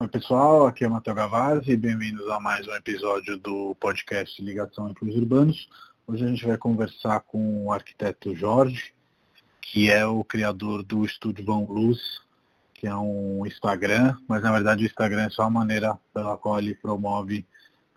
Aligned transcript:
Oi 0.00 0.06
pessoal, 0.06 0.64
aqui 0.64 0.84
é 0.84 0.88
Matheus 0.88 1.16
Gavazzi, 1.16 1.76
bem-vindos 1.76 2.30
a 2.30 2.38
mais 2.38 2.68
um 2.68 2.72
episódio 2.72 3.36
do 3.36 3.74
podcast 3.80 4.40
Ligação 4.40 4.88
entre 4.88 5.10
os 5.10 5.16
Urbanos. 5.16 5.68
Hoje 6.06 6.24
a 6.24 6.28
gente 6.28 6.46
vai 6.46 6.56
conversar 6.56 7.18
com 7.22 7.66
o 7.66 7.72
arquiteto 7.72 8.32
Jorge, 8.32 8.94
que 9.60 9.90
é 9.90 10.06
o 10.06 10.22
criador 10.22 10.84
do 10.84 11.04
Estúdio 11.04 11.44
Vão 11.44 11.64
Luz, 11.64 12.20
que 12.74 12.86
é 12.86 12.94
um 12.94 13.44
Instagram, 13.44 14.16
mas 14.28 14.40
na 14.40 14.52
verdade 14.52 14.84
o 14.84 14.86
Instagram 14.86 15.22
é 15.22 15.30
só 15.30 15.42
a 15.42 15.50
maneira 15.50 15.98
pela 16.14 16.38
qual 16.38 16.60
ele 16.60 16.76
promove 16.76 17.44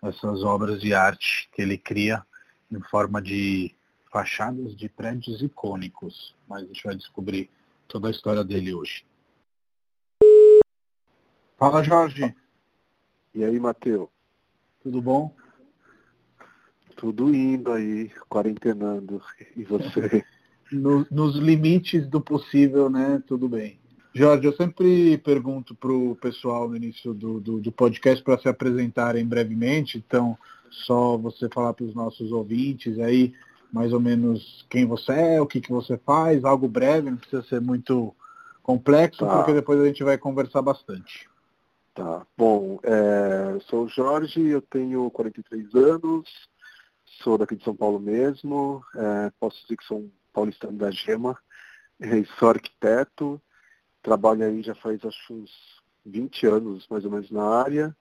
essas 0.02 0.42
obras 0.42 0.80
de 0.80 0.92
arte 0.92 1.48
que 1.54 1.62
ele 1.62 1.78
cria 1.78 2.26
em 2.68 2.80
forma 2.80 3.22
de 3.22 3.72
fachadas 4.10 4.74
de 4.74 4.88
prédios 4.88 5.40
icônicos. 5.40 6.34
Mas 6.48 6.64
a 6.64 6.66
gente 6.66 6.82
vai 6.82 6.96
descobrir 6.96 7.48
toda 7.86 8.08
a 8.08 8.10
história 8.10 8.42
dele 8.42 8.74
hoje. 8.74 9.04
Fala, 11.62 11.80
Jorge. 11.80 12.34
E 13.32 13.44
aí, 13.44 13.60
Matheus? 13.60 14.08
Tudo 14.82 15.00
bom? 15.00 15.32
Tudo 16.96 17.32
indo 17.32 17.70
aí, 17.70 18.10
quarentenando. 18.28 19.22
E 19.56 19.62
você? 19.62 20.24
no, 20.72 21.06
nos 21.08 21.36
limites 21.36 22.04
do 22.08 22.20
possível, 22.20 22.90
né? 22.90 23.22
Tudo 23.28 23.48
bem. 23.48 23.78
Jorge, 24.12 24.44
eu 24.44 24.52
sempre 24.56 25.16
pergunto 25.18 25.72
para 25.72 25.92
o 25.92 26.16
pessoal 26.16 26.68
no 26.68 26.74
início 26.74 27.14
do, 27.14 27.38
do, 27.38 27.60
do 27.60 27.70
podcast 27.70 28.24
para 28.24 28.40
se 28.40 28.48
apresentarem 28.48 29.24
brevemente, 29.24 29.98
então 29.98 30.36
só 30.68 31.16
você 31.16 31.48
falar 31.48 31.74
para 31.74 31.84
os 31.84 31.94
nossos 31.94 32.32
ouvintes 32.32 32.98
aí 32.98 33.32
mais 33.72 33.92
ou 33.92 34.00
menos 34.00 34.66
quem 34.68 34.84
você 34.84 35.12
é, 35.12 35.40
o 35.40 35.46
que, 35.46 35.60
que 35.60 35.70
você 35.70 35.96
faz, 35.96 36.44
algo 36.44 36.66
breve, 36.66 37.08
não 37.08 37.18
precisa 37.18 37.44
ser 37.44 37.60
muito 37.60 38.12
complexo, 38.64 39.24
tá. 39.24 39.36
porque 39.36 39.52
depois 39.52 39.80
a 39.80 39.86
gente 39.86 40.02
vai 40.02 40.18
conversar 40.18 40.60
bastante. 40.60 41.30
Tá. 41.94 42.26
Bom, 42.38 42.80
é, 42.82 43.60
sou 43.68 43.84
o 43.84 43.88
Jorge, 43.88 44.40
eu 44.48 44.62
tenho 44.62 45.10
43 45.10 45.74
anos, 45.74 46.48
sou 47.22 47.36
daqui 47.36 47.54
de 47.54 47.62
São 47.62 47.76
Paulo 47.76 48.00
mesmo, 48.00 48.82
é, 48.96 49.30
posso 49.38 49.60
dizer 49.62 49.76
que 49.76 49.84
sou 49.84 49.98
um 49.98 50.10
paulistano 50.32 50.78
da 50.78 50.90
Gema, 50.90 51.38
é, 52.00 52.24
sou 52.38 52.48
arquiteto, 52.48 53.40
trabalho 54.02 54.44
aí 54.44 54.62
já 54.62 54.74
faz 54.74 55.04
acho 55.04 55.34
uns 55.34 55.50
20 56.06 56.46
anos 56.46 56.88
mais 56.88 57.04
ou 57.04 57.10
menos 57.10 57.30
na 57.30 57.44
área, 57.44 57.94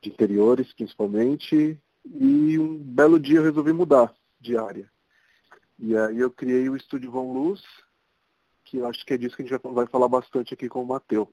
de 0.00 0.08
interiores 0.08 0.72
principalmente, 0.72 1.78
e 2.06 2.58
um 2.58 2.78
belo 2.78 3.20
dia 3.20 3.40
eu 3.40 3.44
resolvi 3.44 3.74
mudar 3.74 4.14
de 4.40 4.56
área. 4.56 4.90
E 5.78 5.94
aí 5.94 6.18
eu 6.18 6.30
criei 6.30 6.70
o 6.70 6.76
Estúdio 6.76 7.10
Von 7.10 7.34
Luz, 7.34 7.62
que 8.64 8.80
acho 8.82 9.04
que 9.04 9.12
é 9.12 9.18
disso 9.18 9.36
que 9.36 9.42
a 9.42 9.46
gente 9.46 9.60
vai 9.62 9.86
falar 9.86 10.08
bastante 10.08 10.54
aqui 10.54 10.70
com 10.70 10.82
o 10.82 10.86
Matheus. 10.86 11.28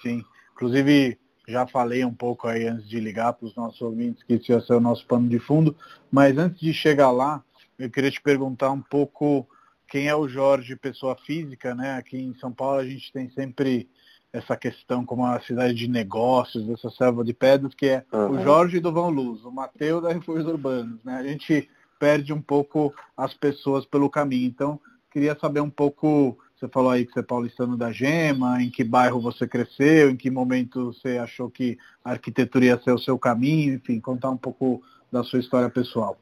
Sim. 0.00 0.24
Inclusive, 0.54 1.18
já 1.46 1.66
falei 1.66 2.04
um 2.04 2.14
pouco 2.14 2.46
aí 2.46 2.66
antes 2.66 2.88
de 2.88 3.00
ligar 3.00 3.32
para 3.32 3.46
os 3.46 3.56
nossos 3.56 3.80
ouvintes 3.80 4.22
que 4.22 4.34
isso 4.34 4.52
ia 4.52 4.60
ser 4.60 4.74
o 4.74 4.80
nosso 4.80 5.06
pano 5.06 5.28
de 5.28 5.38
fundo, 5.38 5.76
mas 6.10 6.36
antes 6.38 6.60
de 6.60 6.72
chegar 6.72 7.10
lá, 7.10 7.42
eu 7.78 7.90
queria 7.90 8.10
te 8.10 8.20
perguntar 8.20 8.70
um 8.70 8.80
pouco 8.80 9.46
quem 9.88 10.08
é 10.08 10.14
o 10.14 10.28
Jorge, 10.28 10.76
pessoa 10.76 11.16
física, 11.16 11.74
né? 11.74 11.96
Aqui 11.96 12.16
em 12.16 12.34
São 12.36 12.52
Paulo 12.52 12.78
a 12.78 12.84
gente 12.84 13.12
tem 13.12 13.28
sempre 13.30 13.88
essa 14.32 14.56
questão 14.56 15.04
como 15.04 15.26
a 15.26 15.40
cidade 15.40 15.74
de 15.74 15.88
negócios, 15.88 16.66
dessa 16.66 16.88
selva 16.90 17.22
de 17.22 17.34
pedras, 17.34 17.74
que 17.74 17.86
é 17.86 18.04
uhum. 18.10 18.30
o 18.30 18.42
Jorge 18.42 18.80
do 18.80 18.90
Vão 18.90 19.10
Luz, 19.10 19.44
o 19.44 19.50
Mateus 19.50 20.02
da 20.02 20.12
Refúgios 20.12 20.46
Urbanos, 20.46 21.04
né? 21.04 21.16
A 21.16 21.22
gente 21.22 21.68
perde 21.98 22.32
um 22.32 22.40
pouco 22.40 22.94
as 23.16 23.34
pessoas 23.34 23.84
pelo 23.84 24.08
caminho. 24.08 24.46
Então, 24.46 24.80
queria 25.10 25.36
saber 25.38 25.60
um 25.60 25.70
pouco 25.70 26.38
você 26.62 26.68
falou 26.68 26.92
aí 26.92 27.04
que 27.04 27.12
você 27.12 27.18
é 27.18 27.24
paulistano 27.24 27.76
da 27.76 27.90
Gema, 27.90 28.62
em 28.62 28.70
que 28.70 28.84
bairro 28.84 29.20
você 29.20 29.48
cresceu, 29.48 30.10
em 30.10 30.16
que 30.16 30.30
momento 30.30 30.92
você 30.92 31.18
achou 31.18 31.50
que 31.50 31.76
a 32.04 32.12
arquitetura 32.12 32.66
ia 32.66 32.80
ser 32.80 32.92
o 32.92 32.98
seu 32.98 33.18
caminho, 33.18 33.74
enfim, 33.74 33.98
contar 33.98 34.30
um 34.30 34.36
pouco 34.36 34.80
da 35.10 35.24
sua 35.24 35.40
história 35.40 35.68
pessoal. 35.68 36.16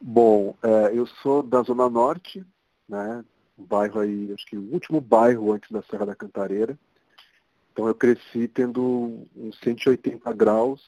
Bom, 0.00 0.54
é, 0.62 0.92
eu 0.96 1.06
sou 1.22 1.42
da 1.42 1.60
Zona 1.62 1.90
Norte, 1.90 2.46
né? 2.88 3.24
Bairro 3.58 3.98
aí, 3.98 4.32
acho 4.32 4.46
que 4.46 4.56
o 4.56 4.72
último 4.72 5.00
bairro 5.00 5.52
antes 5.52 5.72
da 5.72 5.82
Serra 5.82 6.06
da 6.06 6.14
Cantareira. 6.14 6.78
Então 7.72 7.88
eu 7.88 7.94
cresci 7.96 8.46
tendo 8.46 9.26
uns 9.34 9.58
180 9.58 10.32
graus 10.34 10.80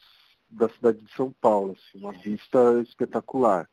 da 0.49 0.69
cidade 0.69 0.99
de 0.99 1.13
São 1.15 1.35
Paulo, 1.41 1.73
assim, 1.77 2.05
uma 2.05 2.13
vista 2.13 2.81
espetacular. 2.83 3.69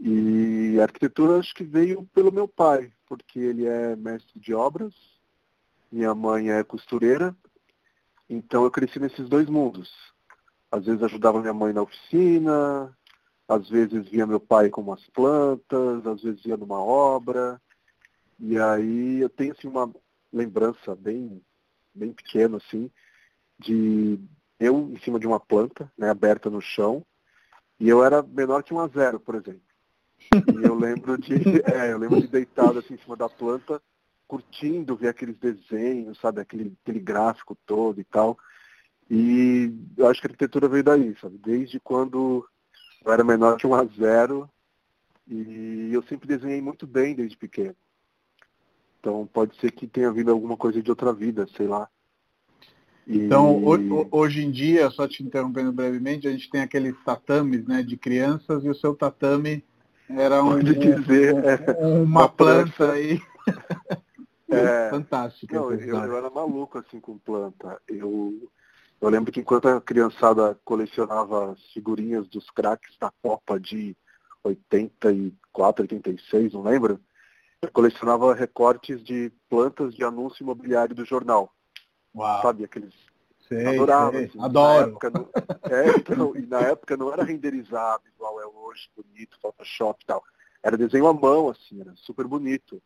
E 0.00 0.76
a 0.78 0.84
arquitetura 0.84 1.38
acho 1.38 1.54
que 1.54 1.64
veio 1.64 2.08
pelo 2.14 2.32
meu 2.32 2.46
pai, 2.46 2.92
porque 3.06 3.38
ele 3.38 3.66
é 3.66 3.96
mestre 3.96 4.38
de 4.38 4.54
obras, 4.54 4.94
minha 5.90 6.14
mãe 6.14 6.50
é 6.50 6.62
costureira, 6.62 7.34
então 8.28 8.64
eu 8.64 8.70
cresci 8.70 9.00
nesses 9.00 9.28
dois 9.28 9.48
mundos. 9.48 9.90
Às 10.70 10.84
vezes 10.84 11.02
ajudava 11.02 11.40
minha 11.40 11.54
mãe 11.54 11.72
na 11.72 11.82
oficina, 11.82 12.96
às 13.48 13.68
vezes 13.68 14.08
via 14.08 14.26
meu 14.26 14.38
pai 14.38 14.68
com 14.68 14.82
umas 14.82 15.04
plantas, 15.08 16.06
às 16.06 16.22
vezes 16.22 16.44
ia 16.44 16.56
numa 16.56 16.78
obra. 16.78 17.60
E 18.38 18.58
aí 18.58 19.20
eu 19.20 19.28
tenho 19.28 19.52
assim 19.52 19.66
uma 19.66 19.90
lembrança 20.32 20.94
bem, 20.94 21.42
bem 21.92 22.12
pequena 22.12 22.58
assim, 22.58 22.90
de 23.58 24.20
eu 24.60 24.90
em 24.92 24.98
cima 25.00 25.18
de 25.18 25.26
uma 25.26 25.40
planta, 25.40 25.90
né, 25.96 26.10
aberta 26.10 26.50
no 26.50 26.60
chão, 26.60 27.04
e 27.80 27.88
eu 27.88 28.04
era 28.04 28.22
menor 28.22 28.62
que 28.62 28.74
um 28.74 28.80
a 28.80 28.88
zero, 28.88 29.18
por 29.18 29.34
exemplo. 29.34 29.67
E 30.32 30.64
eu 30.64 30.74
lembro 30.74 31.16
de, 31.18 31.34
é, 31.64 31.92
eu 31.92 31.98
lembro 31.98 32.20
de 32.20 32.28
deitado 32.28 32.78
assim 32.78 32.94
em 32.94 32.98
cima 32.98 33.16
da 33.16 33.28
planta, 33.28 33.80
curtindo 34.26 34.96
ver 34.96 35.08
aqueles 35.08 35.36
desenhos, 35.36 36.18
sabe, 36.20 36.40
aquele, 36.40 36.76
aquele 36.82 37.00
gráfico 37.00 37.56
todo 37.66 38.00
e 38.00 38.04
tal. 38.04 38.38
E 39.10 39.72
eu 39.96 40.06
acho 40.06 40.20
que 40.20 40.26
a 40.26 40.30
arquitetura 40.30 40.68
veio 40.68 40.84
daí, 40.84 41.16
sabe? 41.18 41.38
Desde 41.38 41.80
quando 41.80 42.46
eu 43.04 43.12
era 43.12 43.24
menor 43.24 43.56
que 43.56 43.66
um 43.66 43.74
a 43.74 43.84
zero 43.84 44.48
e 45.26 45.90
eu 45.92 46.02
sempre 46.04 46.28
desenhei 46.28 46.60
muito 46.60 46.86
bem 46.86 47.14
desde 47.14 47.36
pequeno. 47.36 47.76
Então 49.00 49.26
pode 49.32 49.58
ser 49.60 49.72
que 49.72 49.86
tenha 49.86 50.12
vindo 50.12 50.30
alguma 50.30 50.56
coisa 50.56 50.82
de 50.82 50.90
outra 50.90 51.12
vida, 51.12 51.46
sei 51.56 51.66
lá. 51.66 51.88
Então, 53.10 53.62
hoje 54.10 54.44
em 54.44 54.50
dia, 54.50 54.90
só 54.90 55.08
te 55.08 55.22
interrompendo 55.22 55.72
brevemente, 55.72 56.28
a 56.28 56.30
gente 56.30 56.50
tem 56.50 56.60
aqueles 56.60 56.94
tatames 57.04 57.66
né, 57.66 57.82
de 57.82 57.96
crianças 57.96 58.62
e 58.62 58.68
o 58.68 58.74
seu 58.74 58.94
tatame 58.94 59.64
era 60.10 60.42
um, 60.42 60.58
dizer, 60.58 61.34
um, 61.78 62.02
uma, 62.02 62.20
uma 62.20 62.28
planta, 62.28 62.72
planta 62.76 62.92
aí. 62.92 63.20
É, 64.50 64.88
Fantástico. 64.90 65.54
Não, 65.54 65.72
eu, 65.72 65.80
eu, 65.80 66.16
era 66.16 66.30
maluco 66.30 66.78
assim 66.78 67.00
com 67.00 67.18
planta. 67.18 67.80
Eu, 67.86 68.50
eu 69.00 69.08
lembro 69.08 69.32
que 69.32 69.40
enquanto 69.40 69.68
a 69.68 69.80
criançada 69.80 70.58
colecionava 70.64 71.52
as 71.52 71.62
figurinhas 71.72 72.26
dos 72.28 72.48
craques 72.50 72.96
da 72.98 73.12
Copa 73.22 73.60
de 73.60 73.96
84, 74.42 75.82
86, 75.82 76.52
não 76.52 76.62
lembro? 76.62 77.00
Eu 77.60 77.70
colecionava 77.72 78.34
recortes 78.34 79.02
de 79.02 79.32
plantas 79.48 79.94
de 79.94 80.04
anúncio 80.04 80.42
imobiliário 80.42 80.94
do 80.94 81.04
jornal. 81.04 81.52
Uau. 82.14 82.42
Sabe, 82.42 82.64
aqueles 82.64 82.94
Sei, 83.48 83.66
Adorava. 83.66 84.12
Sei. 84.12 84.24
Assim, 84.26 84.40
Adoro. 84.42 84.90
Época, 84.90 85.10
não, 85.10 85.28
é, 85.70 85.88
então, 85.96 86.36
e 86.36 86.46
na 86.46 86.60
época 86.60 86.96
não 86.96 87.12
era 87.12 87.24
renderizado 87.24 88.02
igual 88.14 88.37
hoje, 88.68 88.88
bonito, 88.96 89.38
Photoshop 89.40 90.02
e 90.02 90.06
tal. 90.06 90.22
Era 90.62 90.76
desenho 90.76 91.06
à 91.06 91.12
mão, 91.12 91.48
assim, 91.48 91.80
era 91.80 91.94
super 91.96 92.26
bonito. 92.26 92.82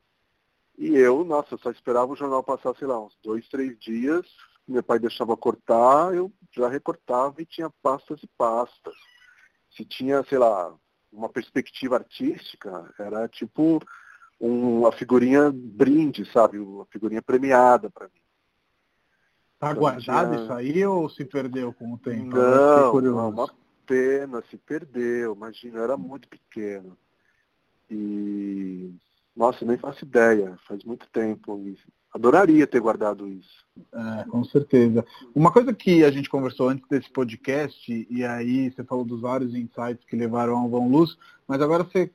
E 0.78 0.96
eu, 0.96 1.24
nossa, 1.24 1.56
só 1.58 1.70
esperava 1.70 2.12
o 2.12 2.16
jornal 2.16 2.42
passar, 2.42 2.74
sei 2.76 2.86
lá, 2.86 3.00
uns 3.00 3.16
dois, 3.22 3.46
três 3.48 3.78
dias. 3.78 4.26
Meu 4.66 4.82
pai 4.82 4.98
deixava 4.98 5.36
cortar, 5.36 6.14
eu 6.14 6.32
já 6.52 6.68
recortava 6.68 7.42
e 7.42 7.46
tinha 7.46 7.70
pastas 7.82 8.22
e 8.22 8.26
pastas. 8.38 8.94
Se 9.76 9.84
tinha, 9.84 10.22
sei 10.24 10.38
lá, 10.38 10.74
uma 11.12 11.28
perspectiva 11.28 11.96
artística, 11.96 12.92
era 12.98 13.28
tipo 13.28 13.80
um, 14.40 14.80
uma 14.80 14.92
figurinha 14.92 15.50
brinde, 15.52 16.24
sabe? 16.32 16.58
Uma 16.58 16.86
figurinha 16.86 17.22
premiada 17.22 17.90
para 17.90 18.06
mim. 18.06 18.20
Tá 19.58 19.72
guardado 19.72 20.34
isso 20.34 20.52
aí 20.52 20.84
ou 20.84 21.08
se 21.08 21.24
perdeu 21.24 21.72
com 21.72 21.92
o 21.92 21.98
tempo? 21.98 22.36
Não, 22.36 23.00
não, 23.00 23.28
uma 23.30 23.48
pena, 23.86 24.42
se 24.50 24.56
perdeu. 24.56 25.34
Imagina, 25.34 25.80
era 25.80 25.96
muito 25.96 26.28
pequeno. 26.28 26.96
E, 27.90 28.94
nossa, 29.36 29.64
nem 29.64 29.76
faço 29.76 30.04
ideia, 30.04 30.58
faz 30.66 30.82
muito 30.84 31.06
tempo. 31.08 31.60
Adoraria 32.12 32.66
ter 32.66 32.80
guardado 32.80 33.26
isso. 33.28 33.66
É, 33.92 34.24
com 34.28 34.44
certeza. 34.44 35.04
Uma 35.34 35.52
coisa 35.52 35.72
que 35.72 36.04
a 36.04 36.10
gente 36.10 36.28
conversou 36.28 36.68
antes 36.68 36.86
desse 36.88 37.10
podcast, 37.10 38.06
e 38.10 38.24
aí 38.24 38.70
você 38.70 38.84
falou 38.84 39.04
dos 39.04 39.20
vários 39.20 39.54
insights 39.54 40.04
que 40.06 40.16
levaram 40.16 40.56
ao 40.56 40.68
Vão 40.68 40.88
Luz, 40.88 41.16
mas 41.46 41.60
agora 41.60 41.84
você 41.84 42.10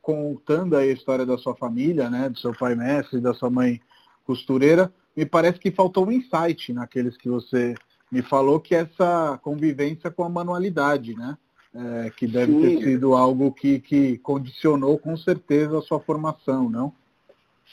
contando 0.00 0.76
aí 0.76 0.90
a 0.90 0.92
história 0.92 1.26
da 1.26 1.36
sua 1.36 1.54
família, 1.56 2.08
né, 2.08 2.28
do 2.28 2.38
seu 2.38 2.54
pai 2.54 2.76
mestre, 2.76 3.20
da 3.20 3.34
sua 3.34 3.50
mãe 3.50 3.80
costureira, 4.24 4.92
me 5.16 5.26
parece 5.26 5.58
que 5.58 5.70
faltou 5.70 6.06
um 6.06 6.12
insight 6.12 6.72
naqueles 6.72 7.16
que 7.16 7.28
você 7.28 7.74
me 8.10 8.22
falou, 8.22 8.60
que 8.60 8.74
essa 8.74 9.38
convivência 9.42 10.10
com 10.10 10.24
a 10.24 10.28
manualidade, 10.28 11.14
né? 11.14 11.36
É, 11.74 12.10
que 12.10 12.26
deve 12.26 12.54
Sim. 12.54 12.60
ter 12.60 12.82
sido 12.84 13.14
algo 13.14 13.52
que, 13.52 13.80
que 13.80 14.16
condicionou 14.18 14.98
com 14.98 15.16
certeza 15.16 15.78
a 15.78 15.82
sua 15.82 16.00
formação, 16.00 16.70
não? 16.70 16.94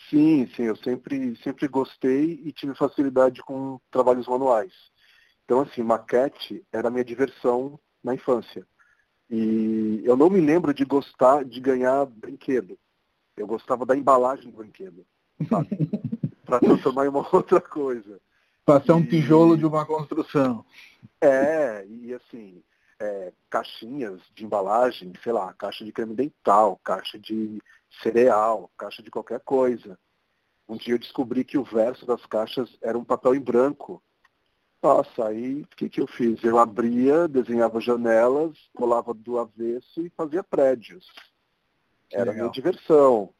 Sim, 0.09 0.47
sim, 0.55 0.63
eu 0.63 0.75
sempre, 0.77 1.35
sempre 1.37 1.67
gostei 1.67 2.41
e 2.43 2.51
tive 2.51 2.75
facilidade 2.75 3.41
com 3.41 3.79
trabalhos 3.89 4.27
manuais. 4.27 4.73
Então, 5.45 5.61
assim, 5.61 5.83
maquete 5.83 6.63
era 6.71 6.87
a 6.87 6.91
minha 6.91 7.03
diversão 7.03 7.79
na 8.03 8.13
infância. 8.13 8.65
E 9.29 10.01
eu 10.03 10.17
não 10.17 10.29
me 10.29 10.41
lembro 10.41 10.73
de 10.73 10.83
gostar 10.83 11.45
de 11.45 11.59
ganhar 11.59 12.05
brinquedo. 12.05 12.77
Eu 13.35 13.47
gostava 13.47 13.85
da 13.85 13.95
embalagem 13.95 14.51
do 14.51 14.57
brinquedo, 14.57 15.05
Para 16.45 16.59
transformar 16.59 17.05
em 17.05 17.09
uma 17.09 17.27
outra 17.33 17.61
coisa. 17.61 18.19
Para 18.65 18.81
ser 18.81 18.93
um 18.93 19.05
tijolo 19.05 19.57
de 19.57 19.65
uma 19.65 19.85
construção. 19.85 20.65
É, 21.19 21.85
e 21.85 22.13
assim, 22.13 22.63
é, 22.99 23.33
caixinhas 23.49 24.21
de 24.33 24.45
embalagem, 24.45 25.11
sei 25.21 25.33
lá, 25.33 25.53
caixa 25.53 25.83
de 25.83 25.91
creme 25.91 26.15
dental, 26.15 26.79
caixa 26.83 27.19
de 27.19 27.61
cereal, 28.01 28.71
caixa 28.77 29.03
de 29.03 29.11
qualquer 29.11 29.41
coisa. 29.41 29.99
Um 30.67 30.77
dia 30.77 30.93
eu 30.93 30.99
descobri 30.99 31.43
que 31.43 31.57
o 31.57 31.63
verso 31.63 32.05
das 32.05 32.25
caixas 32.25 32.69
era 32.81 32.97
um 32.97 33.03
papel 33.03 33.35
em 33.35 33.41
branco. 33.41 34.01
Nossa, 34.81 35.27
aí 35.27 35.61
o 35.61 35.67
que, 35.75 35.89
que 35.89 36.01
eu 36.01 36.07
fiz? 36.07 36.43
Eu 36.43 36.57
abria, 36.57 37.27
desenhava 37.27 37.79
janelas, 37.79 38.57
colava 38.75 39.13
do 39.13 39.37
avesso 39.37 40.01
e 40.01 40.09
fazia 40.09 40.43
prédios. 40.43 41.05
Era 42.11 42.33
minha 42.33 42.49
diversão. 42.49 43.33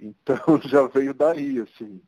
Então 0.00 0.36
já 0.66 0.86
veio 0.88 1.14
daí, 1.14 1.60
assim. 1.60 2.00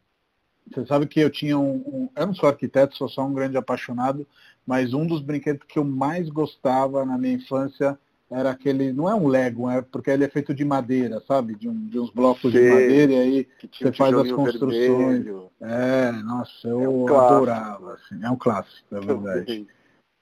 Você 0.72 0.86
sabe 0.86 1.06
que 1.06 1.20
eu 1.20 1.30
tinha 1.30 1.58
um, 1.58 1.76
um, 1.76 2.08
Eu 2.16 2.26
não 2.26 2.34
sou 2.34 2.48
arquiteto, 2.48 2.96
sou 2.96 3.08
só 3.08 3.24
um 3.24 3.34
grande 3.34 3.56
apaixonado, 3.56 4.26
mas 4.66 4.94
um 4.94 5.06
dos 5.06 5.20
brinquedos 5.20 5.66
que 5.66 5.78
eu 5.78 5.84
mais 5.84 6.28
gostava 6.28 7.04
na 7.04 7.18
minha 7.18 7.34
infância 7.34 7.98
era 8.30 8.50
aquele. 8.50 8.92
Não 8.92 9.08
é 9.08 9.14
um 9.14 9.28
Lego, 9.28 9.68
é 9.68 9.82
porque 9.82 10.10
ele 10.10 10.24
é 10.24 10.28
feito 10.28 10.54
de 10.54 10.64
madeira, 10.64 11.22
sabe? 11.26 11.54
De, 11.54 11.68
um, 11.68 11.86
de 11.86 11.98
uns 11.98 12.10
blocos 12.10 12.50
Sei, 12.52 12.62
de 12.62 12.70
madeira 12.70 13.12
e 13.12 13.18
aí 13.18 13.48
você 13.72 13.92
faz 13.92 14.14
as 14.14 14.32
construções. 14.32 15.24
Vermelho. 15.24 15.50
É, 15.60 16.12
nossa, 16.12 16.68
eu 16.68 16.80
é 16.80 16.88
um 16.88 17.18
adorava, 17.18 17.94
assim, 17.94 18.22
é 18.22 18.30
um 18.30 18.36
clássico, 18.36 18.94
é 18.96 19.00
verdade. 19.00 19.44
Também. 19.44 19.68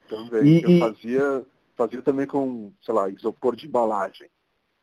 também. 0.09 0.44
E, 0.44 0.62
eu 0.62 0.71
e... 0.71 0.81
Fazia, 0.81 1.47
fazia 1.77 2.03
também 2.03 2.27
com, 2.27 2.73
sei 2.83 2.94
lá, 2.94 3.09
isopor 3.09 3.56
de 3.56 3.67
embalagem. 3.67 4.29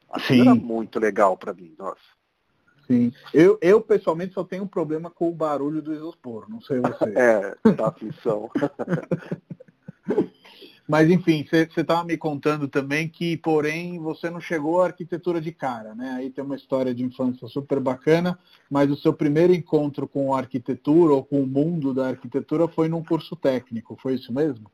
Aquilo 0.10 0.42
era 0.42 0.56
muito 0.56 1.00
legal 1.00 1.38
para 1.38 1.54
mim, 1.54 1.76
nossa. 1.78 2.19
Sim. 2.90 3.12
Eu, 3.32 3.60
eu, 3.62 3.80
pessoalmente, 3.80 4.34
só 4.34 4.44
tenho 4.44 4.64
um 4.64 4.68
problema 4.68 5.12
com 5.12 5.30
o 5.30 5.34
barulho 5.34 5.80
do 5.80 5.94
isopor, 5.94 6.50
não 6.50 6.60
sei 6.60 6.80
você. 6.80 7.14
é, 7.16 7.56
tá 7.74 7.90
aflição. 7.90 8.50
Mas, 10.90 11.08
enfim, 11.08 11.46
você 11.48 11.68
estava 11.82 12.04
me 12.04 12.18
contando 12.18 12.68
também 12.68 13.08
que, 13.08 13.38
porém, 13.38 14.00
você 14.00 14.28
não 14.28 14.42
chegou 14.42 14.82
à 14.82 14.88
arquitetura 14.88 15.40
de 15.40 15.52
cara, 15.52 15.94
né? 15.94 16.16
Aí 16.18 16.32
tem 16.32 16.44
uma 16.44 16.56
história 16.56 16.96
de 16.96 17.04
infância 17.04 17.48
super 17.48 17.80
bacana, 17.80 18.40
mas 18.68 18.90
o 18.90 18.98
seu 18.98 19.14
primeiro 19.14 19.54
encontro 19.54 20.08
com 20.08 20.34
a 20.34 20.40
arquitetura 20.40 21.14
ou 21.14 21.24
com 21.24 21.44
o 21.44 21.48
mundo 21.48 21.94
da 21.94 22.08
arquitetura 22.08 22.68
foi 22.68 22.90
num 22.90 23.04
curso 23.04 23.36
técnico, 23.36 23.96
foi 24.02 24.16
isso 24.16 24.34
mesmo? 24.34 24.72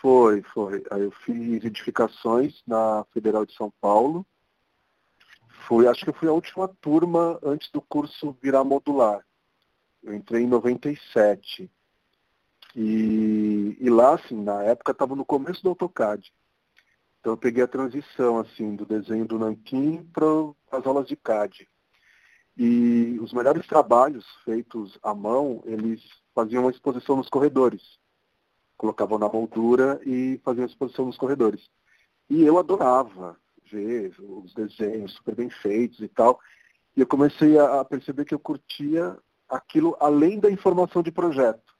Foi, 0.00 0.40
foi. 0.54 0.84
Aí 0.88 1.02
eu 1.02 1.10
fiz 1.10 1.64
edificações 1.64 2.62
na 2.64 3.04
Federal 3.12 3.44
de 3.44 3.52
São 3.54 3.72
Paulo, 3.80 4.24
Fui, 5.66 5.88
acho 5.88 6.04
que 6.04 6.10
eu 6.10 6.14
fui 6.14 6.28
a 6.28 6.32
última 6.32 6.68
turma 6.80 7.40
antes 7.42 7.70
do 7.72 7.80
curso 7.80 8.36
virar 8.40 8.62
modular. 8.62 9.24
Eu 10.02 10.14
entrei 10.14 10.44
em 10.44 10.46
97. 10.46 11.68
E, 12.76 13.76
e 13.80 13.90
lá, 13.90 14.14
assim, 14.14 14.40
na 14.40 14.62
época 14.62 14.92
estava 14.92 15.16
no 15.16 15.24
começo 15.24 15.62
do 15.62 15.70
AutoCAD. 15.70 16.32
Então 17.18 17.32
eu 17.32 17.36
peguei 17.36 17.64
a 17.64 17.68
transição, 17.68 18.38
assim, 18.38 18.76
do 18.76 18.86
desenho 18.86 19.26
do 19.26 19.40
Nankin 19.40 20.04
para 20.12 20.26
as 20.70 20.86
aulas 20.86 21.08
de 21.08 21.16
CAD. 21.16 21.68
E 22.56 23.18
os 23.20 23.32
melhores 23.32 23.66
trabalhos 23.66 24.24
feitos 24.44 24.96
à 25.02 25.12
mão, 25.12 25.62
eles 25.66 26.00
faziam 26.32 26.62
uma 26.62 26.70
exposição 26.70 27.16
nos 27.16 27.28
corredores. 27.28 27.82
Colocavam 28.76 29.18
na 29.18 29.28
moldura 29.28 30.00
e 30.06 30.40
faziam 30.44 30.66
exposição 30.66 31.06
nos 31.06 31.16
corredores. 31.16 31.68
E 32.30 32.44
eu 32.44 32.56
adorava 32.56 33.36
ver 33.70 34.14
os 34.18 34.52
desenhos 34.54 35.14
super 35.14 35.34
bem 35.34 35.50
feitos 35.50 36.00
e 36.00 36.08
tal. 36.08 36.40
E 36.96 37.00
eu 37.00 37.06
comecei 37.06 37.58
a 37.58 37.84
perceber 37.84 38.24
que 38.24 38.34
eu 38.34 38.38
curtia 38.38 39.16
aquilo 39.48 39.96
além 40.00 40.40
da 40.40 40.50
informação 40.50 41.02
de 41.02 41.12
projeto. 41.12 41.74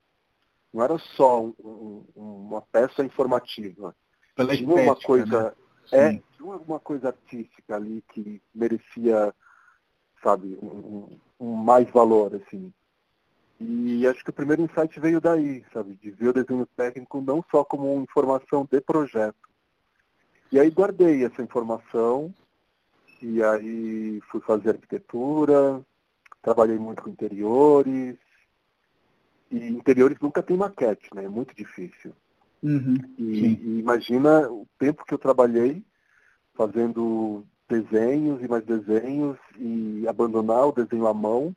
Não 0.73 0.83
era 0.83 0.99
só 0.99 1.43
um, 1.43 2.05
uma 2.15 2.61
peça 2.61 3.03
informativa. 3.03 3.95
Pela 4.35 4.55
tinha 4.55 4.69
estética, 4.69 4.91
uma 4.91 4.97
coisa, 4.97 5.43
né? 5.43 5.53
é, 5.93 6.23
tinha 6.37 6.51
uma 6.51 6.79
coisa 6.79 7.09
artística 7.09 7.75
ali 7.75 8.05
que 8.13 8.43
merecia, 8.55 9.35
sabe, 10.23 10.59
um, 10.63 11.19
um 11.41 11.55
mais 11.55 11.89
valor, 11.91 12.35
assim. 12.35 12.73
E 13.59 14.07
acho 14.07 14.23
que 14.23 14.31
o 14.31 14.35
primeiro 14.35 14.63
insight 14.63 15.01
veio 15.01 15.19
daí, 15.19 15.65
sabe, 15.73 15.95
de 15.95 16.11
ver 16.11 16.29
o 16.29 16.33
desenho 16.33 16.67
técnico 16.77 17.23
não 17.23 17.43
só 17.51 17.65
como 17.65 18.03
informação 18.03 18.69
de 18.71 18.81
projeto, 18.83 19.49
e 20.51 20.61
aí 20.61 20.71
guardei 20.71 21.25
essa 21.25 21.43
informação 21.43 22.33
e 23.21 23.43
aí 23.43 24.21
fui 24.31 24.41
fazer 24.41 24.71
arquitetura, 24.71 25.85
trabalhei 26.43 26.79
muito 26.79 27.03
com 27.03 27.11
interiores. 27.11 28.17
E 29.51 29.69
interiores 29.69 30.19
nunca 30.21 30.43
tem 30.43 30.57
maquete, 30.57 31.09
né? 31.15 31.25
É 31.25 31.29
muito 31.29 31.55
difícil. 31.55 32.13
Uhum, 32.63 32.97
e, 33.19 33.47
e, 33.47 33.79
imagina 33.79 34.51
o 34.51 34.67
tempo 34.79 35.05
que 35.05 35.15
eu 35.15 35.19
trabalhei 35.19 35.85
fazendo 36.55 37.45
desenhos 37.69 38.43
e 38.43 38.49
mais 38.49 38.65
desenhos 38.65 39.39
e 39.59 40.07
abandonar 40.09 40.67
o 40.67 40.73
desenho 40.73 41.07
à 41.07 41.15
mão, 41.15 41.55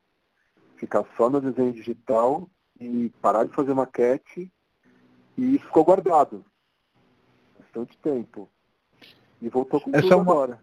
ficar 0.76 1.04
só 1.16 1.30
no 1.30 1.40
desenho 1.40 1.72
digital 1.72 2.48
e 2.78 3.10
parar 3.20 3.44
de 3.44 3.54
fazer 3.54 3.74
maquete 3.74 4.50
e 5.36 5.58
ficou 5.58 5.84
guardado 5.84 6.44
bastante 7.58 7.96
tempo. 7.98 8.48
E 9.40 9.48
voltou 9.48 9.80
com 9.80 9.90
essa 9.90 10.02
tudo 10.02 10.12
é 10.12 10.16
uma, 10.16 10.32
agora. 10.32 10.60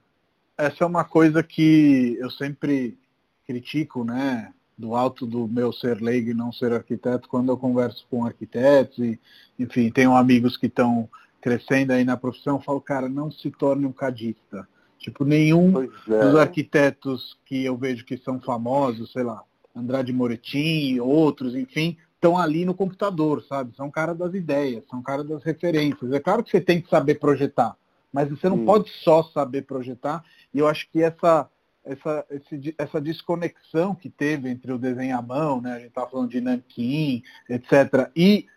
Essa 0.58 0.84
é 0.84 0.88
uma 0.88 1.04
coisa 1.04 1.44
que 1.44 2.18
eu 2.20 2.30
sempre 2.30 2.98
critico, 3.46 4.04
né? 4.04 4.54
Do 4.78 4.96
alto 4.96 5.26
do 5.26 5.48
meu 5.48 5.74
ser 5.74 6.02
leigo 6.02 6.30
e 6.30 6.36
não 6.36 6.52
ser 6.52 6.72
arquiteto, 6.72 7.28
quando 7.28 7.52
eu 7.52 7.58
converso 7.58 8.06
com 8.10 8.26
arquitetos 8.26 9.00
e, 9.00 9.20
enfim, 9.58 9.90
tenho 9.90 10.16
amigos 10.16 10.56
que 10.56 10.68
estão 10.68 11.10
crescendo 11.42 11.94
aí 11.94 12.04
na 12.04 12.18
profissão, 12.18 12.58
eu 12.58 12.62
falo, 12.62 12.82
cara, 12.82 13.10
não 13.10 13.32
se 13.32 13.50
torne 13.50 13.86
um 13.86 13.92
cadista. 13.92 14.68
Tipo, 15.00 15.24
nenhum 15.24 15.84
é. 15.84 15.88
dos 15.88 16.36
arquitetos 16.36 17.38
que 17.46 17.64
eu 17.64 17.78
vejo 17.78 18.06
que 18.06 18.18
são 18.18 18.40
famosos, 18.40 19.12
sei 19.12 19.24
lá, 19.24 19.42
Andrade 19.76 20.12
Moretti, 20.12 21.00
outros, 21.00 21.56
enfim, 21.56 21.96
estão 22.16 22.38
ali 22.38 22.66
no 22.66 22.74
computador, 22.74 23.44
sabe? 23.44 23.76
São 23.76 23.90
cara 23.92 24.14
das 24.14 24.34
ideias, 24.34 24.84
são 24.90 25.02
cara 25.02 25.24
das 25.24 25.44
referências. 25.44 26.12
É 26.12 26.20
claro 26.20 26.44
que 26.44 26.52
você 26.52 26.60
tem 26.60 26.82
que 26.82 26.90
saber 26.90 27.16
projetar, 27.16 27.76
mas 28.18 28.32
você 28.32 28.50
não 28.50 28.66
pode 28.66 28.90
só 29.04 29.22
saber 29.22 29.62
projetar. 29.62 30.26
E 30.52 30.58
eu 30.58 30.68
acho 30.68 30.90
que 30.90 31.04
essa, 31.04 31.48
essa, 31.86 32.26
esse, 32.32 32.74
essa 32.76 33.00
desconexão 33.00 33.94
que 33.94 34.10
teve 34.10 34.50
entre 34.50 34.72
o 34.72 34.80
desenho 34.80 35.16
à 35.16 35.22
mão, 35.22 35.62
né, 35.62 35.74
a 35.74 35.78
gente 35.78 35.90
estava 35.90 36.10
falando 36.10 36.32
de 36.32 36.42
Nankin, 36.42 37.22
etc., 37.48 38.10
e 38.16 38.48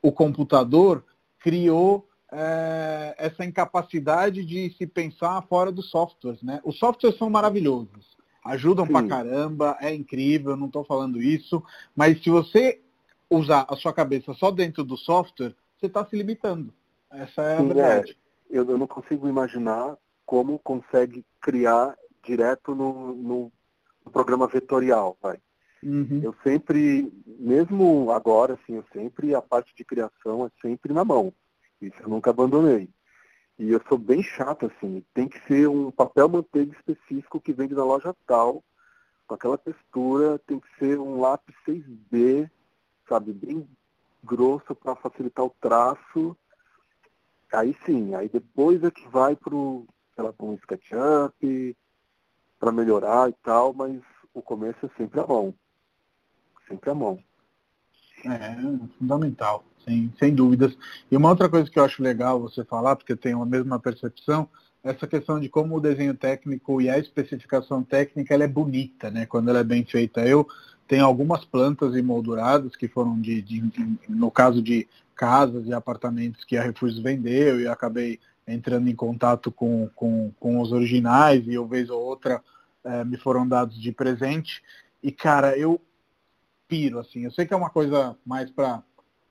o 0.00 0.10
computador, 0.10 1.04
criou 1.38 2.08
é, 2.32 3.14
essa 3.18 3.44
incapacidade 3.44 4.42
de 4.42 4.74
se 4.78 4.86
pensar 4.86 5.42
fora 5.42 5.70
dos 5.70 5.90
softwares. 5.90 6.42
Né? 6.42 6.58
Os 6.64 6.78
softwares 6.78 7.18
são 7.18 7.28
maravilhosos, 7.28 8.16
ajudam 8.42 8.86
Sim. 8.86 8.92
pra 8.92 9.06
caramba, 9.06 9.76
é 9.82 9.94
incrível, 9.94 10.56
não 10.56 10.68
estou 10.68 10.82
falando 10.82 11.20
isso, 11.20 11.62
mas 11.94 12.22
se 12.22 12.30
você 12.30 12.80
usar 13.28 13.66
a 13.68 13.76
sua 13.76 13.92
cabeça 13.92 14.32
só 14.32 14.50
dentro 14.50 14.82
do 14.82 14.96
software, 14.96 15.54
você 15.78 15.88
está 15.88 16.06
se 16.06 16.16
limitando. 16.16 16.72
Essa 17.12 17.42
é 17.42 17.54
a 17.56 17.58
Sim, 17.58 17.64
é. 17.64 17.74
verdade. 17.74 18.19
Eu, 18.50 18.68
eu 18.68 18.76
não 18.76 18.86
consigo 18.86 19.28
imaginar 19.28 19.96
como 20.26 20.58
consegue 20.58 21.24
criar 21.40 21.96
direto 22.22 22.74
no, 22.74 23.14
no, 23.14 23.52
no 24.04 24.10
programa 24.10 24.46
vetorial, 24.46 25.16
vai. 25.22 25.38
Uhum. 25.82 26.20
Eu 26.22 26.34
sempre, 26.42 27.10
mesmo 27.26 28.10
agora, 28.10 28.54
assim, 28.54 28.74
eu 28.74 28.84
sempre, 28.92 29.34
a 29.34 29.40
parte 29.40 29.74
de 29.74 29.84
criação 29.84 30.44
é 30.46 30.50
sempre 30.60 30.92
na 30.92 31.04
mão. 31.04 31.32
Isso 31.80 31.96
eu 32.00 32.08
nunca 32.08 32.30
abandonei. 32.30 32.88
E 33.58 33.70
eu 33.70 33.80
sou 33.88 33.98
bem 33.98 34.22
chato, 34.22 34.66
assim, 34.66 35.04
tem 35.14 35.28
que 35.28 35.40
ser 35.46 35.68
um 35.68 35.90
papel 35.90 36.28
manteiga 36.28 36.74
específico 36.76 37.40
que 37.40 37.52
vende 37.52 37.74
na 37.74 37.84
loja 37.84 38.14
tal, 38.26 38.62
com 39.26 39.34
aquela 39.34 39.58
textura, 39.58 40.38
tem 40.46 40.58
que 40.58 40.68
ser 40.78 40.98
um 40.98 41.20
lápis 41.20 41.54
6B, 41.66 42.50
sabe, 43.08 43.32
bem 43.32 43.68
grosso 44.24 44.74
para 44.74 44.96
facilitar 44.96 45.44
o 45.44 45.54
traço 45.60 46.36
Aí 47.52 47.76
sim, 47.84 48.14
aí 48.14 48.28
depois 48.28 48.82
é 48.84 48.90
que 48.90 49.08
vai 49.08 49.34
para 49.34 49.54
um 49.54 49.86
SketchUp, 50.54 51.76
para 52.58 52.72
melhorar 52.72 53.28
e 53.28 53.34
tal, 53.42 53.72
mas 53.72 54.00
o 54.32 54.40
começo 54.40 54.86
é 54.86 54.88
sempre 54.96 55.18
a 55.20 55.26
mão. 55.26 55.54
Sempre 56.68 56.90
a 56.90 56.94
mão. 56.94 57.18
É, 58.24 58.54
fundamental, 58.98 59.64
sem, 59.84 60.12
sem 60.18 60.34
dúvidas. 60.34 60.76
E 61.10 61.16
uma 61.16 61.30
outra 61.30 61.48
coisa 61.48 61.70
que 61.70 61.78
eu 61.78 61.84
acho 61.84 62.02
legal 62.02 62.38
você 62.38 62.64
falar, 62.64 62.94
porque 62.94 63.12
eu 63.12 63.16
tenho 63.16 63.42
a 63.42 63.46
mesma 63.46 63.80
percepção, 63.80 64.48
essa 64.84 65.06
questão 65.06 65.40
de 65.40 65.48
como 65.48 65.76
o 65.76 65.80
desenho 65.80 66.14
técnico 66.14 66.80
e 66.80 66.88
a 66.88 66.98
especificação 66.98 67.82
técnica 67.82 68.34
ela 68.34 68.44
é 68.44 68.48
bonita, 68.48 69.10
né? 69.10 69.26
Quando 69.26 69.48
ela 69.48 69.60
é 69.60 69.64
bem 69.64 69.84
feita. 69.84 70.26
Eu 70.26 70.46
tenho 70.86 71.04
algumas 71.04 71.44
plantas 71.44 71.94
emolduradas 71.94 72.74
que 72.76 72.88
foram 72.88 73.20
de, 73.20 73.42
de, 73.42 73.60
de 73.60 73.98
no 74.08 74.30
caso 74.30 74.62
de 74.62 74.88
casas 75.20 75.66
e 75.66 75.74
apartamentos 75.74 76.44
que 76.44 76.56
a 76.56 76.62
Refúgios 76.62 76.98
vendeu 76.98 77.60
e 77.60 77.68
acabei 77.68 78.18
entrando 78.48 78.88
em 78.88 78.94
contato 78.94 79.52
com, 79.52 79.86
com, 79.94 80.32
com 80.40 80.58
os 80.58 80.72
originais 80.72 81.44
e 81.46 81.58
uma 81.58 81.68
vez 81.68 81.90
ou 81.90 82.00
outra 82.00 82.42
é, 82.82 83.04
me 83.04 83.18
foram 83.18 83.46
dados 83.46 83.78
de 83.78 83.92
presente. 83.92 84.62
E, 85.02 85.12
cara, 85.12 85.58
eu 85.58 85.78
piro, 86.66 86.98
assim. 86.98 87.24
Eu 87.24 87.30
sei 87.32 87.44
que 87.44 87.52
é 87.52 87.56
uma 87.56 87.68
coisa 87.68 88.16
mais 88.24 88.50
para 88.50 88.82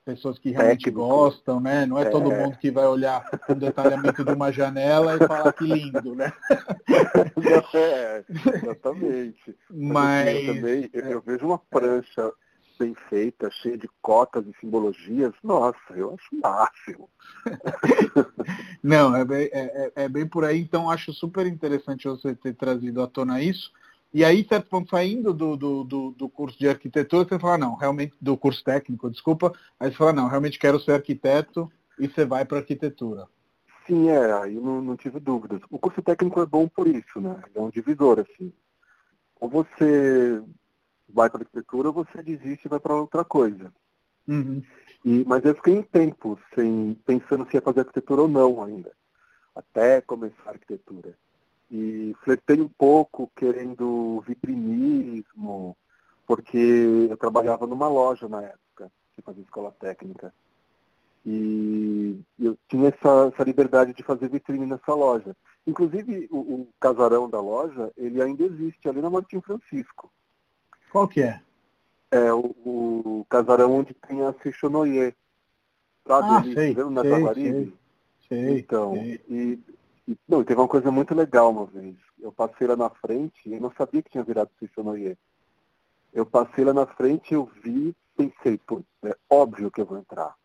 pessoas 0.06 0.38
que 0.38 0.52
realmente 0.52 0.86
Técnico. 0.86 1.08
gostam, 1.08 1.60
né? 1.60 1.88
Não 1.88 1.98
é, 1.98 2.04
é, 2.04 2.10
todo 2.12 2.32
mundo 2.32 2.60
que 2.60 2.70
vai 2.70 2.86
olhar 2.86 3.28
o 3.50 3.56
detalhamento 3.56 4.24
de 4.24 4.32
uma 4.32 4.52
janela 4.52 5.16
e 5.16 5.28
falar 5.28 5.52
que 5.54 5.66
lindo, 5.66 6.14
né? 6.14 6.32
é, 7.74 8.24
exatamente. 8.30 9.58
Mas, 9.72 10.36
eu, 10.36 10.54
também, 10.54 10.90
eu, 10.94 11.06
eu 11.06 11.22
vejo 11.22 11.48
uma 11.48 11.58
prancha 11.58 12.32
bem 12.80 12.96
feita, 13.10 13.52
cheia 13.52 13.78
de 13.78 13.90
cotas 14.02 14.46
e 14.48 14.54
simbologias, 14.60 15.34
nossa, 15.44 15.78
eu 15.92 16.16
acho 16.16 16.36
máximo. 16.42 17.10
Não, 18.82 19.16
é 19.16 19.26
bem, 19.26 19.50
é, 19.52 19.92
é, 19.96 20.04
é 20.06 20.10
bem 20.10 20.26
por 20.26 20.46
aí, 20.46 20.60
então 20.62 20.90
acho 20.90 21.14
super 21.14 21.46
interessante 21.46 22.08
você 22.08 22.34
ter 22.34 22.54
trazido 22.54 23.02
à 23.02 23.08
tona 23.08 23.42
isso. 23.42 23.72
E 24.12 24.26
aí, 24.26 24.44
certo 24.48 24.70
ponto, 24.70 24.90
saindo 24.90 25.34
do, 25.34 25.56
do, 25.56 25.84
do, 25.84 26.12
do, 26.12 26.30
curso 26.30 26.58
de 26.58 26.68
arquitetura, 26.68 27.28
você 27.28 27.38
fala, 27.38 27.58
não, 27.60 27.76
realmente, 27.76 28.16
do 28.20 28.36
curso 28.36 28.64
técnico, 28.64 29.10
desculpa, 29.10 29.54
aí 29.80 29.92
você 29.92 29.98
fala, 29.98 30.14
não, 30.14 30.28
realmente 30.28 30.58
quero 30.58 30.80
ser 30.80 30.94
arquiteto, 30.94 31.72
e 32.00 32.08
você 32.08 32.26
vai 32.26 32.46
para 32.46 32.60
arquitetura. 32.60 33.28
Sim, 33.86 34.10
é, 34.10 34.34
aí 34.34 34.56
não, 34.56 34.82
não 34.82 34.96
tive 34.96 35.20
dúvidas. 35.20 35.62
O 35.70 35.78
curso 35.78 36.02
técnico 36.02 36.42
é 36.42 36.46
bom 36.46 36.68
por 36.68 36.88
isso, 36.88 37.20
né? 37.20 37.42
É 37.54 37.60
um 37.60 37.70
divisor, 37.70 38.20
assim. 38.20 38.54
Ou 39.40 39.50
você 39.50 40.42
vai 41.14 41.30
para 41.30 41.42
arquitetura, 41.42 41.92
você 41.92 42.22
desiste 42.22 42.66
e 42.66 42.70
vai 42.70 42.80
para 42.80 42.96
outra 42.96 43.24
coisa. 43.24 43.74
Uhum. 44.28 44.62
E, 45.04 45.24
mas 45.26 45.44
eu 45.44 45.56
fiquei 45.56 45.76
em 45.76 45.82
tempo 45.82 46.40
sem, 46.54 46.94
pensando 47.06 47.48
se 47.50 47.56
ia 47.56 47.62
fazer 47.62 47.82
arquitetura 47.82 48.22
ou 48.22 48.28
não 48.28 48.64
ainda, 48.64 48.92
até 49.56 50.02
começar 50.02 50.44
a 50.48 50.52
arquitetura. 50.52 51.18
E 51.72 52.16
flertei 52.24 52.60
um 52.60 52.68
pouco 52.68 53.32
querendo 53.36 54.24
vitrinismo, 54.28 55.78
porque 56.28 56.58
eu 57.10 57.18
trabalhava 57.18 57.66
numa 57.66 57.88
loja 57.88 58.28
na 58.28 58.42
época, 58.42 58.92
que 59.16 59.22
fazia 59.22 59.44
escola 59.44 59.72
técnica. 59.72 60.34
E 61.26 62.20
eu 62.40 62.58
tinha 62.68 62.90
essa, 62.90 63.32
essa 63.34 63.44
liberdade 63.44 63.94
de 63.94 64.04
fazer 64.04 64.30
vitrine 64.30 64.66
nessa 64.66 64.94
loja. 64.94 65.36
Inclusive, 65.68 66.28
o, 66.32 66.38
o 66.38 66.68
casarão 66.80 67.30
da 67.30 67.40
loja, 67.40 67.92
ele 67.98 68.22
ainda 68.22 68.44
existe 68.44 68.88
ali 68.90 69.02
na 69.02 69.10
Martim 69.10 69.42
Francisco. 69.42 70.12
Qual 70.92 71.08
que 71.08 71.22
é? 71.22 71.42
É 72.12 72.34
o, 72.34 72.40
o 72.40 73.26
casarão 73.30 73.74
onde 73.74 73.94
tem 73.94 74.22
a 74.24 74.34
Seixonoye. 74.42 75.14
Sabe 76.08 76.28
ah, 76.28 76.38
ali, 76.38 76.54
sei, 76.54 76.74
vendo 76.74 76.90
na 76.90 77.02
sei, 77.02 77.34
sei, 77.34 77.74
sei, 78.28 78.60
Então, 78.60 78.94
sei. 78.94 79.22
E, 79.30 79.60
e, 80.08 80.18
não, 80.28 80.44
teve 80.44 80.60
uma 80.60 80.68
coisa 80.68 80.90
muito 80.90 81.14
legal 81.14 81.52
uma 81.52 81.66
vez. 81.66 81.96
Eu 82.20 82.32
passei 82.32 82.66
lá 82.66 82.76
na 82.76 82.90
frente 82.90 83.38
e 83.46 83.60
não 83.60 83.72
sabia 83.78 84.02
que 84.02 84.10
tinha 84.10 84.24
virado 84.24 84.50
Seixonoye. 84.58 85.18
Eu 86.12 86.26
passei 86.26 86.66
lá 86.66 86.74
na 86.74 86.88
frente, 86.88 87.34
eu 87.34 87.46
vi, 87.64 87.96
pensei, 88.18 88.58
putz, 88.58 88.88
é 89.04 89.16
óbvio 89.30 89.70
que 89.70 89.80
eu 89.80 89.86
vou 89.86 90.00
entrar. 90.00 90.36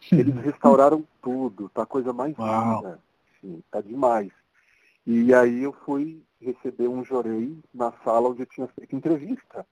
Eles 0.12 0.34
restauraram 0.36 1.06
tudo, 1.20 1.68
tá 1.68 1.82
a 1.82 1.86
coisa 1.86 2.12
mais 2.12 2.36
linda. 2.38 3.00
Sim, 3.40 3.62
tá 3.70 3.80
demais. 3.80 4.30
E 5.04 5.34
aí 5.34 5.64
eu 5.64 5.72
fui 5.84 6.22
receber 6.42 6.88
um 6.88 7.04
jorei 7.04 7.58
na 7.72 7.92
sala 8.04 8.28
onde 8.28 8.42
eu 8.42 8.46
tinha 8.46 8.66
feito 8.68 8.96
entrevista. 8.96 9.66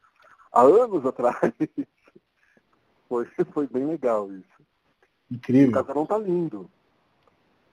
Há 0.52 0.62
anos 0.62 1.04
atrás. 1.04 1.36
foi, 3.08 3.26
foi 3.52 3.66
bem 3.66 3.86
legal 3.86 4.32
isso. 4.32 4.60
Incrível. 5.30 5.70
O 5.70 5.72
casarão 5.72 6.06
tá 6.06 6.18
lindo. 6.18 6.70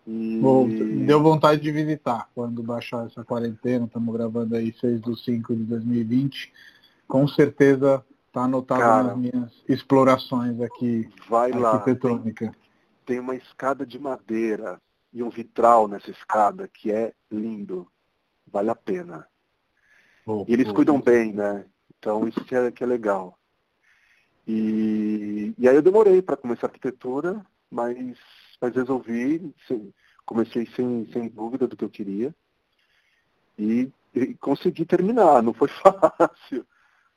E... 0.05 0.39
Bom, 0.41 0.67
deu 1.05 1.21
vontade 1.21 1.61
de 1.61 1.71
visitar 1.71 2.29
quando 2.33 2.63
baixar 2.63 3.05
essa 3.05 3.23
quarentena. 3.23 3.85
Estamos 3.85 4.13
gravando 4.13 4.55
aí 4.55 4.73
6 4.73 5.01
de 5.01 5.23
5 5.23 5.55
de 5.55 5.63
2020. 5.63 6.53
Com 7.07 7.27
certeza 7.27 8.05
está 8.27 8.43
anotado 8.43 8.81
Cara, 8.81 9.03
nas 9.03 9.17
minhas 9.17 9.63
explorações 9.67 10.61
aqui 10.61 11.09
vai 11.27 11.51
arquitetônica. 11.51 12.45
Lá, 12.45 12.51
tem, 12.51 12.59
tem 13.05 13.19
uma 13.19 13.35
escada 13.35 13.85
de 13.85 13.97
madeira 13.97 14.79
e 15.11 15.23
um 15.23 15.29
vitral 15.29 15.87
nessa 15.87 16.11
escada 16.11 16.67
que 16.67 16.91
é 16.91 17.13
lindo. 17.31 17.87
Vale 18.51 18.69
a 18.69 18.75
pena. 18.75 19.27
Oh, 20.25 20.45
e 20.47 20.53
eles 20.53 20.69
oh, 20.69 20.73
cuidam 20.73 20.97
oh. 20.97 21.01
bem, 21.01 21.33
né? 21.33 21.65
Então 21.97 22.27
isso 22.27 22.43
que 22.45 22.55
é, 22.55 22.71
que 22.71 22.83
é 22.83 22.87
legal. 22.87 23.37
E, 24.47 25.53
e 25.57 25.67
aí 25.67 25.75
eu 25.75 25.81
demorei 25.81 26.21
para 26.21 26.37
começar 26.37 26.67
arquitetura, 26.67 27.45
mas, 27.69 28.17
mas 28.61 28.75
resolvi, 28.75 29.53
comecei 30.25 30.65
sem, 30.67 31.09
sem 31.11 31.27
dúvida 31.27 31.67
do 31.67 31.75
que 31.75 31.83
eu 31.83 31.89
queria. 31.89 32.33
E, 33.57 33.91
e 34.13 34.35
consegui 34.35 34.85
terminar, 34.85 35.43
não 35.43 35.53
foi 35.53 35.67
fácil. 35.83 36.65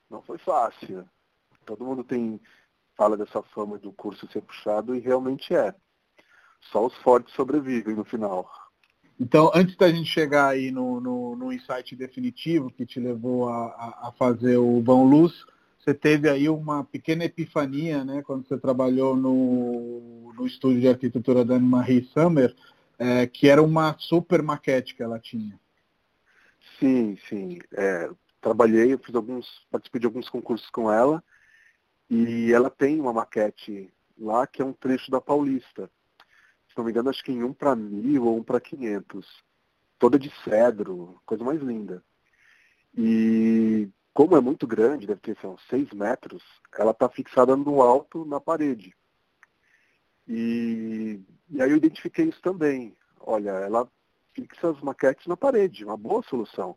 Não 0.09 0.23
foi 0.23 0.39
fácil. 0.39 1.09
Todo 1.65 1.85
mundo 1.85 2.03
tem 2.03 2.41
fala 2.97 3.17
dessa 3.17 3.43
fama 3.43 3.79
do 3.79 3.93
curso 3.93 4.31
ser 4.31 4.43
puxado 4.43 4.95
e 4.95 4.99
realmente 4.99 5.55
é. 5.55 5.75
Só 6.71 6.85
os 6.85 6.95
fortes 6.97 7.33
sobrevivem 7.35 7.95
no 7.95 8.05
final. 8.05 8.51
Então, 9.21 9.51
antes 9.55 9.77
da 9.77 9.91
gente 9.91 10.09
chegar 10.09 10.49
aí 10.49 10.71
no, 10.71 10.99
no, 10.99 11.37
no 11.37 11.53
insight 11.53 11.95
definitivo 11.95 12.71
que 12.71 12.87
te 12.87 12.99
levou 12.99 13.51
a, 13.51 14.09
a, 14.09 14.13
fazer 14.17 14.57
o 14.57 14.83
Vão 14.83 15.05
Luz, 15.05 15.45
você 15.79 15.93
teve 15.93 16.27
aí 16.27 16.49
uma 16.49 16.85
pequena 16.85 17.27
epifania, 17.27 18.03
né, 18.03 18.23
quando 18.23 18.49
você 18.49 18.57
trabalhou 18.57 19.15
no, 19.15 20.33
no 20.33 20.47
estúdio 20.47 20.81
de 20.81 20.89
arquitetura 20.89 21.45
da 21.45 21.57
Anne-Marie 21.57 22.09
Summer, 22.15 22.57
é, 22.99 23.27
que 23.27 23.47
era 23.47 23.63
uma 23.63 23.95
super 23.99 24.43
maquete 24.43 24.95
que 24.95 25.03
ela 25.03 25.19
tinha. 25.19 25.61
Sim, 26.79 27.19
sim. 27.29 27.59
É, 27.75 28.11
trabalhei, 28.41 28.97
fiz 28.97 29.15
alguns, 29.15 29.47
participei 29.71 30.01
de 30.01 30.07
alguns 30.07 30.31
concursos 30.31 30.71
com 30.71 30.91
ela, 30.91 31.23
e 32.09 32.51
ela 32.55 32.71
tem 32.71 32.99
uma 32.99 33.13
maquete 33.13 33.93
lá 34.19 34.47
que 34.47 34.63
é 34.63 34.65
um 34.65 34.73
trecho 34.73 35.11
da 35.11 35.21
Paulista 35.21 35.91
se 36.71 36.79
não 36.79 36.85
me 36.85 36.91
engano, 36.93 37.11
acho 37.11 37.25
que 37.25 37.33
em 37.33 37.43
um 37.43 37.53
para 37.53 37.75
mil 37.75 38.25
ou 38.25 38.39
um 38.39 38.43
para 38.43 38.61
quinhentos. 38.61 39.27
Toda 39.99 40.19
de 40.19 40.33
cedro, 40.45 41.21
coisa 41.27 41.45
mais 41.45 41.61
linda. 41.61 42.03
E 42.97 43.89
como 44.15 44.37
é 44.37 44.41
muito 44.41 44.67
grande, 44.67 45.07
deve 45.07 45.21
ter 45.21 45.37
uns 45.45 45.61
seis 45.69 45.91
metros, 45.93 46.43
ela 46.79 46.93
está 46.93 47.09
fixada 47.09 47.57
no 47.57 47.83
alto 47.83 48.25
na 48.25 48.41
parede. 48.41 48.95
E, 50.27 51.21
e 51.51 51.61
aí 51.61 51.71
eu 51.71 51.77
identifiquei 51.77 52.27
isso 52.29 52.41
também. 52.41 52.97
Olha, 53.21 53.51
ela 53.51 53.89
fixa 54.33 54.71
as 54.71 54.81
maquetes 54.81 55.27
na 55.27 55.37
parede, 55.37 55.85
uma 55.85 55.97
boa 55.97 56.23
solução. 56.23 56.77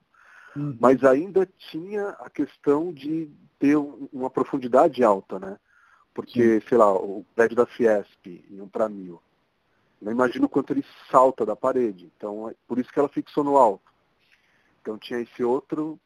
Uhum. 0.56 0.78
Mas 0.80 1.04
ainda 1.04 1.48
tinha 1.72 2.10
a 2.10 2.30
questão 2.30 2.92
de 2.92 3.32
ter 3.60 3.78
uma 3.78 4.30
profundidade 4.30 5.04
alta, 5.04 5.40
né? 5.40 5.58
Porque, 6.14 6.60
Sim. 6.60 6.68
sei 6.68 6.78
lá, 6.78 6.94
o 6.94 7.26
prédio 7.36 7.56
da 7.56 7.66
Fiesp, 7.66 8.28
em 8.28 8.62
um 8.62 8.68
para 8.68 8.90
mil, 8.90 9.22
não 10.04 10.12
imagino 10.12 10.46
o 10.48 10.50
quanto 10.50 10.74
ele 10.74 10.86
salta 11.10 11.46
da 11.46 11.56
parede. 11.56 12.12
Então, 12.18 12.50
é 12.50 12.56
por 12.68 12.78
isso 12.78 12.92
que 12.92 13.00
ela 13.00 13.08
fixou 13.08 13.44
no 13.44 13.56
alto. 13.56 13.92
Então 14.82 14.98
tinha 14.98 15.22
esse 15.22 15.42
outro 15.42 15.98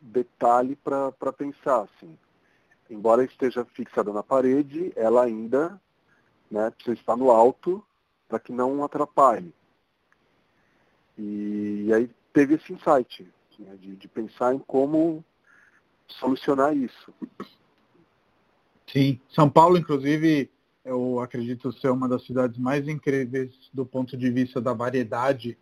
detalhe 0.00 0.76
para 0.76 1.32
pensar. 1.32 1.80
Assim. 1.84 2.16
Embora 2.90 3.24
esteja 3.24 3.64
fixada 3.64 4.12
na 4.12 4.22
parede, 4.22 4.92
ela 4.94 5.24
ainda 5.24 5.80
né, 6.50 6.70
precisa 6.70 6.94
estar 6.94 7.16
no 7.16 7.30
alto 7.30 7.82
para 8.28 8.38
que 8.38 8.52
não 8.52 8.84
atrapalhe. 8.84 9.54
E, 11.16 11.86
e, 11.86 11.94
aí 11.94 12.10
teve 12.34 12.54
esse 12.54 12.70
insight 12.70 13.26
né, 13.58 13.76
de, 13.76 13.96
de 13.96 14.08
pensar 14.08 14.54
em 14.54 14.58
como 14.58 15.24
solucionar 16.06 16.76
isso. 16.76 17.14
Sim, 18.86 19.18
São 19.30 19.48
Paulo, 19.48 19.78
inclusive, 19.78 20.50
eu 20.88 21.20
acredito 21.20 21.72
ser 21.72 21.90
uma 21.90 22.08
das 22.08 22.24
cidades 22.24 22.58
mais 22.58 22.88
incríveis 22.88 23.50
do 23.72 23.84
ponto 23.84 24.16
de 24.16 24.30
vista 24.30 24.60
da 24.60 24.72
variedade 24.72 25.56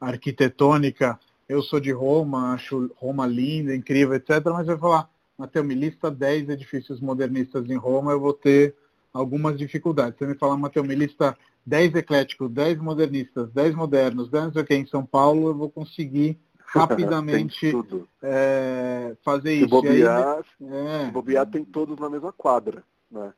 arquitetônica. 0.00 1.18
Eu 1.48 1.62
sou 1.62 1.80
de 1.80 1.90
Roma, 1.90 2.52
acho 2.52 2.90
Roma 2.96 3.26
linda, 3.26 3.74
incrível, 3.74 4.14
etc. 4.14 4.42
Mas 4.46 4.68
eu 4.68 4.78
vou 4.78 4.90
falar, 4.90 5.10
Matheus, 5.36 5.66
me 5.66 5.74
lista 5.74 6.10
10 6.10 6.50
edifícios 6.50 7.00
modernistas 7.00 7.68
em 7.68 7.76
Roma, 7.76 8.12
eu 8.12 8.20
vou 8.20 8.32
ter 8.32 8.74
algumas 9.12 9.58
dificuldades. 9.58 10.18
Você 10.18 10.26
me 10.26 10.34
fala, 10.34 10.56
Matheus, 10.56 10.86
me 10.86 10.94
lista 10.94 11.36
10 11.66 11.96
ecléticos, 11.96 12.50
10 12.50 12.78
modernistas, 12.78 13.50
10 13.50 13.74
modernos, 13.74 14.30
10 14.30 14.44
não 14.44 14.52
sei 14.52 14.62
o 14.62 14.64
que, 14.64 14.74
em 14.74 14.86
São 14.86 15.04
Paulo, 15.04 15.48
eu 15.48 15.54
vou 15.54 15.70
conseguir 15.70 16.38
rapidamente 16.66 17.72
é, 18.22 19.16
fazer 19.24 19.50
se 19.50 19.58
isso. 19.60 19.68
Bobear, 19.68 20.44
aí, 20.60 20.66
é, 20.68 21.06
se 21.06 21.12
bobear 21.12 21.46
tem 21.46 21.64
todos 21.64 21.98
na 21.98 22.08
mesma 22.08 22.32
quadra. 22.32 22.84
Né? 23.10 23.32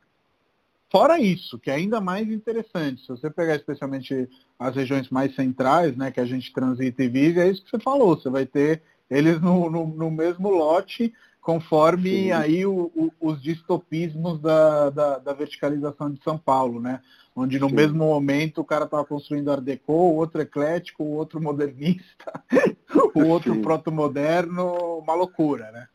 Fora 0.90 1.20
isso, 1.20 1.58
que 1.58 1.70
é 1.70 1.74
ainda 1.74 2.00
mais 2.00 2.28
interessante, 2.28 3.02
se 3.02 3.08
você 3.08 3.30
pegar 3.30 3.54
especialmente 3.54 4.28
as 4.58 4.74
regiões 4.74 5.08
mais 5.08 5.34
centrais, 5.36 5.96
né, 5.96 6.10
que 6.10 6.20
a 6.20 6.26
gente 6.26 6.52
transita 6.52 7.04
e 7.04 7.08
vive, 7.08 7.40
é 7.40 7.48
isso 7.48 7.62
que 7.62 7.70
você 7.70 7.78
falou, 7.78 8.16
você 8.16 8.28
vai 8.28 8.44
ter 8.44 8.82
eles 9.08 9.40
no, 9.40 9.70
no, 9.70 9.86
no 9.86 10.10
mesmo 10.10 10.50
lote, 10.50 11.12
conforme 11.40 12.10
Sim. 12.10 12.32
aí 12.32 12.66
o, 12.66 12.90
o, 12.94 13.12
os 13.20 13.40
distopismos 13.40 14.40
da, 14.40 14.90
da, 14.90 15.18
da, 15.18 15.32
verticalização 15.32 16.10
de 16.10 16.22
São 16.22 16.36
Paulo, 16.36 16.80
né? 16.80 17.00
Onde 17.34 17.58
no 17.58 17.68
Sim. 17.68 17.74
mesmo 17.76 17.98
momento 17.98 18.60
o 18.60 18.64
cara 18.64 18.84
estava 18.84 19.04
construindo 19.04 19.50
Art 19.50 19.62
Deco, 19.62 19.92
o 19.92 20.16
outro 20.16 20.40
eclético, 20.40 21.02
o 21.02 21.16
outro 21.16 21.40
modernista, 21.40 22.44
o 23.14 23.24
outro 23.24 23.60
proto-moderno, 23.62 24.98
uma 24.98 25.14
loucura, 25.14 25.70
né? 25.70 25.88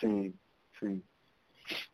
Sim, 0.00 0.34
sim. 0.78 1.02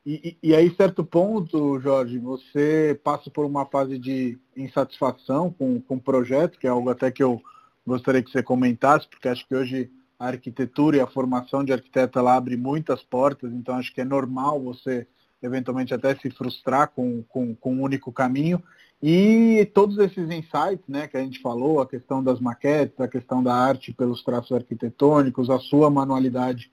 E, 0.04 0.36
e, 0.42 0.54
aí, 0.54 0.74
certo 0.74 1.04
ponto, 1.04 1.78
Jorge, 1.80 2.18
você 2.18 2.98
passa 3.04 3.30
por 3.30 3.44
uma 3.44 3.66
fase 3.66 3.98
de 3.98 4.38
insatisfação 4.56 5.52
com, 5.52 5.80
com 5.80 5.96
o 5.96 6.00
projeto, 6.00 6.58
que 6.58 6.66
é 6.66 6.70
algo 6.70 6.90
até 6.90 7.10
que 7.10 7.22
eu 7.22 7.40
gostaria 7.86 8.22
que 8.22 8.30
você 8.30 8.42
comentasse, 8.42 9.08
porque 9.08 9.28
acho 9.28 9.46
que 9.46 9.54
hoje 9.54 9.90
a 10.18 10.26
arquitetura 10.26 10.96
e 10.96 11.00
a 11.00 11.06
formação 11.06 11.64
de 11.64 11.72
arquiteto 11.72 12.18
ela 12.18 12.36
abre 12.36 12.56
muitas 12.56 13.02
portas, 13.02 13.52
então 13.52 13.76
acho 13.76 13.94
que 13.94 14.00
é 14.00 14.04
normal 14.04 14.60
você 14.60 15.06
eventualmente 15.42 15.94
até 15.94 16.14
se 16.16 16.30
frustrar 16.30 16.88
com, 16.88 17.22
com, 17.22 17.54
com 17.54 17.74
um 17.74 17.82
único 17.82 18.12
caminho. 18.12 18.62
E 19.02 19.70
todos 19.72 19.96
esses 19.96 20.30
insights 20.30 20.86
né, 20.86 21.08
que 21.08 21.16
a 21.16 21.22
gente 21.22 21.40
falou, 21.40 21.80
a 21.80 21.86
questão 21.86 22.22
das 22.22 22.38
maquetes, 22.38 23.00
a 23.00 23.08
questão 23.08 23.42
da 23.42 23.54
arte 23.54 23.94
pelos 23.94 24.22
traços 24.22 24.52
arquitetônicos, 24.52 25.48
a 25.48 25.58
sua 25.58 25.88
manualidade 25.88 26.70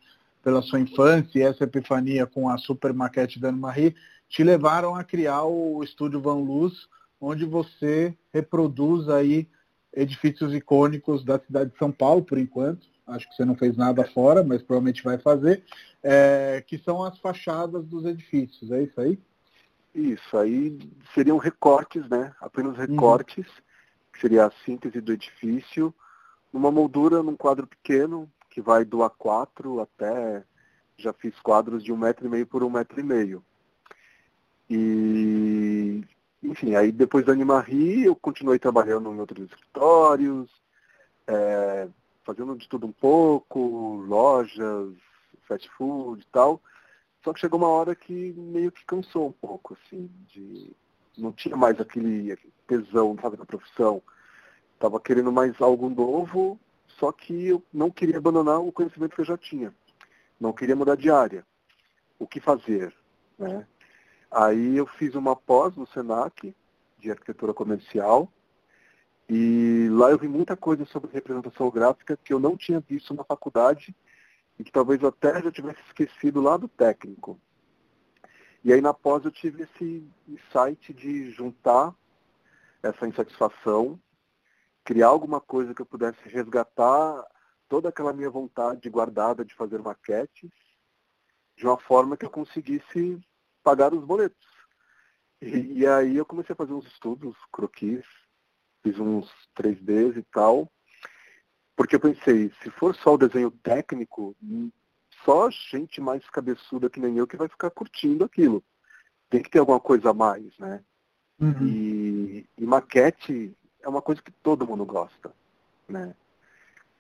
pela 0.48 0.62
sua 0.62 0.80
infância 0.80 1.38
e 1.38 1.42
essa 1.42 1.66
epifania 1.66 2.25
com 2.25 2.48
a 2.48 2.58
super 2.58 2.94
maquete 2.94 3.38
da 3.38 3.51
Marie 3.51 3.94
te 4.30 4.46
levaram 4.46 4.96
a 4.96 5.04
criar 5.04 5.44
o 5.44 5.84
estúdio 5.84 6.22
Van 6.22 6.36
Luz, 6.36 6.88
onde 7.20 7.44
você 7.44 8.16
reproduz 8.34 9.10
aí 9.10 9.46
edifícios 9.94 10.54
icônicos 10.54 11.25
da 11.25 11.38
cidade 11.38 11.72
de 11.72 11.77
São 11.77 11.92
Paulo, 11.92 12.24
por 12.24 12.38
enquanto. 12.38 12.88
Acho 13.06 13.27
que 13.27 13.36
você 13.36 13.44
não 13.44 13.58
fez 13.58 13.75
nada 13.75 14.06
fora, 14.06 14.42
mas 14.42 14.63
provavelmente 14.63 15.04
vai 15.04 15.18
fazer, 15.18 15.66
é, 16.01 16.63
que 16.66 16.77
são 16.77 17.04
as 17.04 17.20
fachadas 17.20 17.86
dos 17.86 18.06
edifícios. 18.06 18.72
É 18.72 18.84
isso 18.84 19.01
aí? 19.01 19.20
Isso, 19.94 20.38
aí 20.38 20.80
seriam 21.13 21.38
recortes, 21.38 22.08
né? 22.08 22.34
Apenas 22.39 22.77
uhum. 22.77 22.86
recortes, 22.86 23.46
uhum. 23.46 24.13
que 24.13 24.22
seria 24.22 24.46
a 24.46 24.51
síntese 24.63 25.01
do 25.01 25.12
edifício, 25.12 25.94
numa 26.54 26.72
moldura, 26.72 27.22
num 27.22 27.36
quadro 27.36 27.68
pequeno, 27.68 28.32
que 28.58 28.62
vai 28.62 28.84
do 28.84 28.98
A4 28.98 29.84
até. 29.84 30.44
Já 30.98 31.14
fiz 31.14 31.40
quadros 31.42 31.84
de 31.84 31.94
um 31.94 31.98
metro 31.98 32.26
e 32.26 32.30
meio 32.30 32.48
por 32.48 32.64
um 32.64 32.72
metro 32.72 33.00
e 33.00 33.04
meio. 33.04 33.46
E, 34.68 36.04
enfim, 36.42 36.74
aí 36.74 36.92
depois 36.92 37.24
da 37.24 37.34
Animarri 37.34 38.06
eu 38.06 38.16
continuei 38.16 38.58
trabalhando 38.58 39.14
em 39.14 39.20
outros 39.20 39.46
escritórios, 39.46 40.50
é, 41.28 41.88
fazendo 42.24 42.58
de 42.58 42.68
tudo 42.68 42.88
um 42.88 42.92
pouco, 42.92 43.60
lojas, 44.08 44.92
fast 45.48 45.70
food 45.78 46.24
e 46.24 46.32
tal. 46.32 46.60
Só 47.24 47.34
que 47.34 47.40
chegou 47.40 47.60
uma 47.60 47.70
hora 47.70 47.94
que 47.94 48.34
meio 48.34 48.72
que 48.72 48.84
cansou 48.86 49.28
um 49.28 49.34
pouco, 49.34 49.78
assim, 49.80 50.10
de. 50.30 50.76
Não 51.16 51.32
tinha 51.32 51.56
mais 51.56 51.80
aquele, 51.80 52.32
aquele 52.32 52.54
tesão, 52.66 53.16
sabe, 53.22 53.38
da 53.38 53.46
profissão. 53.46 54.02
Estava 54.74 55.00
querendo 55.00 55.32
mais 55.32 55.62
algo 55.62 55.90
novo 55.90 56.60
só 57.00 57.12
que 57.12 57.48
eu 57.48 57.63
não 57.72 57.92
queria 57.92 58.18
abandonar 58.18 58.60
o 58.60 58.72
conhecimento 58.72 59.16
que 59.16 59.22
eu 59.22 59.25
já 59.25 59.38
tinha. 59.38 59.74
Não 60.39 60.54
queria 60.54 60.75
mudar 60.75 60.96
de 60.96 61.10
área. 61.10 61.46
O 62.20 62.27
que 62.27 62.39
fazer? 62.39 62.94
Né? 63.38 63.66
Aí 64.32 64.77
eu 64.77 64.86
fiz 64.86 65.16
uma 65.16 65.36
pós 65.36 65.75
no 65.75 65.88
SENAC, 65.88 66.56
de 67.00 67.12
arquitetura 67.12 67.54
comercial, 67.54 68.32
e 69.30 69.88
lá 69.92 70.10
eu 70.10 70.18
vi 70.18 70.27
muita 70.27 70.56
coisa 70.56 70.86
sobre 70.86 71.12
representação 71.12 71.70
gráfica 71.70 72.18
que 72.18 72.34
eu 72.34 72.39
não 72.39 72.56
tinha 72.58 72.80
visto 72.80 73.13
na 73.13 73.24
faculdade 73.24 73.96
e 74.58 74.63
que 74.63 74.72
talvez 74.72 75.04
até 75.04 75.42
já 75.42 75.51
tivesse 75.51 75.80
esquecido 75.88 76.42
lá 76.42 76.58
do 76.58 76.68
técnico. 76.68 77.39
E 78.63 78.74
aí 78.74 78.82
na 78.82 78.94
pós 78.94 79.24
eu 79.24 79.32
tive 79.32 79.63
esse 79.63 80.04
insight 80.27 80.94
de 80.94 81.30
juntar 81.32 81.94
essa 82.82 83.08
insatisfação 83.08 84.00
criar 84.88 85.08
alguma 85.08 85.41
coisa 85.41 85.75
que 85.75 85.82
eu 85.82 85.86
pudesse 85.86 86.18
resgatar 86.29 87.27
toda 87.68 87.90
aquela 87.90 88.14
minha 88.14 88.29
vontade 88.29 88.90
guardada 88.90 89.44
de 89.44 89.53
fazer 89.53 89.81
maquetes 89.81 90.50
de 91.57 91.66
uma 91.66 91.77
forma 91.77 92.16
que 92.16 92.25
eu 92.25 92.29
conseguisse 92.29 93.20
pagar 93.62 93.94
os 93.94 94.05
boletos. 94.05 94.48
E, 95.42 95.79
e 95.79 95.85
aí 95.85 96.16
eu 96.16 96.25
comecei 96.25 96.53
a 96.53 96.55
fazer 96.55 96.72
uns 96.72 96.88
estudos, 96.88 97.35
croquis, 97.51 98.05
fiz 98.81 98.98
uns 98.98 99.29
3Ds 99.57 100.20
e 100.20 100.24
tal, 100.31 100.72
porque 101.75 101.98
eu 101.98 102.00
pensei, 102.00 102.50
se 102.64 102.72
for 102.72 102.96
só 102.96 103.16
o 103.16 103.18
desenho 103.18 103.51
técnico, 103.51 104.38
só 105.25 105.50
gente 105.50 106.00
mais 106.00 106.25
cabeçuda 106.29 106.90
que 106.90 107.01
nem 107.01 107.18
eu 107.18 107.27
que 107.27 107.35
vai 107.35 107.50
ficar 107.50 107.72
curtindo 107.72 108.24
aquilo. 108.24 108.64
Tem 109.29 109.44
que 109.44 109.50
ter 109.50 109.59
alguma 109.59 109.81
coisa 109.81 110.12
a 110.12 110.14
mais, 110.14 110.57
né? 110.57 110.81
Uhum. 111.42 111.68
E, 111.68 112.50
e 112.57 112.66
maquete 112.66 113.53
é 113.88 113.90
uma 113.90 114.02
coisa 114.02 114.22
que 114.22 114.32
todo 114.32 114.68
mundo 114.68 114.86
gosta. 114.86 115.32
Né? 115.88 116.14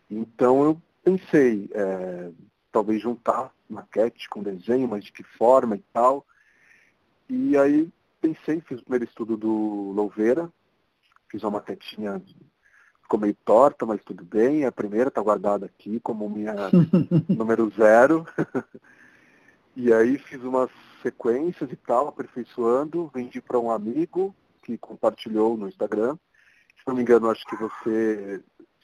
Então 0.09 0.63
eu 0.63 0.81
pensei, 1.03 1.69
é, 1.73 2.31
talvez 2.71 3.01
juntar 3.01 3.51
maquete 3.69 4.29
com 4.29 4.41
desenho, 4.41 4.87
mas 4.87 5.03
de 5.03 5.11
que 5.11 5.21
forma 5.21 5.75
e 5.75 5.83
tal. 5.91 6.25
E 7.29 7.57
aí 7.57 7.89
pensei, 8.21 8.61
fiz 8.61 8.79
o 8.79 8.83
primeiro 8.83 9.03
estudo 9.03 9.35
do 9.35 9.91
Louveira, 9.93 10.49
fiz 11.29 11.43
uma 11.43 11.51
maquetinha, 11.51 12.23
ficou 13.01 13.19
meio 13.19 13.35
torta, 13.43 13.85
mas 13.85 14.01
tudo 14.05 14.23
bem. 14.23 14.63
A 14.63 14.71
primeira 14.71 15.09
está 15.09 15.21
guardada 15.21 15.65
aqui 15.65 15.99
como 15.99 16.29
minha 16.29 16.55
número 17.27 17.69
zero. 17.71 18.25
e 19.75 19.91
aí 19.91 20.17
fiz 20.17 20.41
umas 20.41 20.71
sequências 21.03 21.69
e 21.69 21.75
tal, 21.75 22.07
aperfeiçoando, 22.07 23.11
vendi 23.13 23.41
para 23.41 23.59
um 23.59 23.69
amigo 23.69 24.33
que 24.61 24.77
compartilhou 24.77 25.57
no 25.57 25.67
Instagram 25.67 26.17
não 26.87 26.95
me 26.95 27.01
engano, 27.01 27.29
acho 27.29 27.45
que 27.45 27.55
você 27.55 28.41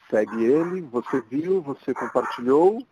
segue 0.10 0.44
ele, 0.44 0.82
você 0.82 1.22
viu, 1.22 1.62
você 1.62 1.94
compartilhou, 1.94 2.86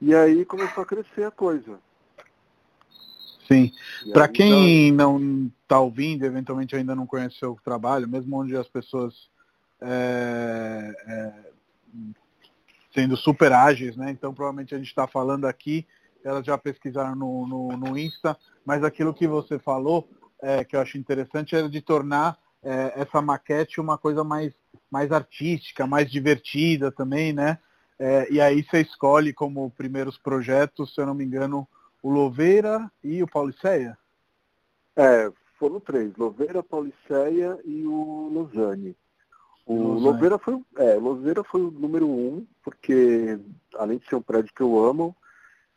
e 0.00 0.14
aí 0.14 0.44
começou 0.44 0.82
a 0.82 0.86
crescer 0.86 1.24
a 1.24 1.30
coisa. 1.30 1.78
Sim. 3.46 3.72
Para 4.12 4.28
quem 4.28 4.90
tá... 4.90 4.96
não 4.96 5.50
está 5.62 5.80
ouvindo, 5.80 6.24
eventualmente 6.24 6.76
ainda 6.76 6.94
não 6.94 7.06
conhece 7.06 7.44
o 7.44 7.56
trabalho, 7.64 8.08
mesmo 8.08 8.36
onde 8.36 8.56
as 8.56 8.68
pessoas 8.68 9.30
é, 9.80 10.92
é, 11.06 11.32
sendo 12.94 13.16
super 13.16 13.52
ágeis, 13.52 13.96
né? 13.96 14.10
Então 14.10 14.34
provavelmente 14.34 14.74
a 14.74 14.78
gente 14.78 14.88
está 14.88 15.06
falando 15.06 15.46
aqui, 15.46 15.86
elas 16.24 16.44
já 16.44 16.58
pesquisaram 16.58 17.14
no, 17.14 17.46
no, 17.46 17.76
no, 17.76 17.98
Insta, 17.98 18.36
mas 18.64 18.84
aquilo 18.84 19.14
que 19.14 19.26
você 19.26 19.58
falou, 19.58 20.08
é, 20.42 20.64
que 20.64 20.76
eu 20.76 20.80
acho 20.80 20.98
interessante, 20.98 21.54
era 21.54 21.68
de 21.68 21.80
tornar 21.80 22.38
é, 22.62 23.00
essa 23.00 23.22
maquete 23.22 23.80
uma 23.80 23.96
coisa 23.96 24.24
mais, 24.24 24.52
mais 24.90 25.12
artística, 25.12 25.86
mais 25.86 26.10
divertida 26.10 26.90
também, 26.90 27.32
né? 27.32 27.58
É, 27.98 28.30
e 28.32 28.40
aí 28.40 28.62
você 28.62 28.80
escolhe 28.80 29.32
como 29.32 29.70
primeiros 29.70 30.16
projetos, 30.16 30.94
se 30.94 31.00
eu 31.00 31.06
não 31.06 31.14
me 31.14 31.24
engano, 31.24 31.66
o 32.02 32.10
Louveira 32.10 32.90
e 33.02 33.22
o 33.22 33.28
Pauliceia? 33.28 33.98
É, 34.96 35.32
foram 35.58 35.80
três, 35.80 36.14
Louveira, 36.16 36.62
Pauliceia 36.62 37.58
e 37.64 37.84
o 37.84 38.30
Lausanne. 38.32 38.96
O 39.66 39.74
Louveira 39.74 40.38
foi, 40.38 40.58
é, 40.76 40.94
Louveira 40.94 41.44
foi 41.44 41.60
o 41.60 41.70
número 41.70 42.08
um, 42.08 42.46
porque 42.62 43.38
além 43.74 43.98
de 43.98 44.06
ser 44.06 44.14
um 44.14 44.22
prédio 44.22 44.54
que 44.54 44.62
eu 44.62 44.82
amo, 44.82 45.14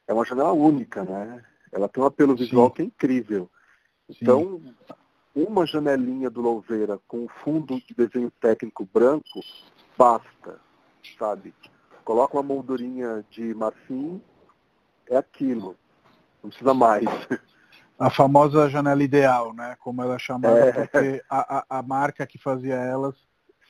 é 0.08 0.14
uma 0.14 0.24
janela 0.24 0.54
única, 0.54 1.04
né? 1.04 1.44
Ela 1.72 1.90
tem 1.90 2.02
um 2.02 2.06
apelo 2.06 2.36
visual 2.36 2.68
Sim. 2.68 2.74
que 2.74 2.82
é 2.82 2.86
incrível. 2.86 3.50
Então, 4.08 4.62
Sim 4.64 4.74
uma 5.36 5.66
janelinha 5.66 6.30
do 6.30 6.42
Louveira 6.42 7.00
com 7.08 7.28
fundo 7.44 7.80
de 7.82 7.94
desenho 7.96 8.32
técnico 8.32 8.88
branco, 8.92 9.40
basta, 9.98 10.60
sabe? 11.18 11.54
Coloca 12.04 12.36
uma 12.36 12.44
moldurinha 12.44 13.24
de 13.30 13.54
marfim, 13.54 14.22
é 15.10 15.18
aquilo. 15.18 15.78
Não 16.44 16.50
precisa 16.50 16.74
mais. 16.74 17.06
A 17.98 18.10
famosa 18.10 18.70
janela 18.70 19.04
ideal, 19.04 19.54
né? 19.54 19.78
Como 19.80 20.02
ela 20.02 20.18
chamava, 20.18 20.58
é. 20.58 20.72
porque 20.72 21.24
a, 21.30 21.60
a, 21.60 21.80
a, 21.80 21.84
marca 21.84 22.26
que 22.26 22.38
fazia 22.38 22.74
elas 22.74 23.16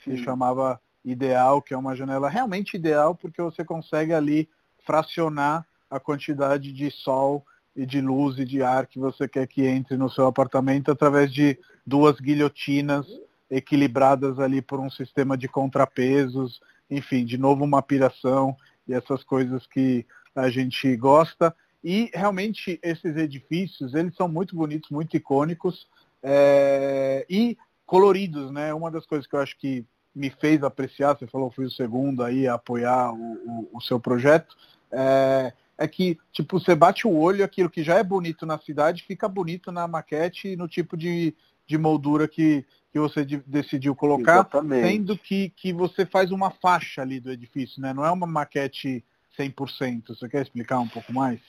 Sim. 0.04 0.16
se 0.16 0.24
chamava 0.24 0.80
ideal, 1.04 1.62
que 1.62 1.74
é 1.74 1.78
uma 1.78 1.96
janela 1.96 2.30
realmente 2.30 2.76
ideal, 2.76 3.14
porque 3.14 3.42
você 3.42 3.66
consegue 3.66 4.14
ali 4.14 4.50
fracionar 4.86 5.68
a 5.90 6.00
quantidade 6.00 6.72
de 6.72 6.90
sol 6.90 7.46
e 7.76 7.86
de 7.86 8.02
luz 8.02 8.38
e 8.38 8.46
de 8.46 8.62
ar 8.62 8.86
que 8.86 9.00
você 9.00 9.28
quer 9.28 9.48
que 9.48 9.66
entre 9.66 9.96
no 9.98 10.10
seu 10.10 10.26
apartamento 10.26 10.92
através 10.92 11.32
de 11.32 11.58
duas 11.86 12.20
guilhotinas 12.20 13.08
equilibradas 13.50 14.40
ali 14.40 14.62
por 14.62 14.80
um 14.80 14.90
sistema 14.90 15.38
de 15.38 15.48
contrapesos, 15.48 16.62
enfim, 16.90 17.26
de 17.26 17.38
novo 17.38 17.64
uma 17.64 17.82
piração 17.82 18.56
e 18.88 18.94
essas 18.94 19.24
coisas 19.24 19.66
que 19.68 20.06
a 20.36 20.50
gente 20.50 20.96
gosta. 20.96 21.54
E 21.84 22.10
realmente 22.14 22.80
esses 22.84 23.16
edifícios, 23.18 23.94
eles 23.94 24.16
são 24.16 24.28
muito 24.28 24.56
bonitos, 24.56 24.90
muito 24.90 25.18
icônicos. 25.18 25.88
É, 26.24 27.26
e 27.30 27.58
coloridos, 27.86 28.52
né? 28.52 28.74
Uma 28.74 28.92
das 28.92 29.06
coisas 29.06 29.28
que 29.28 29.36
eu 29.36 29.40
acho 29.42 29.58
que 29.58 29.86
me 30.14 30.30
fez 30.30 30.64
apreciar, 30.64 31.18
você 31.18 31.26
falou 31.28 31.52
fui 31.52 31.66
o 31.66 31.72
segundo 31.72 32.24
aí 32.24 32.48
a 32.48 32.54
apoiar 32.54 33.12
o, 33.12 33.18
o, 33.18 33.70
o 33.74 33.82
seu 33.82 34.00
projeto, 34.00 34.56
é, 34.92 35.52
é, 35.82 35.88
que, 35.88 36.18
tipo, 36.32 36.60
você 36.60 36.76
bate 36.76 37.08
o 37.08 37.18
olho, 37.18 37.44
aquilo 37.44 37.70
que 37.70 37.84
já 37.84 37.98
é 37.98 38.04
bonito 38.04 38.46
na 38.46 38.60
cidade 38.60 39.04
fica 39.04 39.28
bonito 39.28 39.72
na 39.72 39.88
maquete 39.88 40.50
e 40.50 40.56
no 40.56 40.68
tipo 40.68 40.96
de, 40.96 41.36
de 41.66 41.78
moldura 41.78 42.28
que, 42.28 42.64
que 42.92 43.00
você 43.00 43.26
de, 43.26 43.38
decidiu 43.48 43.96
colocar, 43.96 44.42
Exatamente. 44.42 44.88
sendo 44.88 45.18
que, 45.18 45.50
que 45.50 45.74
você 45.74 46.06
faz 46.06 46.32
uma 46.32 46.52
faixa 46.52 47.02
ali 47.02 47.20
do 47.20 47.32
edifício, 47.32 47.82
né? 47.82 47.94
Não 47.94 48.06
é 48.06 48.12
uma 48.12 48.28
maquete 48.28 49.04
100%. 49.36 50.10
Você 50.10 50.30
quer 50.30 50.44
explicar 50.44 50.80
um 50.80 50.88
pouco 50.88 51.12
mais? 51.12 51.40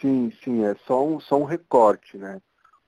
Sim, 0.00 0.32
sim, 0.42 0.64
é 0.64 0.74
só 0.86 1.06
um, 1.06 1.20
só 1.20 1.38
um 1.38 1.44
recorte, 1.44 2.16
né? 2.16 2.40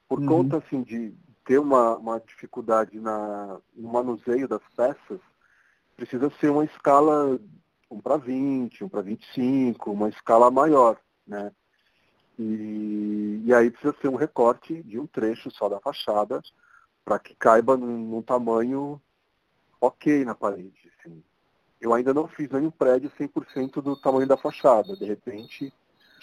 Por 0.08 0.20
uhum. 0.20 0.26
conta, 0.26 0.56
assim, 0.56 0.82
de 0.82 1.12
ter 1.44 1.58
uma, 1.58 1.96
uma 1.96 2.18
dificuldade 2.18 2.98
na, 2.98 3.58
no 3.76 3.92
manuseio 3.92 4.48
das 4.48 4.62
peças, 4.74 5.20
precisa 5.96 6.32
ser 6.40 6.50
uma 6.50 6.64
escala 6.64 7.38
1 7.94 8.00
para 8.00 8.16
20, 8.16 8.85
1 8.85 8.88
para 8.88 9.02
25, 9.02 9.90
uma 9.90 10.09
escala 10.09 10.50
maior, 10.50 10.98
né? 11.26 11.52
E, 12.38 13.42
e 13.44 13.54
aí 13.54 13.70
precisa 13.70 13.94
ser 14.00 14.09
um 14.09 14.16
recorte 14.16 14.83
de 14.83 14.98
um 14.98 15.07
trecho 15.07 15.50
só 15.52 15.68
da 15.68 15.78
fachada 15.78 16.42
para 17.04 17.18
que 17.18 17.35
caiba 17.37 17.76
num, 17.76 17.98
num, 17.98 18.22
tamanho 18.22 19.00
ok 19.80 20.24
na 20.24 20.35
parede. 20.35 20.90
Assim. 20.98 21.22
Eu 21.80 21.94
ainda 21.94 22.12
não 22.12 22.26
fiz 22.26 22.50
nenhum 22.50 22.70
prédio 22.70 23.11
100% 23.18 23.80
do 23.80 23.94
tamanho 23.94 24.26
da 24.26 24.37
fachada. 24.37 24.96
De 24.96 25.04
repente, 25.04 25.72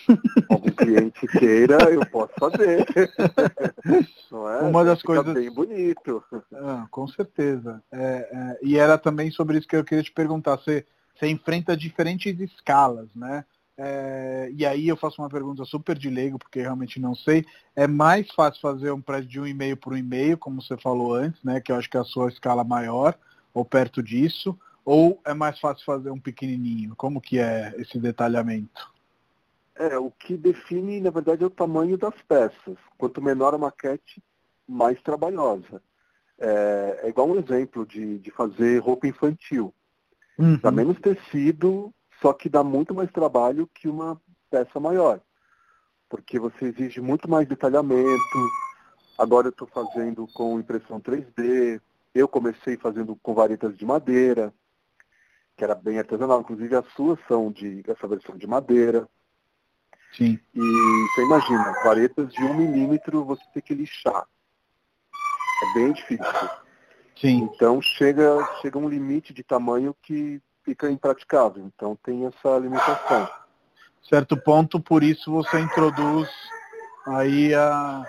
algum 0.50 0.72
cliente 0.72 1.28
queira, 1.28 1.78
eu 1.90 2.06
posso 2.08 2.34
fazer. 2.38 2.86
Não 4.32 4.50
é? 4.50 4.62
Uma 4.64 4.84
das 4.84 5.00
Fica 5.00 5.14
coisas 5.14 5.34
bem 5.34 5.52
bonito. 5.52 6.24
Ah, 6.54 6.88
com 6.90 7.08
certeza. 7.08 7.82
É, 7.92 8.30
é, 8.32 8.60
e 8.62 8.78
era 8.78 8.98
também 8.98 9.32
sobre 9.32 9.58
isso 9.58 9.68
que 9.68 9.76
eu 9.76 9.84
queria 9.84 10.04
te 10.04 10.12
perguntar. 10.12 10.58
Você, 10.58 10.86
você 11.22 11.28
enfrenta 11.28 11.78
diferentes 11.78 12.40
escalas, 12.40 13.08
né? 13.16 13.46
É, 13.78 14.52
e 14.56 14.66
aí 14.66 14.88
eu 14.88 14.98
faço 14.98 15.22
uma 15.22 15.30
pergunta 15.30 15.64
super 15.66 15.96
de 15.98 16.10
leigo, 16.10 16.40
porque 16.40 16.62
realmente 16.62 17.00
não 17.00 17.14
sei. 17.14 17.46
É 17.76 17.86
mais 17.86 18.30
fácil 18.32 18.60
fazer 18.60 18.92
um 18.92 19.02
prédio 19.02 19.30
de 19.30 19.40
um 19.40 19.46
e-mail 19.46 19.78
por 19.78 19.94
um 19.94 19.98
e-mail, 19.98 20.38
como 20.38 20.62
você 20.62 20.76
falou 20.78 21.14
antes, 21.14 21.42
né? 21.44 21.62
Que 21.62 21.72
eu 21.72 21.76
acho 21.76 21.90
que 21.90 21.96
é 21.96 22.00
a 22.00 22.04
sua 22.04 22.30
escala 22.30 22.64
maior, 22.64 23.16
ou 23.54 23.64
perto 23.64 24.02
disso, 24.02 24.58
ou 24.84 25.22
é 25.24 25.34
mais 25.34 25.60
fácil 25.60 25.86
fazer 25.86 26.10
um 26.10 26.20
pequenininho? 26.20 26.96
Como 26.96 27.22
que 27.22 27.38
é 27.38 27.74
esse 27.78 28.00
detalhamento? 28.00 28.92
É, 29.76 29.98
o 29.98 30.10
que 30.12 30.36
define, 30.36 31.00
na 31.00 31.12
verdade, 31.12 31.44
é 31.44 31.48
o 31.48 31.52
tamanho 31.52 31.98
das 31.98 32.20
peças. 32.28 32.78
Quanto 32.98 33.22
menor 33.22 33.54
a 33.54 33.60
maquete, 33.60 34.22
mais 34.68 35.00
trabalhosa. 35.02 35.82
É, 36.40 37.02
é 37.04 37.10
igual 37.10 37.30
um 37.30 37.40
exemplo 37.40 37.86
de, 37.86 38.18
de 38.18 38.32
fazer 38.32 38.80
roupa 38.80 39.08
infantil. 39.08 39.74
Uhum. 40.42 40.58
Dá 40.58 40.72
menos 40.72 41.00
tecido, 41.00 41.94
só 42.20 42.34
que 42.34 42.50
dá 42.50 42.64
muito 42.64 42.96
mais 42.96 43.12
trabalho 43.12 43.70
que 43.76 43.88
uma 43.88 44.20
peça 44.50 44.80
maior. 44.80 45.22
Porque 46.10 46.40
você 46.40 46.66
exige 46.66 47.00
muito 47.00 47.30
mais 47.30 47.48
detalhamento. 47.48 48.50
Agora 49.20 49.48
eu 49.48 49.52
estou 49.52 49.68
fazendo 49.68 50.28
com 50.34 50.60
impressão 50.60 51.00
3D. 51.00 51.80
Eu 52.14 52.28
comecei 52.28 52.76
fazendo 52.76 53.16
com 53.22 53.36
varetas 53.36 53.78
de 53.78 53.86
madeira, 53.86 54.52
que 55.56 55.64
era 55.64 55.76
bem 55.76 56.00
artesanal. 56.00 56.42
Inclusive 56.42 56.76
as 56.76 56.88
suas 56.94 57.20
são 57.28 57.52
de 57.52 57.84
essa 57.88 58.08
versão 58.08 58.36
de 58.36 58.48
madeira. 58.48 59.08
Sim. 60.18 60.40
E 60.56 60.60
você 60.60 61.22
imagina, 61.24 61.72
varetas 61.84 62.34
de 62.34 62.44
um 62.44 62.58
milímetro 62.58 63.24
você 63.24 63.44
tem 63.54 63.62
que 63.62 63.76
lixar. 63.76 64.28
É 65.64 65.74
bem 65.76 65.94
difícil. 65.94 66.26
Sim. 67.22 67.50
Então 67.54 67.80
chega, 67.80 68.44
chega 68.62 68.80
um 68.80 68.90
limite 68.90 69.32
de 69.32 69.44
tamanho 69.44 69.96
que 70.02 70.42
fica 70.66 70.90
impraticável. 70.90 71.64
Então 71.64 71.96
tem 72.04 72.26
essa 72.26 72.58
limitação. 72.58 73.30
Certo 74.10 74.36
ponto, 74.36 74.80
por 74.80 75.04
isso 75.04 75.32
você 75.32 75.60
introduz 75.60 76.28
aí 77.06 77.54
a. 77.54 78.04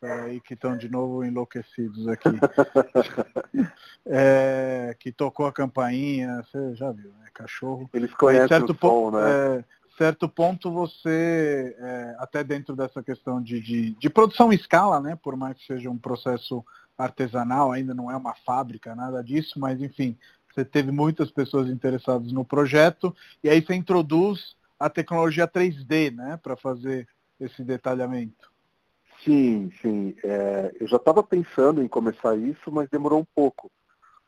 Peraí 0.00 0.40
que 0.40 0.54
estão 0.54 0.76
de 0.76 0.90
novo 0.90 1.24
enlouquecidos 1.24 2.06
aqui. 2.08 2.28
é, 4.04 4.94
que 4.98 5.10
tocou 5.10 5.46
a 5.46 5.52
campainha, 5.52 6.42
você 6.42 6.74
já 6.74 6.92
viu, 6.92 7.10
né? 7.18 7.28
Cachorro. 7.32 7.88
Eles 7.92 8.12
conhecem 8.14 8.48
certo 8.48 8.72
o 8.72 8.76
som, 8.78 9.10
né? 9.10 9.20
É, 9.22 9.64
certo 9.96 10.28
ponto 10.28 10.70
você, 10.70 11.74
é, 11.78 12.16
até 12.18 12.44
dentro 12.44 12.76
dessa 12.76 13.02
questão 13.02 13.42
de, 13.42 13.60
de, 13.60 13.90
de, 13.92 14.10
produção 14.10 14.52
em 14.52 14.56
escala, 14.56 15.00
né, 15.00 15.16
por 15.16 15.36
mais 15.36 15.56
que 15.56 15.66
seja 15.66 15.90
um 15.90 15.98
processo 15.98 16.64
artesanal, 16.96 17.72
ainda 17.72 17.94
não 17.94 18.10
é 18.10 18.16
uma 18.16 18.34
fábrica, 18.34 18.94
nada 18.94 19.22
disso, 19.22 19.58
mas 19.58 19.80
enfim, 19.80 20.16
você 20.52 20.64
teve 20.64 20.90
muitas 20.90 21.30
pessoas 21.30 21.68
interessadas 21.68 22.32
no 22.32 22.44
projeto, 22.44 23.14
e 23.42 23.48
aí 23.48 23.60
você 23.60 23.74
introduz 23.74 24.56
a 24.78 24.88
tecnologia 24.88 25.46
3D, 25.46 26.14
né, 26.14 26.38
para 26.42 26.56
fazer 26.56 27.08
esse 27.38 27.62
detalhamento. 27.62 28.50
Sim, 29.24 29.70
sim. 29.82 30.14
É, 30.22 30.74
eu 30.80 30.86
já 30.86 30.96
estava 30.96 31.22
pensando 31.22 31.82
em 31.82 31.88
começar 31.88 32.36
isso, 32.36 32.70
mas 32.70 32.88
demorou 32.88 33.20
um 33.20 33.26
pouco, 33.34 33.70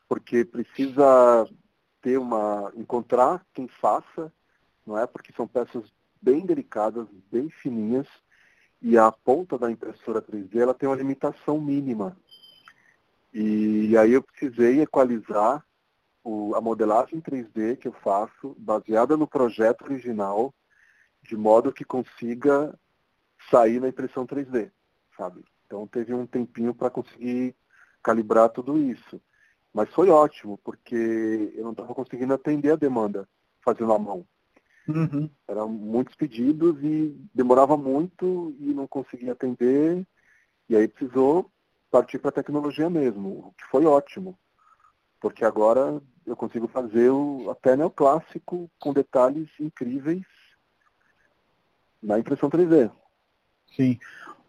porque 0.07 0.43
precisa 0.43 1.47
ter 2.01 2.17
uma, 2.17 2.71
encontrar 2.75 3.45
quem 3.53 3.67
faça 3.67 4.31
não 4.89 4.97
é? 4.97 5.05
Porque 5.05 5.31
são 5.33 5.47
peças 5.47 5.83
bem 6.19 6.45
delicadas, 6.45 7.07
bem 7.31 7.49
fininhas, 7.49 8.07
e 8.81 8.97
a 8.97 9.11
ponta 9.11 9.57
da 9.57 9.71
impressora 9.71 10.21
3D 10.21 10.57
ela 10.57 10.73
tem 10.73 10.89
uma 10.89 10.95
limitação 10.95 11.61
mínima. 11.61 12.17
E 13.33 13.95
aí 13.97 14.13
eu 14.13 14.23
precisei 14.23 14.81
equalizar 14.81 15.63
o, 16.23 16.55
a 16.55 16.61
modelagem 16.61 17.21
3D 17.21 17.77
que 17.77 17.87
eu 17.87 17.93
faço, 17.93 18.55
baseada 18.57 19.15
no 19.15 19.27
projeto 19.27 19.83
original, 19.83 20.53
de 21.21 21.37
modo 21.37 21.73
que 21.73 21.83
consiga 21.83 22.73
sair 23.49 23.79
na 23.79 23.89
impressão 23.89 24.25
3D, 24.25 24.71
sabe? 25.15 25.43
Então 25.65 25.87
teve 25.87 26.13
um 26.13 26.25
tempinho 26.25 26.73
para 26.73 26.89
conseguir 26.89 27.55
calibrar 28.01 28.49
tudo 28.49 28.77
isso. 28.77 29.21
Mas 29.73 29.89
foi 29.89 30.09
ótimo, 30.09 30.57
porque 30.63 31.53
eu 31.55 31.63
não 31.63 31.71
estava 31.71 31.93
conseguindo 31.93 32.33
atender 32.33 32.71
a 32.71 32.75
demanda 32.75 33.27
fazendo 33.63 33.93
a 33.93 33.99
mão. 33.99 34.25
Uhum. 34.87 35.29
Eram 35.47 35.69
muitos 35.69 36.15
pedidos 36.15 36.75
e 36.83 37.15
demorava 37.33 37.77
muito 37.77 38.55
e 38.59 38.73
não 38.73 38.87
conseguia 38.87 39.33
atender. 39.33 40.05
E 40.67 40.75
aí 40.75 40.87
precisou 40.87 41.51
partir 41.89 42.19
para 42.19 42.29
a 42.29 42.33
tecnologia 42.33 42.89
mesmo, 42.89 43.29
o 43.29 43.53
que 43.57 43.65
foi 43.69 43.85
ótimo. 43.85 44.37
Porque 45.19 45.43
agora 45.43 46.01
eu 46.25 46.35
consigo 46.35 46.67
fazer 46.67 47.09
o, 47.09 47.49
até 47.49 47.75
neoclássico 47.75 48.69
com 48.79 48.93
detalhes 48.93 49.49
incríveis 49.59 50.23
na 52.01 52.17
impressão 52.17 52.49
3D. 52.49 52.91
Sim. 53.75 53.99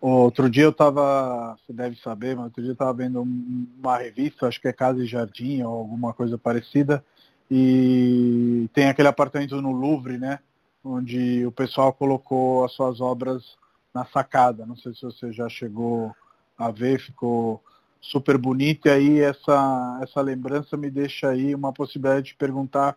Outro 0.01 0.49
dia 0.49 0.65
eu 0.65 0.71
estava, 0.71 1.57
você 1.57 1.73
deve 1.73 1.97
saber, 1.97 2.35
mas 2.35 2.47
outro 2.47 2.63
dia 2.63 2.71
eu 2.71 2.75
estava 2.75 2.93
vendo 2.93 3.21
uma 3.21 3.99
revista, 3.99 4.47
acho 4.47 4.61
que 4.61 4.69
é 4.69 4.73
Casa 4.73 5.03
e 5.03 5.07
Jardim 5.07 5.63
ou 5.63 5.75
alguma 5.75 6.15
coisa 6.15 6.39
parecida, 6.39 7.05
e 7.51 8.71
tem 8.73 8.89
aquele 8.89 9.09
apartamento 9.09 9.61
no 9.61 9.73
Louvre, 9.73 10.17
né? 10.17 10.39
Onde 10.83 11.45
o 11.45 11.53
pessoal 11.53 11.93
colocou 11.93 12.65
as 12.65 12.73
suas 12.73 13.01
obras 13.01 13.59
na 13.93 14.07
sacada. 14.07 14.65
Não 14.65 14.77
sei 14.77 14.95
se 14.95 15.03
você 15.03 15.33
já 15.33 15.49
chegou 15.49 16.15
a 16.61 16.71
ver, 16.71 17.01
ficou 17.01 17.63
super 18.01 18.37
bonito. 18.37 18.87
E 18.87 18.91
aí 18.91 19.21
essa, 19.21 19.99
essa 20.03 20.21
lembrança 20.21 20.77
me 20.77 20.91
deixa 20.91 21.31
aí 21.31 21.55
uma 21.55 21.73
possibilidade 21.73 22.27
de 22.29 22.35
perguntar 22.35 22.97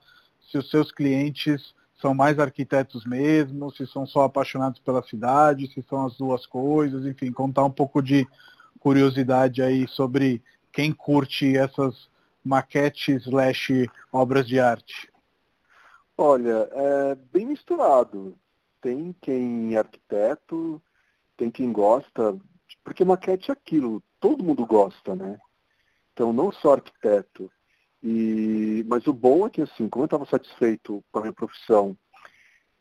se 0.52 0.58
os 0.58 0.70
seus 0.70 0.92
clientes 0.92 1.74
são 2.02 2.14
mais 2.14 2.38
arquitetos 2.38 3.06
mesmo, 3.06 3.72
se 3.72 3.88
são 3.88 4.06
só 4.06 4.24
apaixonados 4.24 4.80
pela 4.82 5.02
cidade, 5.02 5.72
se 5.74 5.82
são 5.84 6.06
as 6.06 6.18
duas 6.18 6.46
coisas, 6.46 7.06
enfim, 7.06 7.32
contar 7.32 7.64
um 7.64 7.72
pouco 7.72 8.02
de 8.02 8.28
curiosidade 8.80 9.62
aí 9.62 9.88
sobre 9.88 10.44
quem 10.70 10.92
curte 10.92 11.56
essas 11.56 12.10
maquete 12.44 13.14
slash 13.14 13.90
obras 14.12 14.46
de 14.46 14.60
arte? 14.60 15.10
Olha, 16.18 16.68
é 16.72 17.16
bem 17.32 17.46
misturado. 17.46 18.36
Tem 18.82 19.16
quem 19.22 19.76
é 19.76 19.78
arquiteto, 19.78 20.82
tem 21.38 21.50
quem 21.50 21.72
gosta, 21.72 22.38
porque 22.84 23.06
maquete 23.06 23.50
é 23.50 23.54
aquilo, 23.54 24.04
todo 24.20 24.44
mundo 24.44 24.66
gosta, 24.66 25.16
né? 25.16 25.40
Então 26.12 26.34
não 26.34 26.52
só 26.52 26.74
arquiteto. 26.74 27.52
E, 28.02 28.84
mas 28.88 29.08
o 29.08 29.14
bom 29.14 29.48
é 29.48 29.50
que 29.50 29.62
assim, 29.62 29.88
como 29.88 30.04
eu 30.04 30.08
estava 30.08 30.26
satisfeito 30.26 31.04
com 31.12 31.20
a 31.20 31.22
minha 31.22 31.34
profissão 31.34 31.98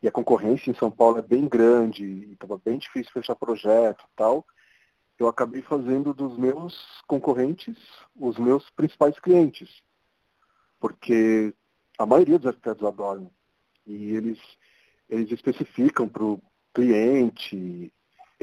e 0.01 0.07
a 0.07 0.11
concorrência 0.11 0.69
em 0.69 0.75
São 0.75 0.91
Paulo 0.91 1.17
é 1.17 1.21
bem 1.21 1.47
grande, 1.47 2.03
e 2.03 2.33
estava 2.33 2.57
bem 2.57 2.77
difícil 2.77 3.13
fechar 3.13 3.35
projeto 3.35 4.03
e 4.03 4.15
tal, 4.17 4.45
eu 5.17 5.29
acabei 5.29 5.61
fazendo 5.61 6.13
dos 6.13 6.37
meus 6.37 7.01
concorrentes 7.07 7.77
os 8.13 8.37
meus 8.37 8.69
principais 8.71 9.17
clientes. 9.19 9.81
Porque 10.77 11.53
a 11.97 12.05
maioria 12.05 12.37
dos 12.37 12.47
arquitetos 12.47 12.85
adoram. 12.85 13.31
E 13.85 14.11
eles, 14.11 14.39
eles 15.07 15.31
especificam 15.31 16.09
para 16.09 16.23
o 16.23 16.41
cliente, 16.73 17.93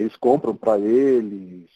eles 0.00 0.16
compram 0.16 0.56
para 0.56 0.78
eles. 0.78 1.68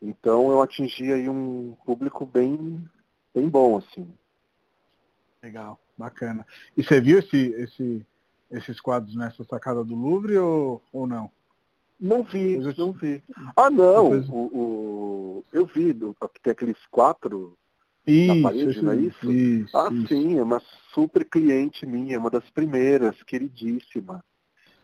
Então 0.00 0.50
eu 0.50 0.60
atingi 0.60 1.12
aí 1.12 1.28
um 1.28 1.74
público 1.84 2.26
bem, 2.26 2.84
bem 3.34 3.48
bom, 3.48 3.78
assim. 3.78 4.06
Legal, 5.42 5.80
bacana. 5.96 6.46
E 6.76 6.82
você 6.82 7.00
viu 7.00 7.18
esse, 7.18 7.36
esse, 7.36 8.06
esses 8.50 8.80
quadros 8.80 9.16
nessa 9.16 9.42
sacada 9.44 9.82
do 9.82 9.94
Louvre 9.94 10.36
ou, 10.36 10.82
ou 10.92 11.06
não? 11.06 11.30
Não 11.98 12.22
vi, 12.22 12.54
eu... 12.54 12.74
não 12.76 12.92
vi. 12.92 13.22
Ah, 13.56 13.70
não, 13.70 14.10
Depois... 14.10 14.28
o, 14.28 14.34
o, 14.34 15.44
eu 15.52 15.64
vi, 15.64 15.92
do, 15.92 16.14
tem 16.42 16.50
aqueles 16.50 16.78
quatro 16.90 17.56
isso, 18.06 18.34
na 18.34 18.42
parede, 18.42 18.70
isso, 18.70 18.84
não 18.84 18.92
é 18.92 18.96
isso? 18.96 19.32
isso 19.32 19.76
ah, 19.76 19.88
isso. 19.90 20.08
sim, 20.08 20.38
é 20.38 20.42
uma 20.42 20.60
super 20.92 21.24
cliente 21.24 21.86
minha, 21.86 22.18
uma 22.18 22.30
das 22.30 22.48
primeiras, 22.50 23.22
queridíssima. 23.22 24.22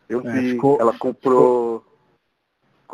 Eu 0.08 0.26
é, 0.26 0.32
vi, 0.32 0.52
ficou, 0.52 0.80
ela 0.80 0.96
comprou. 0.96 1.80
Ficou... 1.80 1.89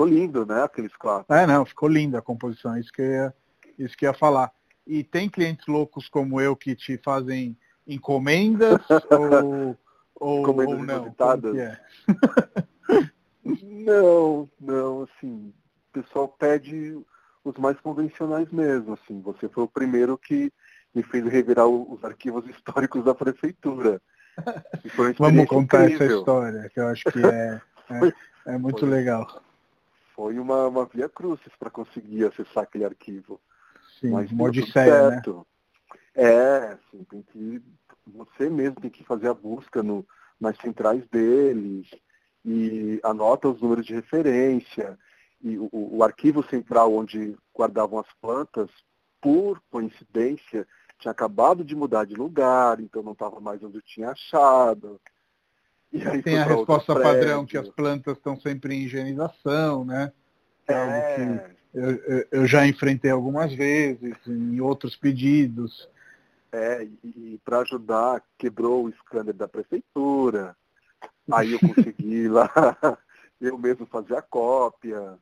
ficou... 0.04 0.06
lindo, 0.06 0.46
né? 0.46 0.62
Aqueles 0.62 0.94
quatro. 0.96 1.34
É, 1.34 1.46
não, 1.46 1.64
ficou 1.64 1.88
linda 1.88 2.18
a 2.18 2.22
composição, 2.22 2.76
isso 2.76 2.92
que 2.92 3.02
eu 3.02 3.10
ia, 3.10 3.34
isso 3.78 3.96
que 3.96 4.04
ia 4.04 4.14
falar. 4.14 4.52
E 4.86 5.02
tem 5.02 5.28
clientes 5.28 5.66
loucos 5.66 6.08
como 6.08 6.40
eu 6.40 6.54
que 6.54 6.74
te 6.74 6.98
fazem 6.98 7.56
encomendas 7.86 8.80
ou, 9.10 9.76
ou, 10.14 10.40
encomendas 10.40 10.98
ou 10.98 11.52
não? 11.52 11.60
É? 11.60 11.80
não, 13.62 14.50
não, 14.60 15.02
assim, 15.02 15.52
o 15.90 15.92
pessoal 15.92 16.28
pede 16.28 16.98
os 17.44 17.56
mais 17.56 17.78
convencionais 17.80 18.50
mesmo, 18.50 18.94
assim. 18.94 19.20
Você 19.22 19.48
foi 19.48 19.64
o 19.64 19.68
primeiro 19.68 20.18
que 20.18 20.52
me 20.94 21.02
fez 21.02 21.24
revirar 21.26 21.66
os 21.66 22.02
arquivos 22.04 22.46
históricos 22.50 23.04
da 23.04 23.14
prefeitura. 23.14 24.00
Vamos 25.18 25.46
contar 25.46 25.84
incrível. 25.84 26.06
essa 26.06 26.18
história, 26.18 26.70
que 26.72 26.80
eu 26.80 26.88
acho 26.88 27.04
que 27.04 27.24
é, 27.24 27.60
é, 27.90 28.52
é 28.54 28.58
muito 28.58 28.80
foi, 28.80 28.90
legal. 28.90 29.42
Foi 30.16 30.38
uma, 30.38 30.66
uma 30.66 30.86
via 30.86 31.08
crucis 31.10 31.52
para 31.58 31.70
conseguir 31.70 32.24
acessar 32.24 32.64
aquele 32.64 32.86
arquivo. 32.86 33.38
Sim, 34.00 34.10
Mas 34.10 34.32
uma 34.32 34.44
odisseia, 34.44 35.10
né? 35.10 35.22
É, 36.14 36.72
assim, 36.72 37.04
tem 37.04 37.22
que, 37.22 37.62
você 38.06 38.48
mesmo 38.48 38.80
tem 38.80 38.90
que 38.90 39.04
fazer 39.04 39.28
a 39.28 39.34
busca 39.34 39.82
no, 39.82 40.06
nas 40.40 40.56
centrais 40.56 41.06
deles 41.08 41.86
e 42.42 42.98
anota 43.02 43.48
os 43.48 43.60
números 43.60 43.84
de 43.84 43.94
referência. 43.94 44.98
E 45.42 45.58
o, 45.58 45.68
o 45.70 46.02
arquivo 46.02 46.42
central 46.44 46.94
onde 46.94 47.36
guardavam 47.54 47.98
as 47.98 48.10
plantas, 48.20 48.70
por 49.20 49.60
coincidência, 49.70 50.66
tinha 50.98 51.12
acabado 51.12 51.62
de 51.62 51.76
mudar 51.76 52.06
de 52.06 52.14
lugar, 52.14 52.80
então 52.80 53.02
não 53.02 53.12
estava 53.12 53.38
mais 53.38 53.62
onde 53.62 53.76
eu 53.76 53.82
tinha 53.82 54.10
achado. 54.10 54.98
Tem 56.22 56.38
a 56.38 56.44
resposta 56.44 56.94
padrão 56.94 57.46
que 57.46 57.56
as 57.56 57.68
plantas 57.68 58.16
estão 58.16 58.38
sempre 58.40 58.74
em 58.74 58.82
higienização, 58.82 59.84
né? 59.84 60.12
É, 60.66 60.72
é 60.72 60.76
algo 60.76 61.14
que 61.14 61.56
eu, 61.76 62.26
eu, 62.32 62.46
já 62.46 62.66
enfrentei 62.66 63.10
algumas 63.10 63.52
vezes, 63.52 64.14
em 64.26 64.60
outros 64.60 64.96
pedidos. 64.96 65.88
É, 66.50 66.84
e, 66.84 67.34
e 67.34 67.40
para 67.44 67.60
ajudar, 67.60 68.22
quebrou 68.38 68.86
o 68.86 68.92
scanner 68.92 69.34
da 69.34 69.46
prefeitura. 69.46 70.56
Aí 71.30 71.52
eu 71.52 71.60
consegui 71.60 72.28
lá, 72.28 72.50
eu 73.40 73.58
mesmo 73.58 73.84
fazer 73.86 74.16
a 74.16 74.22
cópia. 74.22 75.18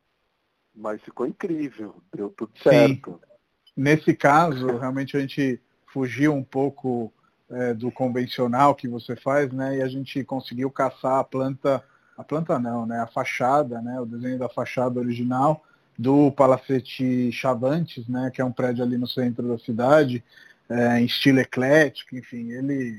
Mas 0.74 1.00
ficou 1.02 1.26
incrível, 1.26 1.96
deu 2.12 2.30
tudo 2.30 2.52
certo. 2.60 3.20
Sim. 3.20 3.34
Nesse 3.76 4.14
caso, 4.14 4.66
realmente 4.78 5.16
a 5.16 5.20
gente 5.20 5.60
fugiu 5.86 6.32
um 6.32 6.42
pouco 6.42 7.12
é, 7.54 7.72
do 7.72 7.90
convencional 7.90 8.74
que 8.74 8.88
você 8.88 9.14
faz, 9.14 9.52
né? 9.52 9.78
E 9.78 9.82
a 9.82 9.88
gente 9.88 10.22
conseguiu 10.24 10.70
caçar 10.70 11.18
a 11.18 11.24
planta, 11.24 11.82
a 12.18 12.24
planta 12.24 12.58
não, 12.58 12.84
né? 12.84 12.98
A 13.00 13.06
fachada, 13.06 13.80
né? 13.80 14.00
O 14.00 14.06
desenho 14.06 14.38
da 14.38 14.48
fachada 14.48 14.98
original 14.98 15.64
do 15.96 16.32
Palacete 16.32 17.30
Chavantes, 17.30 18.08
né? 18.08 18.30
Que 18.34 18.40
é 18.40 18.44
um 18.44 18.52
prédio 18.52 18.84
ali 18.84 18.98
no 18.98 19.06
centro 19.06 19.46
da 19.46 19.58
cidade, 19.58 20.22
é, 20.68 21.00
em 21.00 21.04
estilo 21.04 21.40
eclético, 21.40 22.16
enfim, 22.16 22.50
ele 22.50 22.98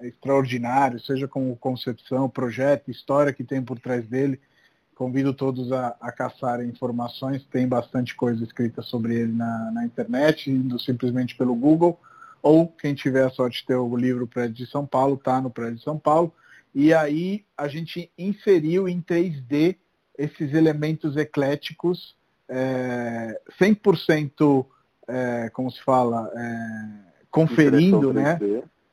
é 0.00 0.08
extraordinário, 0.08 0.98
seja 0.98 1.28
com 1.28 1.54
concepção, 1.56 2.28
projeto, 2.28 2.90
história 2.90 3.32
que 3.32 3.44
tem 3.44 3.62
por 3.62 3.78
trás 3.78 4.04
dele. 4.06 4.40
Convido 4.94 5.34
todos 5.34 5.70
a, 5.72 5.94
a 6.00 6.10
caçarem 6.10 6.68
informações, 6.68 7.44
tem 7.44 7.66
bastante 7.66 8.14
coisa 8.14 8.42
escrita 8.42 8.80
sobre 8.82 9.14
ele 9.14 9.32
na, 9.32 9.70
na 9.72 9.84
internet, 9.84 10.50
indo 10.50 10.78
simplesmente 10.78 11.36
pelo 11.36 11.54
Google, 11.54 11.98
ou 12.44 12.68
quem 12.68 12.94
tiver 12.94 13.24
a 13.24 13.30
sorte 13.30 13.62
de 13.62 13.66
ter 13.66 13.74
o 13.74 13.96
livro 13.96 14.26
Prédio 14.26 14.52
de 14.52 14.66
São 14.66 14.84
Paulo, 14.84 15.14
está 15.14 15.40
no 15.40 15.48
Prédio 15.48 15.76
de 15.76 15.82
São 15.82 15.98
Paulo. 15.98 16.30
E 16.74 16.92
aí 16.92 17.42
a 17.56 17.66
gente 17.68 18.12
inseriu 18.18 18.86
em 18.86 19.00
3D 19.00 19.78
esses 20.18 20.52
elementos 20.52 21.16
ecléticos, 21.16 22.14
é, 22.46 23.40
100%, 23.58 24.66
é, 25.08 25.48
como 25.54 25.70
se 25.70 25.82
fala, 25.82 26.30
é, 26.36 27.22
conferindo, 27.30 28.12
né? 28.12 28.38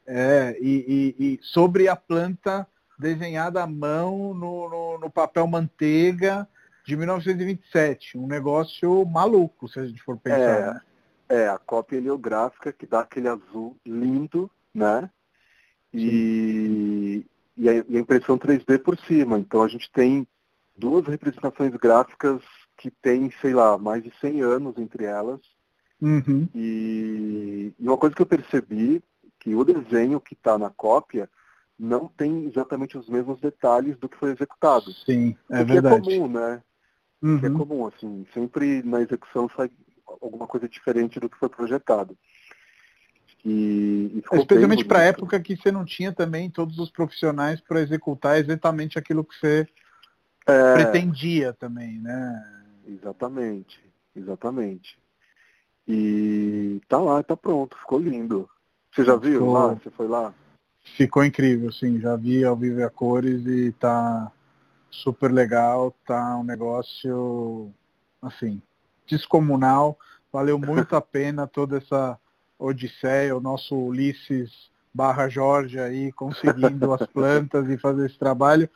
É, 0.08 0.58
e, 0.62 1.16
e, 1.20 1.34
e 1.34 1.40
sobre 1.42 1.90
a 1.90 1.96
planta 1.96 2.66
desenhada 2.98 3.62
à 3.62 3.68
mão 3.68 4.34
no, 4.34 4.70
no, 4.70 4.98
no, 4.98 5.10
papel 5.10 5.46
manteiga 5.46 6.48
de 6.86 6.96
1927. 6.96 8.18
Um 8.18 8.28
negócio 8.28 9.06
maluco, 9.06 9.68
se 9.68 9.78
a 9.78 9.86
gente 9.86 10.02
for 10.02 10.18
pensar. 10.18 10.82
É, 11.32 11.48
a 11.48 11.58
cópia 11.58 11.96
heliográfica 11.96 12.74
que 12.74 12.86
dá 12.86 13.00
aquele 13.00 13.30
azul 13.30 13.78
lindo, 13.86 14.52
né? 14.74 15.10
E, 15.94 17.26
e 17.56 17.70
a, 17.70 17.74
e, 17.74 17.98
a, 17.98 18.00
impressão 18.00 18.38
3D 18.38 18.80
por 18.80 18.98
cima. 19.00 19.39
Então 19.39 19.63
a 19.63 19.67
gente 19.70 19.89
tem 19.94 20.28
duas 20.78 21.08
representações 21.08 21.74
gráficas 21.76 22.41
que 22.76 22.91
têm, 22.91 23.32
sei 23.39 23.54
lá, 23.54 23.78
mais 23.78 24.04
de 24.04 24.12
100 24.20 24.41
anos 24.41 24.78
entre 24.78 25.06
elas. 25.06 25.39
Uhum. 26.02 26.50
E, 26.54 27.74
e 27.80 27.88
uma 27.88 27.98
coisa 27.98 28.13
que 28.13 28.22
eu 28.22 28.26
percebi, 28.26 29.02
que 29.39 29.56
o 29.56 29.63
desenho 29.63 30.20
que 30.20 30.34
está 30.34 30.58
na 30.58 30.70
cópia, 30.70 31.30
não 31.80 32.10
tem 32.10 32.46
exatamente 32.46 32.98
os 32.98 33.08
mesmos 33.08 33.39
detalhes 33.39 33.98
do 34.00 34.10
que 34.10 34.17
foi 34.17 34.32
executado. 34.32 34.91
Sim, 35.06 35.36
é 35.50 35.62
o 35.62 35.65
que 35.65 35.74
verdade. 35.74 35.96
é 35.96 36.17
comum, 36.17 36.28
né? 36.28 36.62
Uhum. 37.22 37.39
Que 37.39 37.46
é 37.46 37.50
comum, 37.50 37.88
assim, 37.88 38.28
sempre 38.34 38.84
na 38.84 39.02
execução 39.02 39.50
sai 39.56 39.72
alguma 40.21 40.47
coisa 40.47 40.67
diferente 40.67 41.19
do 41.19 41.30
que 41.30 41.38
foi 41.38 41.50
projetado. 41.50 42.17
E, 43.43 44.12
e 44.13 44.38
Especialmente 44.38 44.86
para 44.86 45.00
a 45.00 45.04
época 45.04 45.39
que 45.39 45.56
você 45.56 45.71
não 45.71 45.84
tinha 45.84 46.12
também 46.12 46.50
todos 46.50 46.78
os 46.78 46.91
profissionais 46.91 47.60
para 47.60 47.82
executar 47.82 48.38
exatamente 48.38 49.00
aquilo 49.00 49.24
que 49.24 49.36
você 49.36 49.67
é... 50.45 50.74
pretendia 50.74 51.54
também, 51.54 51.97
né? 52.00 52.69
Exatamente, 52.86 53.80
exatamente. 54.15 55.00
E 55.88 56.80
tá 56.88 57.00
lá, 57.00 57.24
tá 57.24 57.36
pronto, 57.36 57.78
ficou 57.78 58.00
lindo. 58.00 58.50
Você 58.91 59.04
já 59.04 59.15
viu 59.15 59.39
ficou... 59.39 59.54
lá? 59.54 59.74
Você 59.74 59.89
foi 59.89 60.08
lá? 60.08 60.34
Ficou 60.97 61.24
incrível, 61.24 61.71
sim. 61.71 62.00
Já 62.00 62.15
vi 62.15 62.43
ao 62.43 62.56
vivo 62.56 62.84
a 62.84 62.89
cores 62.89 63.45
e 63.45 63.71
tá 63.74 64.32
super 64.89 65.32
legal. 65.32 65.95
Tá 66.06 66.38
um 66.38 66.43
negócio, 66.43 67.71
assim, 68.21 68.62
descomunal. 69.12 69.97
Valeu 70.32 70.58
muito 70.58 70.95
a 70.95 71.02
pena 71.02 71.45
toda 71.45 71.78
essa 71.78 72.17
odisseia, 72.58 73.36
o 73.36 73.41
nosso 73.41 73.76
Ulisses 73.76 74.71
barra 74.93 75.30
Jorge 75.30 75.80
aí 75.80 76.12
conseguindo 76.12 76.91
as 76.93 77.06
plantas 77.08 77.69
e 77.69 77.78
fazer 77.78 78.06
esse 78.06 78.17
trabalho. 78.17 78.69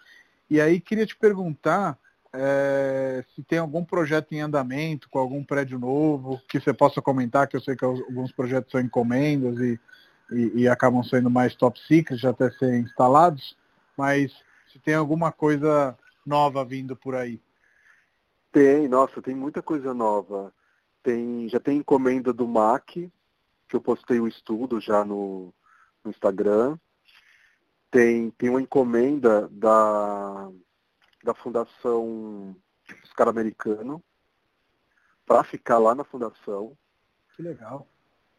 E 0.49 0.61
aí 0.61 0.79
queria 0.79 1.05
te 1.05 1.15
perguntar 1.15 1.97
é, 2.33 3.23
se 3.33 3.43
tem 3.43 3.59
algum 3.59 3.83
projeto 3.83 4.33
em 4.33 4.41
andamento 4.41 5.09
com 5.09 5.19
algum 5.19 5.43
prédio 5.43 5.79
novo 5.79 6.41
que 6.47 6.59
você 6.59 6.73
possa 6.73 7.01
comentar, 7.01 7.47
que 7.47 7.55
eu 7.55 7.61
sei 7.61 7.75
que 7.75 7.85
alguns 7.85 8.31
projetos 8.31 8.71
são 8.71 8.81
encomendas 8.81 9.57
e 9.59 9.79
e, 10.31 10.61
e 10.61 10.67
acabam 10.67 11.03
sendo 11.03 11.29
mais 11.29 11.55
top 11.55 11.79
secret 11.87 12.25
até 12.25 12.49
serem 12.51 12.81
instalados, 12.81 13.55
mas 13.97 14.31
se 14.71 14.79
tem 14.79 14.95
alguma 14.95 15.31
coisa 15.31 15.97
nova 16.25 16.63
vindo 16.65 16.95
por 16.95 17.15
aí. 17.15 17.39
Tem, 18.55 18.87
nossa, 18.87 19.21
tem 19.21 19.35
muita 19.35 19.61
coisa 19.61 19.93
nova. 19.93 20.53
Tem, 21.03 21.49
já 21.49 21.59
tem 21.59 21.79
encomenda 21.79 22.31
do 22.31 22.47
MAC, 22.47 23.11
que 23.67 23.75
eu 23.75 23.81
postei 23.81 24.17
o 24.17 24.29
estudo 24.29 24.79
já 24.79 25.03
no, 25.03 25.53
no 26.01 26.09
Instagram. 26.09 26.79
Tem, 27.91 28.31
tem 28.31 28.49
uma 28.49 28.61
encomenda 28.61 29.49
da, 29.49 30.49
da 31.21 31.33
Fundação 31.33 32.55
Oscar 33.03 33.27
Americano 33.27 34.01
para 35.25 35.43
ficar 35.43 35.77
lá 35.77 35.93
na 35.93 36.05
fundação. 36.05 36.77
Que 37.35 37.41
legal. 37.41 37.85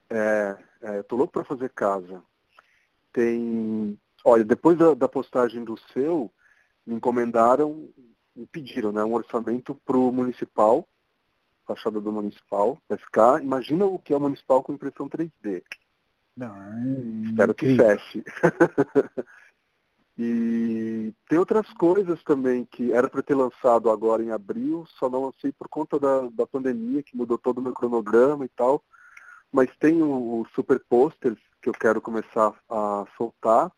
É, 0.08 0.56
é, 0.80 1.02
tô 1.02 1.16
louco 1.16 1.34
para 1.34 1.44
fazer 1.44 1.68
casa. 1.68 2.22
Tem, 3.12 4.00
olha, 4.24 4.46
depois 4.46 4.78
da, 4.78 4.94
da, 4.94 5.08
postagem 5.10 5.62
do 5.62 5.76
seu, 5.92 6.32
me 6.86 6.94
encomendaram, 6.94 7.90
me 8.36 8.46
pediram, 8.46 8.92
né, 8.92 9.02
um 9.02 9.14
orçamento 9.14 9.74
para 9.84 9.96
o 9.96 10.12
municipal, 10.12 10.86
fachada 11.66 12.00
do 12.00 12.12
municipal, 12.12 12.78
vai 12.88 12.98
ficar. 12.98 13.42
Imagina 13.42 13.86
o 13.86 13.98
que 13.98 14.12
é 14.12 14.16
o 14.16 14.20
municipal 14.20 14.62
com 14.62 14.74
impressão 14.74 15.08
3D. 15.08 15.62
Não, 16.36 16.54
é 16.54 17.28
Espero 17.30 17.54
que 17.54 17.76
feche. 17.76 18.24
E 20.18 21.12
tem 21.28 21.38
outras 21.38 21.70
coisas 21.74 22.22
também 22.24 22.64
que 22.64 22.90
era 22.90 23.08
para 23.08 23.22
ter 23.22 23.34
lançado 23.34 23.90
agora 23.90 24.22
em 24.22 24.30
abril, 24.30 24.86
só 24.98 25.10
não 25.10 25.26
lancei 25.26 25.52
por 25.52 25.68
conta 25.68 25.98
da, 25.98 26.22
da 26.32 26.46
pandemia, 26.46 27.02
que 27.02 27.14
mudou 27.14 27.36
todo 27.36 27.58
o 27.58 27.62
meu 27.62 27.74
cronograma 27.74 28.44
e 28.44 28.48
tal. 28.48 28.82
Mas 29.52 29.68
tem 29.76 30.02
o, 30.02 30.40
o 30.40 30.46
super 30.54 30.82
posters 30.88 31.38
que 31.60 31.68
eu 31.68 31.74
quero 31.74 32.00
começar 32.00 32.54
a 32.70 33.04
soltar, 33.16 33.70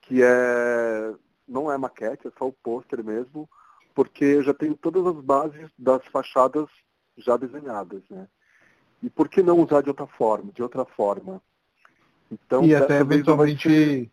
que 0.00 0.22
é 0.22 1.14
não 1.50 1.70
é 1.70 1.76
maquete, 1.76 2.28
é 2.28 2.30
só 2.38 2.46
o 2.46 2.52
pôster 2.52 3.04
mesmo, 3.04 3.48
porque 3.94 4.24
eu 4.24 4.42
já 4.42 4.54
tenho 4.54 4.76
todas 4.76 5.04
as 5.04 5.16
bases 5.22 5.70
das 5.76 6.04
fachadas 6.06 6.68
já 7.18 7.36
desenhadas, 7.36 8.02
né? 8.08 8.28
E 9.02 9.10
por 9.10 9.28
que 9.28 9.42
não 9.42 9.58
usar 9.58 9.82
de 9.82 9.88
outra 9.88 10.06
forma, 10.06 10.52
de 10.52 10.62
outra 10.62 10.84
forma? 10.84 11.42
Então, 12.30 12.64
e 12.64 12.74
até 12.74 13.00
eventualmente 13.00 14.10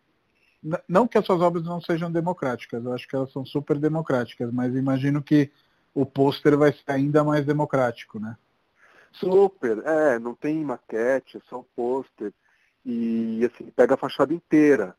não 0.88 1.06
que 1.06 1.16
as 1.16 1.24
suas 1.24 1.40
obras 1.40 1.64
não 1.64 1.80
sejam 1.80 2.10
democráticas, 2.10 2.84
eu 2.84 2.92
acho 2.92 3.06
que 3.06 3.14
elas 3.14 3.30
são 3.32 3.46
super 3.46 3.78
democráticas, 3.78 4.52
mas 4.52 4.74
imagino 4.74 5.22
que 5.22 5.50
o 5.94 6.04
pôster 6.04 6.56
vai 6.56 6.72
ser 6.72 6.90
ainda 6.90 7.22
mais 7.22 7.46
democrático, 7.46 8.18
né? 8.18 8.36
Super, 9.12 9.78
é, 9.86 10.18
não 10.18 10.34
tem 10.34 10.64
maquete, 10.64 11.36
é 11.36 11.40
só 11.48 11.60
o 11.60 11.66
pôster. 11.76 12.32
E 12.84 13.44
assim, 13.44 13.70
pega 13.70 13.94
a 13.94 13.98
fachada 13.98 14.34
inteira. 14.34 14.96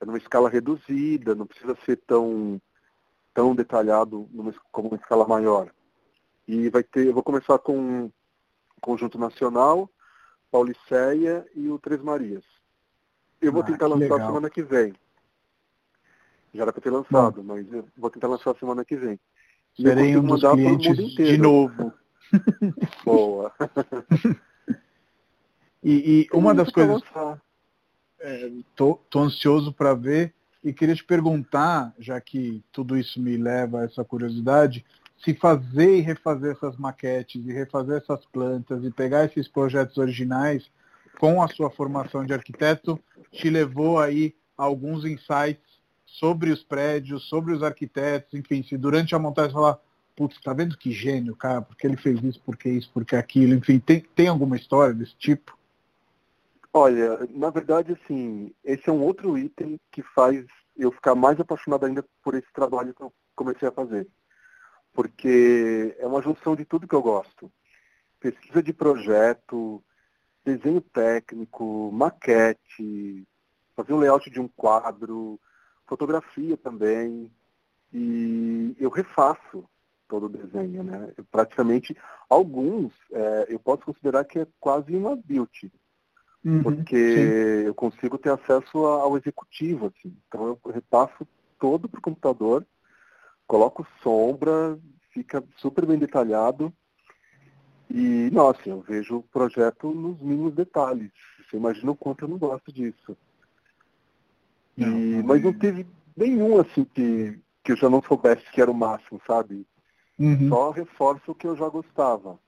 É 0.00 0.06
numa 0.06 0.18
escala 0.18 0.48
reduzida, 0.48 1.34
não 1.34 1.46
precisa 1.46 1.76
ser 1.84 1.96
tão, 2.06 2.60
tão 3.34 3.54
detalhado 3.54 4.28
numa, 4.32 4.52
como 4.72 4.88
uma 4.88 4.96
escala 4.96 5.26
maior. 5.26 5.70
E 6.48 6.68
vai 6.70 6.82
ter, 6.82 7.06
eu 7.06 7.12
vou 7.12 7.22
começar 7.22 7.58
com 7.58 8.10
Conjunto 8.80 9.18
Nacional, 9.18 9.90
Pauliceia 10.50 11.46
e 11.54 11.68
o 11.68 11.78
Três 11.78 12.02
Marias. 12.02 12.44
Eu 13.40 13.52
vou 13.52 13.62
ah, 13.62 13.66
tentar 13.66 13.86
lançar 13.86 14.14
legal. 14.14 14.26
semana 14.26 14.50
que 14.50 14.62
vem. 14.62 14.94
Já 16.52 16.62
era 16.62 16.72
para 16.72 16.82
ter 16.82 16.90
lançado, 16.90 17.42
Bom. 17.42 17.54
mas 17.54 17.72
eu 17.72 17.86
vou 17.96 18.10
tentar 18.10 18.28
lançar 18.28 18.54
semana 18.56 18.84
que 18.84 18.96
vem. 18.96 19.20
Serei 19.80 20.16
um 20.16 20.22
dos 20.22 20.40
clientes 20.40 21.14
de 21.14 21.38
novo. 21.38 21.92
Boa. 23.04 23.52
e, 25.82 26.22
e 26.22 26.36
uma 26.36 26.54
das 26.54 26.70
coisas... 26.70 27.02
É, 27.14 27.49
tô, 28.76 28.98
tô 29.08 29.20
ansioso 29.20 29.72
para 29.72 29.94
ver 29.94 30.34
e 30.62 30.72
queria 30.72 30.94
te 30.94 31.04
perguntar, 31.04 31.94
já 31.98 32.20
que 32.20 32.62
tudo 32.70 32.96
isso 32.96 33.20
me 33.20 33.36
leva 33.36 33.80
a 33.80 33.84
essa 33.84 34.04
curiosidade, 34.04 34.84
se 35.24 35.34
fazer 35.34 35.98
e 35.98 36.00
refazer 36.00 36.52
essas 36.52 36.76
maquetes 36.76 37.44
e 37.46 37.52
refazer 37.52 37.98
essas 37.98 38.24
plantas 38.26 38.84
e 38.84 38.90
pegar 38.90 39.24
esses 39.24 39.48
projetos 39.48 39.96
originais 39.98 40.70
com 41.18 41.42
a 41.42 41.48
sua 41.48 41.70
formação 41.70 42.24
de 42.24 42.32
arquiteto 42.32 42.98
te 43.30 43.50
levou 43.50 43.98
aí 43.98 44.34
a 44.56 44.64
alguns 44.64 45.04
insights 45.04 45.80
sobre 46.06 46.50
os 46.50 46.62
prédios, 46.62 47.28
sobre 47.28 47.52
os 47.54 47.62
arquitetos, 47.62 48.34
enfim, 48.34 48.62
se 48.62 48.76
durante 48.76 49.14
a 49.14 49.18
montagem 49.18 49.52
falar, 49.52 49.78
putz, 50.16 50.40
tá 50.40 50.52
vendo 50.52 50.76
que 50.76 50.90
gênio, 50.90 51.36
cara, 51.36 51.62
porque 51.62 51.86
ele 51.86 51.96
fez 51.96 52.22
isso, 52.22 52.40
porque 52.44 52.68
isso, 52.68 52.90
porque 52.92 53.14
aquilo, 53.14 53.54
enfim, 53.54 53.78
tem, 53.78 54.04
tem 54.14 54.28
alguma 54.28 54.56
história 54.56 54.94
desse 54.94 55.14
tipo? 55.16 55.56
Olha, 56.72 57.26
na 57.30 57.50
verdade, 57.50 57.92
assim, 57.92 58.54
esse 58.62 58.88
é 58.88 58.92
um 58.92 59.02
outro 59.02 59.36
item 59.36 59.78
que 59.90 60.02
faz 60.02 60.46
eu 60.76 60.92
ficar 60.92 61.14
mais 61.16 61.38
apaixonado 61.40 61.84
ainda 61.84 62.04
por 62.22 62.34
esse 62.34 62.50
trabalho 62.52 62.94
que 62.94 63.02
eu 63.02 63.12
comecei 63.34 63.66
a 63.68 63.72
fazer. 63.72 64.06
Porque 64.92 65.96
é 65.98 66.06
uma 66.06 66.22
junção 66.22 66.54
de 66.54 66.64
tudo 66.64 66.86
que 66.86 66.94
eu 66.94 67.02
gosto. 67.02 67.50
Pesquisa 68.20 68.62
de 68.62 68.72
projeto, 68.72 69.82
desenho 70.44 70.80
técnico, 70.80 71.90
maquete, 71.92 73.26
fazer 73.74 73.92
um 73.92 73.98
layout 73.98 74.30
de 74.30 74.40
um 74.40 74.48
quadro, 74.48 75.40
fotografia 75.86 76.56
também. 76.56 77.30
E 77.92 78.76
eu 78.78 78.90
refaço 78.90 79.68
todo 80.06 80.26
o 80.26 80.28
desenho, 80.28 80.84
né? 80.84 81.12
Eu, 81.16 81.24
praticamente, 81.24 81.96
alguns 82.28 82.92
é, 83.10 83.46
eu 83.48 83.58
posso 83.58 83.82
considerar 83.84 84.24
que 84.24 84.38
é 84.38 84.46
quase 84.60 84.94
uma 84.94 85.16
beauty. 85.16 85.72
Uhum, 86.44 86.62
porque 86.62 86.96
sim. 86.96 87.66
eu 87.66 87.74
consigo 87.74 88.16
ter 88.16 88.30
acesso 88.30 88.78
ao 88.78 89.16
executivo, 89.16 89.86
assim. 89.86 90.16
Então 90.26 90.46
eu 90.46 90.72
repasso 90.72 91.26
todo 91.58 91.88
para 91.88 91.98
o 91.98 92.02
computador, 92.02 92.66
coloco 93.46 93.86
sombra, 94.02 94.78
fica 95.12 95.44
super 95.58 95.84
bem 95.84 95.98
detalhado 95.98 96.72
e, 97.90 98.30
nossa, 98.30 98.60
eu 98.66 98.80
vejo 98.80 99.16
o 99.16 99.22
projeto 99.22 99.92
nos 99.92 100.20
mínimos 100.20 100.54
detalhes. 100.54 101.10
Você 101.38 101.56
imagina 101.56 101.90
o 101.90 101.96
quanto 101.96 102.24
eu 102.24 102.28
não 102.28 102.38
gosto 102.38 102.72
disso. 102.72 103.16
E, 104.76 104.84
não, 104.84 105.22
mas 105.24 105.42
não 105.42 105.52
teve 105.52 105.84
nenhum, 106.16 106.60
assim, 106.60 106.84
que, 106.84 107.40
que 107.64 107.72
eu 107.72 107.76
já 107.76 107.90
não 107.90 108.00
soubesse 108.02 108.48
que 108.52 108.62
era 108.62 108.70
o 108.70 108.74
máximo, 108.74 109.20
sabe? 109.26 109.66
Uhum. 110.16 110.48
Só 110.48 110.70
reforça 110.70 111.32
o 111.32 111.34
que 111.34 111.48
eu 111.48 111.56
já 111.56 111.68
gostava. 111.68 112.38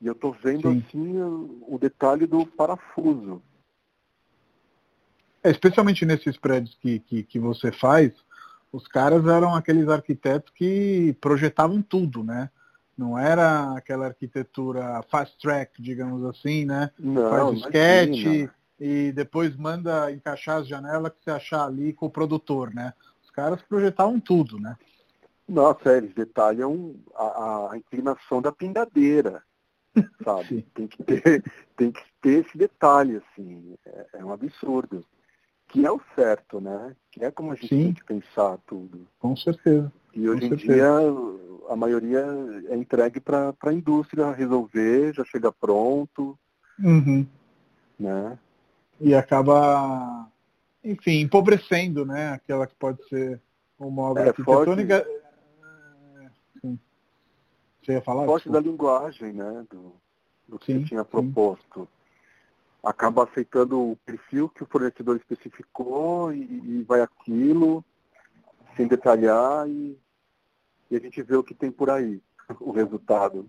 E 0.00 0.06
eu 0.06 0.12
estou 0.12 0.32
vendo, 0.32 0.70
Sim. 0.70 0.84
assim, 0.86 1.20
o, 1.20 1.78
detalhe 1.78 2.26
do 2.26 2.44
parafuso. 2.46 3.42
É, 5.42 5.50
especialmente 5.50 6.04
nesses 6.04 6.36
prédios 6.36 6.76
que, 6.80 6.98
que, 7.00 7.22
que 7.22 7.38
você 7.38 7.70
faz, 7.70 8.12
os 8.72 8.88
caras 8.88 9.26
eram 9.26 9.54
aqueles 9.54 9.88
arquitetos 9.88 10.52
que 10.54 11.16
projetavam 11.20 11.80
tudo, 11.80 12.24
né? 12.24 12.50
Não 12.96 13.18
era 13.18 13.74
aquela 13.76 14.06
arquitetura 14.06 15.02
fast 15.10 15.36
track, 15.38 15.80
digamos 15.82 16.24
assim, 16.24 16.64
né? 16.64 16.90
Não, 16.98 17.30
Faz 17.30 17.48
o 17.48 17.54
sketch 17.54 18.50
e 18.78 19.12
depois 19.12 19.56
manda 19.56 20.10
encaixar 20.12 20.58
as 20.58 20.68
janelas 20.68 21.12
que 21.12 21.24
você 21.24 21.30
achar 21.30 21.64
ali 21.64 21.92
com 21.92 22.06
o 22.06 22.10
produtor, 22.10 22.72
né? 22.74 22.92
Os 23.22 23.30
caras 23.30 23.62
projetavam 23.62 24.20
tudo, 24.20 24.58
né? 24.58 24.76
Nossa, 25.48 25.92
é, 25.92 25.98
eles 25.98 26.14
detalham 26.14 26.96
a, 27.14 27.72
a 27.72 27.76
inclinação 27.76 28.40
da 28.40 28.50
pindadeira, 28.50 29.42
sabe? 30.24 30.66
tem, 30.74 30.86
que 30.86 31.02
ter, 31.02 31.44
tem 31.76 31.92
que 31.92 32.02
ter 32.20 32.44
esse 32.44 32.56
detalhe, 32.56 33.16
assim. 33.16 33.74
É, 33.86 34.06
é, 34.14 34.24
um 34.24 34.32
absurdo. 34.32 35.04
Que 35.68 35.84
é 35.84 35.90
o 35.90 36.00
certo, 36.14 36.60
né? 36.60 36.94
Que 37.10 37.24
é 37.24 37.30
como 37.30 37.52
a 37.52 37.54
gente 37.54 37.68
Sim. 37.68 37.84
tem 37.84 37.94
que 37.94 38.04
pensar 38.04 38.58
tudo. 38.66 39.06
Com 39.18 39.36
certeza. 39.36 39.90
E 40.14 40.28
hoje 40.28 40.46
em 40.46 40.54
dia 40.54 40.86
a 41.68 41.76
maioria 41.76 42.24
é 42.68 42.76
entregue 42.76 43.18
para 43.18 43.54
a 43.60 43.72
indústria 43.72 44.30
resolver, 44.30 45.14
já 45.14 45.24
chega 45.24 45.50
pronto. 45.50 46.38
Uhum. 46.78 47.26
Né? 47.98 48.38
E 49.00 49.14
acaba, 49.14 50.28
enfim, 50.84 51.20
empobrecendo, 51.20 52.04
né? 52.04 52.28
Aquela 52.28 52.66
que 52.66 52.74
pode 52.76 53.02
ser 53.08 53.40
uma 53.78 54.02
obra 54.02 54.24
é, 54.24 54.28
arquitetônica. 54.28 55.04
Sim. 55.04 55.23
Você 57.84 57.92
ia 57.92 58.02
falar? 58.02 58.24
Forte 58.26 58.48
da 58.48 58.60
linguagem, 58.60 59.32
né? 59.32 59.64
Do, 59.70 59.92
do 60.48 60.58
que 60.58 60.72
sim, 60.72 60.80
você 60.80 60.86
tinha 60.86 61.04
proposto. 61.04 61.80
Sim. 61.80 61.88
Acaba 62.82 63.24
aceitando 63.24 63.80
o 63.80 63.96
perfil 64.04 64.48
que 64.48 64.62
o 64.62 64.66
fornecedor 64.66 65.16
especificou 65.16 66.32
e, 66.32 66.42
e 66.42 66.84
vai 66.86 67.00
aquilo, 67.00 67.84
sem 68.76 68.86
detalhar 68.86 69.68
e 69.68 69.98
e 70.90 70.96
a 70.96 71.00
gente 71.00 71.22
vê 71.22 71.36
o 71.36 71.42
que 71.42 71.54
tem 71.54 71.70
por 71.70 71.90
aí, 71.90 72.20
o 72.60 72.70
resultado. 72.70 73.48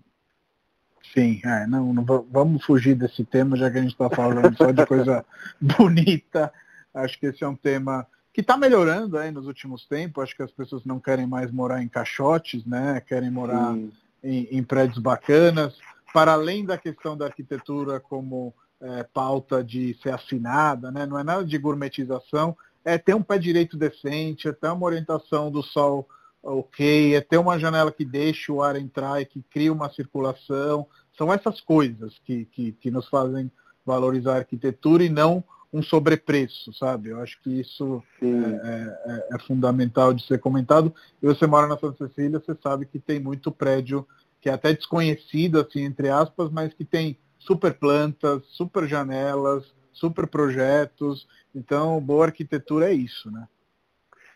Sim, 1.14 1.40
é, 1.44 1.66
não, 1.66 1.94
não, 1.94 2.04
vamos 2.04 2.64
fugir 2.64 2.96
desse 2.96 3.24
tema, 3.24 3.56
já 3.56 3.70
que 3.70 3.78
a 3.78 3.82
gente 3.82 3.92
está 3.92 4.10
falando 4.10 4.56
só 4.56 4.72
de 4.72 4.84
coisa 4.84 5.24
bonita. 5.60 6.52
Acho 6.92 7.18
que 7.20 7.26
esse 7.26 7.44
é 7.44 7.48
um 7.48 7.54
tema 7.54 8.06
que 8.32 8.40
está 8.40 8.56
melhorando 8.56 9.16
aí 9.16 9.30
nos 9.30 9.46
últimos 9.46 9.86
tempos. 9.86 10.24
Acho 10.24 10.34
que 10.36 10.42
as 10.42 10.50
pessoas 10.50 10.84
não 10.84 10.98
querem 10.98 11.26
mais 11.26 11.52
morar 11.52 11.80
em 11.80 11.88
caixotes, 11.88 12.64
né? 12.64 13.00
Querem 13.06 13.30
morar 13.30 13.76
em, 14.26 14.58
em, 14.58 14.62
prédios 14.62 14.98
bacanas. 14.98 15.74
Para 16.12 16.32
além 16.32 16.64
da 16.64 16.78
questão 16.78 17.16
da 17.16 17.26
arquitetura 17.26 18.00
como 18.00 18.54
é, 18.80 19.02
pauta 19.04 19.62
de 19.62 19.96
ser 20.02 20.12
assinada, 20.12 20.90
né? 20.90 21.06
Não 21.06 21.18
é 21.18 21.24
nada 21.24 21.44
de 21.44 21.58
gourmetização, 21.58 22.56
é 22.84 22.98
ter 22.98 23.14
um 23.14 23.22
pé 23.22 23.38
direito 23.38 23.76
decente, 23.76 24.48
é 24.48 24.52
ter 24.52 24.68
uma 24.68 24.86
orientação 24.86 25.50
do 25.50 25.62
sol 25.62 26.08
ok, 26.42 27.14
é 27.14 27.20
ter 27.20 27.38
uma 27.38 27.58
janela 27.58 27.90
que 27.90 28.04
deixe 28.04 28.52
o 28.52 28.62
ar 28.62 28.76
entrar 28.76 29.20
e 29.20 29.26
que 29.26 29.42
cria 29.50 29.72
uma 29.72 29.90
circulação. 29.90 30.86
São 31.16 31.32
essas 31.32 31.60
coisas 31.60 32.18
que, 32.24 32.44
que, 32.46 32.72
que 32.72 32.90
nos 32.90 33.08
fazem 33.08 33.50
valorizar 33.84 34.34
a 34.34 34.38
arquitetura 34.38 35.04
e 35.04 35.08
não 35.08 35.42
um 35.76 35.82
sobrepreço, 35.82 36.72
sabe? 36.72 37.10
Eu 37.10 37.20
acho 37.20 37.40
que 37.42 37.60
isso 37.60 38.02
é, 38.22 38.26
é, 38.26 39.28
é, 39.34 39.38
fundamental 39.40 40.14
de 40.14 40.26
ser 40.26 40.38
comentado. 40.38 40.94
E 41.22 41.26
você 41.26 41.46
mora 41.46 41.66
na 41.66 41.78
Santa 41.78 42.08
Cecília, 42.08 42.40
você 42.40 42.56
sabe 42.62 42.86
que 42.86 42.98
tem 42.98 43.20
muito 43.20 43.52
prédio 43.52 44.06
que 44.40 44.48
é 44.48 44.52
até 44.52 44.72
desconhecido, 44.72 45.60
assim, 45.60 45.82
entre 45.82 46.08
aspas, 46.08 46.50
mas 46.50 46.72
que 46.72 46.84
tem 46.84 47.18
super 47.38 47.74
plantas, 47.74 48.42
super 48.46 48.86
janelas, 48.86 49.74
super 49.92 50.26
projetos. 50.26 51.26
Então, 51.54 52.00
boa 52.00 52.26
arquitetura 52.26 52.90
é 52.90 52.94
isso, 52.94 53.30
né? 53.30 53.46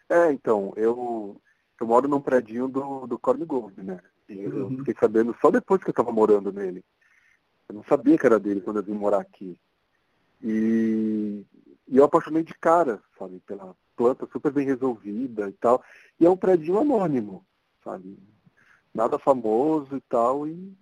É, 0.09 0.33
então, 0.33 0.73
eu 0.77 1.41
eu 1.81 1.87
moro 1.87 2.07
num 2.07 2.21
prédio 2.21 2.69
do, 2.69 3.07
do 3.07 3.19
Corne 3.19 3.47
Gold, 3.47 3.83
né? 3.83 3.99
E 4.29 4.39
eu 4.39 4.67
uhum. 4.67 4.79
fiquei 4.79 4.95
sabendo 5.01 5.35
só 5.41 5.51
depois 5.51 5.83
que 5.83 5.89
eu 5.89 5.93
estava 5.93 6.13
morando 6.13 6.53
nele. 6.53 6.85
Eu 7.67 7.77
não 7.77 7.85
sabia 7.85 8.19
que 8.19 8.27
era 8.27 8.39
dele 8.39 8.61
quando 8.61 8.77
eu 8.77 8.83
vim 8.83 8.93
morar 8.93 9.21
aqui. 9.21 9.57
E, 10.43 11.45
e 11.89 11.97
eu 11.97 12.05
apaixonei 12.05 12.43
de 12.43 12.55
cara, 12.55 13.03
sabe, 13.19 13.41
pela, 13.41 13.75
planta 14.01 14.27
super 14.33 14.51
bem 14.51 14.65
resolvida 14.65 15.47
e 15.51 15.53
tal. 15.53 15.85
E 16.19 16.25
é 16.25 16.31
um 16.31 16.37
prédio 16.37 16.79
anônimo, 16.79 17.45
sabe? 17.85 18.19
Nada 18.95 19.19
famoso 19.19 19.95
e 19.95 20.01
tal, 20.01 20.49
e 20.49 20.75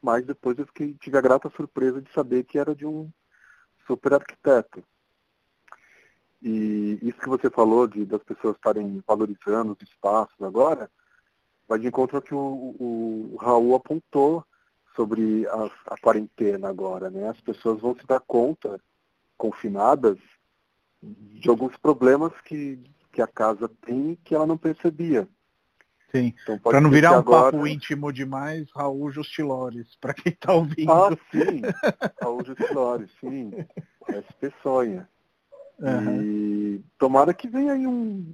mas 0.00 0.24
depois 0.24 0.56
eu 0.58 0.66
fiquei, 0.66 0.94
tive 0.94 1.18
a 1.18 1.20
grata 1.20 1.50
surpresa 1.56 2.00
de 2.00 2.12
saber 2.12 2.44
que 2.44 2.58
era 2.58 2.76
de 2.76 2.86
um 2.86 3.10
super 3.86 4.14
arquiteto. 4.14 4.84
E 6.40 6.98
isso 7.02 7.18
que 7.18 7.28
você 7.28 7.50
falou 7.50 7.88
de 7.88 8.04
das 8.04 8.22
pessoas 8.22 8.54
estarem 8.54 9.02
valorizando 9.06 9.72
os 9.72 9.88
espaços 9.88 10.40
agora, 10.42 10.90
vai 11.66 11.78
de 11.78 11.88
encontro 11.88 12.18
ao 12.18 12.22
que 12.22 12.34
o, 12.34 12.76
o 12.78 13.36
Raul 13.40 13.74
apontou 13.74 14.44
sobre 14.94 15.46
a, 15.46 15.70
a, 15.94 15.98
quarentena 15.98 16.68
agora, 16.68 17.10
né? 17.10 17.28
As 17.28 17.40
pessoas 17.40 17.80
vão 17.80 17.94
se 17.94 18.06
dar 18.06 18.20
conta, 18.20 18.80
confinadas, 19.36 20.18
de 21.02 21.48
alguns 21.48 21.76
problemas 21.76 22.32
que, 22.44 22.78
que 23.12 23.20
a 23.20 23.26
casa 23.26 23.68
tem 23.84 24.16
que 24.24 24.34
ela 24.34 24.46
não 24.46 24.56
percebia. 24.56 25.28
Sim. 26.10 26.32
Então, 26.42 26.58
para 26.58 26.80
não 26.80 26.90
virar 26.90 27.12
um 27.12 27.18
agora... 27.18 27.52
papo 27.52 27.66
íntimo 27.66 28.12
demais, 28.12 28.68
Raul 28.74 29.10
Justilores, 29.10 29.96
para 30.00 30.14
quem 30.14 30.32
está 30.32 30.52
ouvindo. 30.52 30.92
Ah, 30.92 31.10
sim. 31.30 31.60
Raul 32.22 32.44
Justilores, 32.44 33.10
sim. 33.20 33.50
SP 34.08 34.52
Sonha. 34.62 35.08
Uhum. 35.78 36.22
E 36.22 36.84
tomara 36.96 37.34
que 37.34 37.48
venha 37.48 37.72
aí 37.72 37.84
um, 37.84 38.32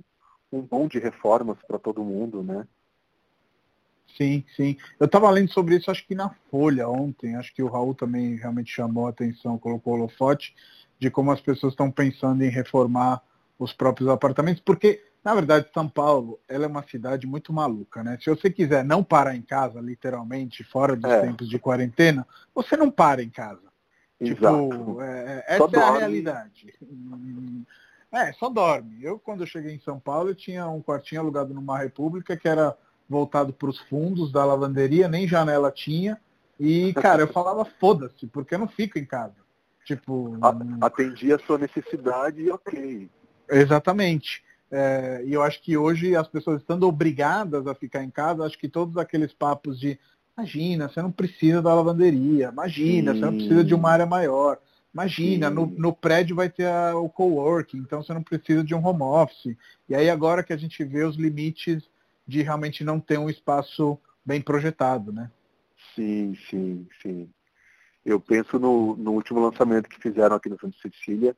um 0.53 0.61
bom 0.61 0.87
de 0.87 0.99
reformas 0.99 1.57
para 1.67 1.79
todo 1.79 2.05
mundo, 2.05 2.43
né? 2.43 2.67
Sim, 4.17 4.45
sim. 4.57 4.77
Eu 4.99 5.07
estava 5.07 5.31
lendo 5.31 5.53
sobre 5.53 5.77
isso, 5.77 5.91
acho 5.91 6.07
que 6.07 6.15
na 6.15 6.31
Folha 6.51 6.89
ontem, 6.89 7.37
acho 7.37 7.55
que 7.55 7.63
o 7.63 7.69
Raul 7.69 7.95
também 7.95 8.37
realmente 8.37 8.73
chamou 8.73 9.07
a 9.07 9.11
atenção, 9.11 9.59
colocou 9.59 9.95
o 9.95 9.97
holofote, 9.97 10.55
de 10.99 11.11
como 11.11 11.31
as 11.31 11.41
pessoas 11.41 11.73
estão 11.73 11.91
pensando 11.91 12.43
em 12.43 12.49
reformar 12.49 13.23
os 13.59 13.73
próprios 13.73 14.09
apartamentos, 14.09 14.63
porque, 14.65 15.03
na 15.23 15.35
verdade, 15.35 15.69
São 15.73 15.89
Paulo, 15.89 16.39
ela 16.49 16.65
é 16.65 16.69
uma 16.69 16.83
cidade 16.83 17.27
muito 17.27 17.53
maluca, 17.53 18.03
né? 18.03 18.19
Se 18.21 18.31
você 18.31 18.51
quiser 18.51 18.85
não 18.85 19.03
parar 19.03 19.35
em 19.35 19.43
casa, 19.43 19.81
literalmente, 19.81 20.65
fora 20.65 20.97
dos 20.97 21.11
é. 21.11 21.23
tempos 21.23 21.49
de 21.49 21.59
quarentena, 21.59 22.27
você 22.55 22.77
não 22.77 22.91
para 22.91 23.23
em 23.23 23.31
casa. 23.31 23.71
Tipo, 24.23 24.45
Exato. 24.45 24.69
Tipo, 24.71 25.03
é, 25.03 25.45
essa 25.47 25.69
só 25.69 25.77
é 25.77 25.83
a 25.83 25.99
realidade. 25.99 26.75
É, 28.13 28.33
só 28.33 28.49
dorme. 28.49 28.99
Eu, 29.03 29.19
quando 29.19 29.43
eu 29.43 29.47
cheguei 29.47 29.75
em 29.75 29.81
São 29.81 29.99
Paulo, 29.99 30.31
eu 30.31 30.35
tinha 30.35 30.69
um 30.69 30.83
quartinho 30.83 31.21
alugado 31.21 31.55
numa 31.55 31.79
república 31.79 32.37
que 32.37 32.49
era 32.49 32.77
voltado 33.11 33.53
para 33.53 33.69
os 33.69 33.79
fundos 33.81 34.31
da 34.31 34.45
lavanderia, 34.45 35.09
nem 35.09 35.27
janela 35.27 35.73
tinha. 35.73 36.17
E, 36.59 36.95
cara, 37.03 37.23
eu 37.23 37.29
falava 37.29 37.65
foda-se, 37.65 38.29
porque 38.29 38.55
eu 38.55 38.61
não 38.61 38.69
fico 38.69 38.99
em 38.99 39.05
casa. 39.05 39.35
Tipo. 39.85 40.39
Atendia 40.81 41.35
a 41.35 41.39
sua 41.41 41.59
necessidade 41.59 42.41
e 42.41 42.51
ok. 42.51 43.11
Exatamente. 43.51 44.45
É, 44.71 45.25
e 45.27 45.33
eu 45.33 45.43
acho 45.43 45.61
que 45.61 45.77
hoje 45.77 46.15
as 46.15 46.29
pessoas 46.29 46.61
estando 46.61 46.87
obrigadas 46.87 47.67
a 47.67 47.75
ficar 47.75 48.05
em 48.05 48.11
casa, 48.11 48.45
acho 48.45 48.57
que 48.57 48.69
todos 48.69 48.97
aqueles 48.97 49.33
papos 49.33 49.81
de 49.81 49.99
imagina, 50.39 50.89
você 50.89 51.03
não 51.03 51.11
precisa 51.11 51.61
da 51.61 51.75
lavanderia, 51.75 52.51
imagina, 52.53 53.13
Sim. 53.13 53.19
você 53.19 53.27
não 53.27 53.35
precisa 53.35 53.65
de 53.65 53.75
uma 53.75 53.91
área 53.91 54.07
maior. 54.07 54.59
Imagina, 54.95 55.51
no, 55.51 55.67
no, 55.67 55.93
prédio 55.93 56.37
vai 56.37 56.49
ter 56.49 56.67
a, 56.67 56.97
o 56.97 57.09
coworking, 57.09 57.79
então 57.79 58.03
você 58.03 58.15
não 58.15 58.23
precisa 58.23 58.63
de 58.63 58.75
um 58.75 58.85
home 58.85 59.03
office. 59.03 59.57
E 59.89 59.95
aí 59.95 60.09
agora 60.09 60.43
que 60.43 60.53
a 60.53 60.57
gente 60.57 60.83
vê 60.85 61.05
os 61.05 61.17
limites 61.17 61.83
de 62.31 62.43
realmente 62.43 62.85
não 62.85 63.01
ter 63.01 63.19
um 63.19 63.29
espaço 63.29 63.99
bem 64.25 64.41
projetado, 64.41 65.13
né? 65.13 65.29
Sim, 65.95 66.37
sim, 66.49 66.87
sim. 67.03 67.29
Eu 68.07 68.21
penso 68.21 68.59
no, 68.59 68.97
no 68.97 69.13
último 69.13 69.41
lançamento 69.41 69.89
que 69.89 70.01
fizeram 70.01 70.37
aqui 70.37 70.49
no 70.49 70.59
Santa 70.59 70.77
Cecília, 70.81 71.37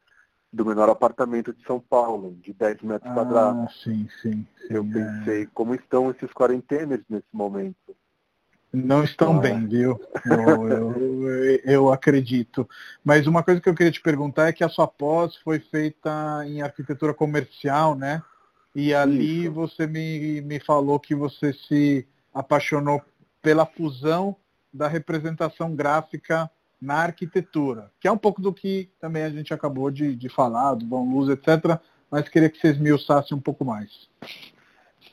do 0.52 0.66
menor 0.66 0.90
apartamento 0.90 1.52
de 1.54 1.64
São 1.64 1.80
Paulo, 1.80 2.36
de 2.42 2.52
10 2.52 2.82
metros 2.82 3.10
ah, 3.10 3.14
quadrados. 3.14 3.82
Sim, 3.82 4.06
sim, 4.20 4.46
sim, 4.60 4.68
Eu 4.68 4.84
é. 4.84 4.92
pensei, 4.92 5.46
como 5.54 5.74
estão 5.74 6.10
esses 6.10 6.30
quarentenas 6.32 7.00
nesse 7.08 7.26
momento? 7.32 7.96
Não 8.70 9.02
estão 9.02 9.38
ah. 9.38 9.40
bem, 9.40 9.66
viu? 9.66 9.98
Eu, 10.26 10.68
eu, 10.68 11.60
eu, 11.64 11.92
acredito. 11.92 12.68
Mas 13.02 13.26
uma 13.26 13.42
coisa 13.42 13.60
que 13.60 13.68
eu 13.68 13.74
queria 13.74 13.92
te 13.92 14.00
perguntar 14.00 14.48
é 14.48 14.52
que 14.52 14.62
a 14.62 14.68
sua 14.68 14.86
pós 14.86 15.36
foi 15.36 15.58
feita 15.58 16.42
em 16.46 16.60
arquitetura 16.60 17.14
comercial, 17.14 17.94
né? 17.94 18.22
E 18.74 18.94
ali 18.94 19.44
Isso. 19.44 19.52
você 19.52 19.86
me, 19.86 20.40
me 20.40 20.58
falou 20.60 20.98
que 20.98 21.14
você 21.14 21.52
se 21.52 22.06
apaixonou 22.32 23.02
pela 23.42 23.66
fusão 23.66 24.36
da 24.72 24.88
representação 24.88 25.74
gráfica 25.74 26.50
na 26.80 26.96
arquitetura, 26.96 27.92
que 28.00 28.08
é 28.08 28.12
um 28.12 28.18
pouco 28.18 28.40
do 28.40 28.52
que 28.52 28.90
também 28.98 29.22
a 29.22 29.30
gente 29.30 29.54
acabou 29.54 29.90
de, 29.90 30.16
de 30.16 30.28
falar, 30.28 30.74
do 30.74 30.84
Bom 30.84 31.08
Luz, 31.08 31.28
etc. 31.28 31.78
Mas 32.10 32.28
queria 32.28 32.50
que 32.50 32.58
vocês 32.58 32.76
me 32.76 32.88
esmiuçassem 32.90 33.36
um 33.36 33.40
pouco 33.40 33.64
mais. 33.64 34.08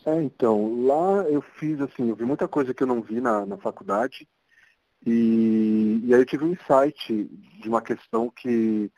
É, 0.05 0.21
então, 0.23 0.85
lá 0.85 1.23
eu 1.23 1.41
fiz 1.41 1.79
assim, 1.81 2.09
eu 2.09 2.15
vi 2.15 2.25
muita 2.25 2.47
coisa 2.47 2.73
que 2.73 2.81
eu 2.81 2.87
não 2.87 3.01
vi 3.01 3.21
na, 3.21 3.45
na 3.45 3.57
faculdade, 3.57 4.27
e, 5.05 6.01
e 6.03 6.13
aí 6.13 6.21
eu 6.21 6.25
tive 6.25 6.45
um 6.45 6.53
insight 6.53 7.29
de 7.61 7.69
uma 7.69 7.81
questão 7.81 8.29
que 8.29 8.91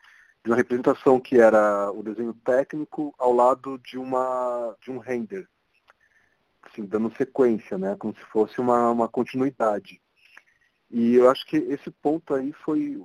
de 0.44 0.50
uma 0.50 0.56
representação 0.56 1.20
que 1.20 1.38
era 1.38 1.90
o 1.92 2.02
desenho 2.02 2.34
técnico 2.34 3.14
ao 3.18 3.32
lado 3.32 3.78
de 3.78 3.96
uma 3.96 4.76
de 4.80 4.90
um 4.90 4.98
render, 4.98 5.48
assim, 6.62 6.84
dando 6.84 7.14
sequência, 7.16 7.78
né, 7.78 7.96
como 7.96 8.14
se 8.14 8.22
fosse 8.24 8.60
uma, 8.60 8.90
uma 8.90 9.08
continuidade. 9.08 10.00
E 10.90 11.14
eu 11.14 11.30
acho 11.30 11.46
que 11.46 11.56
esse 11.56 11.90
ponto 11.90 12.34
aí 12.34 12.52
foi 12.64 13.02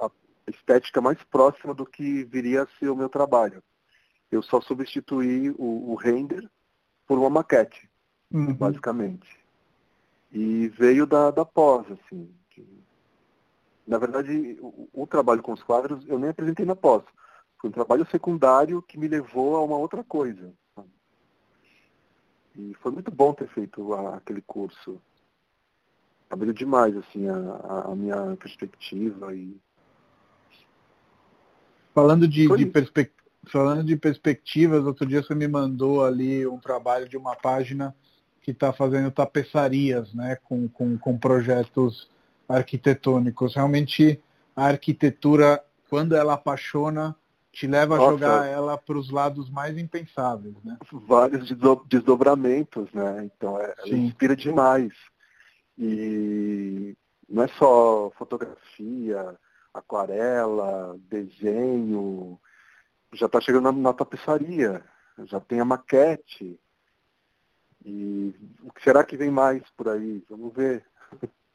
a 0.00 0.10
estética 0.48 1.00
mais 1.00 1.22
próxima 1.24 1.74
do 1.74 1.86
que 1.86 2.24
viria 2.24 2.62
a 2.62 2.68
ser 2.78 2.88
o 2.88 2.96
meu 2.96 3.08
trabalho. 3.08 3.62
Eu 4.30 4.42
só 4.42 4.60
substituí 4.60 5.50
o, 5.50 5.92
o 5.92 5.94
render 5.94 6.48
por 7.06 7.18
uma 7.18 7.30
maquete, 7.30 7.88
uhum. 8.30 8.54
basicamente. 8.54 9.28
E 10.30 10.68
veio 10.68 11.06
da, 11.06 11.30
da 11.30 11.44
pós, 11.44 11.86
assim, 11.90 12.32
na 13.86 13.98
verdade, 13.98 14.56
o, 14.60 14.88
o, 14.92 15.06
trabalho 15.06 15.42
com 15.42 15.52
os 15.52 15.62
quadros 15.62 16.06
eu 16.08 16.18
nem 16.18 16.30
apresentei 16.30 16.66
na 16.66 16.74
pós. 16.74 17.04
Foi 17.60 17.70
um 17.70 17.72
trabalho 17.72 18.06
secundário 18.10 18.82
que 18.82 18.98
me 18.98 19.06
levou 19.06 19.56
a 19.56 19.64
uma 19.64 19.76
outra 19.76 20.02
coisa. 20.02 20.52
E 22.56 22.74
foi 22.80 22.90
muito 22.90 23.10
bom 23.10 23.32
ter 23.32 23.48
feito 23.48 23.92
a, 23.94 24.16
aquele 24.16 24.42
curso. 24.42 25.00
Abriu 26.28 26.52
demais 26.52 26.96
assim, 26.96 27.28
a, 27.28 27.90
a 27.92 27.94
minha 27.94 28.36
perspectiva. 28.36 29.34
E... 29.34 29.56
Falando 31.94 32.26
de, 32.26 32.48
de. 32.48 32.72
Falando 33.48 33.84
de 33.84 33.96
perspectivas, 33.96 34.84
outro 34.84 35.06
dia 35.06 35.22
você 35.22 35.32
me 35.32 35.46
mandou 35.46 36.04
ali 36.04 36.44
um 36.44 36.58
trabalho 36.58 37.08
de 37.08 37.16
uma 37.16 37.36
página 37.36 37.94
que 38.42 38.50
está 38.50 38.72
fazendo 38.72 39.10
tapeçarias, 39.10 40.12
né, 40.12 40.36
com, 40.42 40.68
com, 40.68 40.98
com 40.98 41.16
projetos 41.16 42.10
arquitetônicos. 42.48 43.54
Realmente 43.54 44.20
a 44.54 44.66
arquitetura, 44.66 45.62
quando 45.88 46.14
ela 46.14 46.34
apaixona, 46.34 47.16
te 47.52 47.66
leva 47.66 47.96
Nossa, 47.96 48.08
a 48.08 48.10
jogar 48.10 48.46
ela 48.46 48.76
para 48.76 48.98
os 48.98 49.10
lados 49.10 49.48
mais 49.48 49.78
impensáveis, 49.78 50.54
né? 50.62 50.76
Vários 50.92 51.48
desdobramentos, 51.86 52.92
né? 52.92 53.24
Então 53.24 53.58
é, 53.60 53.74
ela 53.78 53.96
inspira 53.96 54.36
demais. 54.36 54.92
E 55.78 56.96
não 57.28 57.42
é 57.42 57.48
só 57.48 58.10
fotografia, 58.16 59.36
aquarela, 59.72 60.96
desenho, 61.08 62.38
já 63.12 63.26
está 63.26 63.40
chegando 63.40 63.72
na, 63.72 63.72
na 63.72 63.92
tapeçaria, 63.92 64.84
já 65.24 65.40
tem 65.40 65.60
a 65.60 65.64
maquete. 65.64 66.58
E 67.84 68.34
o 68.62 68.72
que 68.72 68.82
será 68.82 69.04
que 69.04 69.16
vem 69.16 69.30
mais 69.30 69.62
por 69.76 69.88
aí? 69.88 70.22
Vamos 70.28 70.52
ver. 70.54 70.84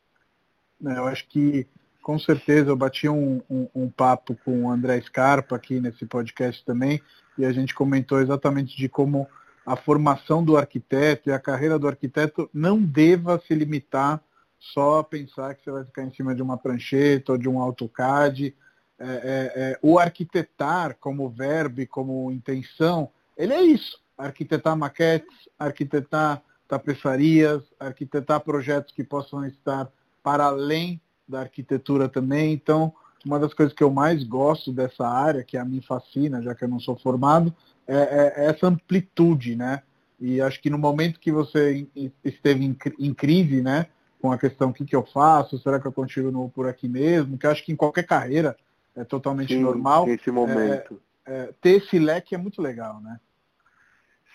Né? 0.81 0.97
Eu 0.97 1.05
acho 1.05 1.27
que, 1.27 1.67
com 2.01 2.17
certeza, 2.17 2.69
eu 2.69 2.75
bati 2.75 3.07
um, 3.07 3.41
um, 3.49 3.67
um, 3.75 3.89
papo 3.89 4.35
com 4.43 4.63
o 4.63 4.71
André 4.71 4.99
Scarpa 5.01 5.55
aqui 5.55 5.79
nesse 5.79 6.05
podcast 6.05 6.65
também, 6.65 7.01
e 7.37 7.45
a 7.45 7.51
gente 7.51 7.75
comentou 7.75 8.19
exatamente 8.19 8.75
de 8.75 8.89
como 8.89 9.27
a 9.65 9.75
formação 9.75 10.43
do 10.43 10.57
arquiteto 10.57 11.29
e 11.29 11.31
a 11.31 11.39
carreira 11.39 11.77
do 11.77 11.87
arquiteto 11.87 12.49
não 12.53 12.81
deva 12.81 13.41
se 13.45 13.53
limitar 13.53 14.21
só 14.59 14.99
a 14.99 15.03
pensar 15.03 15.55
que 15.55 15.63
você 15.63 15.71
vai 15.71 15.85
ficar 15.85 16.03
em 16.03 16.13
cima 16.13 16.35
de 16.35 16.41
uma 16.41 16.57
prancheta 16.57 17.31
ou 17.31 17.37
de 17.37 17.47
um 17.47 17.59
AutoCAD. 17.59 18.55
É, 18.99 19.05
é, 19.05 19.51
é, 19.55 19.79
o 19.81 19.97
arquitetar 19.97 20.95
como 20.99 21.29
verbo 21.29 21.85
como 21.87 22.31
intenção, 22.31 23.09
ele 23.35 23.53
é 23.53 23.61
isso. 23.61 23.99
Arquitetar 24.17 24.77
maquetes, 24.77 25.49
arquitetar 25.57 26.41
tapeçarias, 26.67 27.63
arquitetar 27.79 28.39
projetos 28.41 28.93
que 28.93 29.03
possam 29.03 29.45
estar 29.45 29.91
para 30.23 30.45
além 30.45 31.01
da 31.27 31.41
arquitetura 31.41 32.09
também. 32.09 32.53
Então, 32.53 32.93
uma 33.25 33.39
das 33.39 33.53
coisas 33.53 33.73
que 33.73 33.83
eu 33.83 33.91
mais 33.91 34.23
gosto 34.23 34.71
dessa 34.71 35.07
área, 35.07 35.43
que 35.43 35.57
a 35.57 35.65
mim 35.65 35.81
fascina, 35.81 36.41
já 36.41 36.55
que 36.55 36.63
eu 36.63 36.69
não 36.69 36.79
sou 36.79 36.95
formado, 36.97 37.53
é, 37.87 37.95
é, 37.95 38.33
é 38.37 38.45
essa 38.45 38.67
amplitude, 38.67 39.55
né? 39.55 39.83
E 40.19 40.39
acho 40.39 40.61
que 40.61 40.69
no 40.69 40.77
momento 40.77 41.19
que 41.19 41.31
você 41.31 41.87
esteve 42.23 42.63
em, 42.63 42.77
em 42.99 43.13
crise, 43.13 43.61
né, 43.61 43.87
com 44.21 44.31
a 44.31 44.37
questão 44.37 44.69
o 44.69 44.73
que, 44.73 44.85
que 44.85 44.95
eu 44.95 45.03
faço, 45.03 45.57
será 45.57 45.79
que 45.79 45.87
eu 45.87 45.91
continuo 45.91 46.47
por 46.47 46.67
aqui 46.67 46.87
mesmo, 46.87 47.39
que 47.39 47.47
eu 47.47 47.51
acho 47.51 47.65
que 47.65 47.71
em 47.71 47.75
qualquer 47.75 48.05
carreira 48.05 48.55
é 48.95 49.03
totalmente 49.03 49.53
Sim, 49.53 49.61
normal. 49.61 50.05
Nesse 50.05 50.29
momento. 50.29 51.01
É, 51.25 51.33
é, 51.33 51.53
ter 51.59 51.81
esse 51.81 51.97
leque 51.97 52.35
é 52.35 52.37
muito 52.37 52.61
legal, 52.61 53.01
né? 53.01 53.19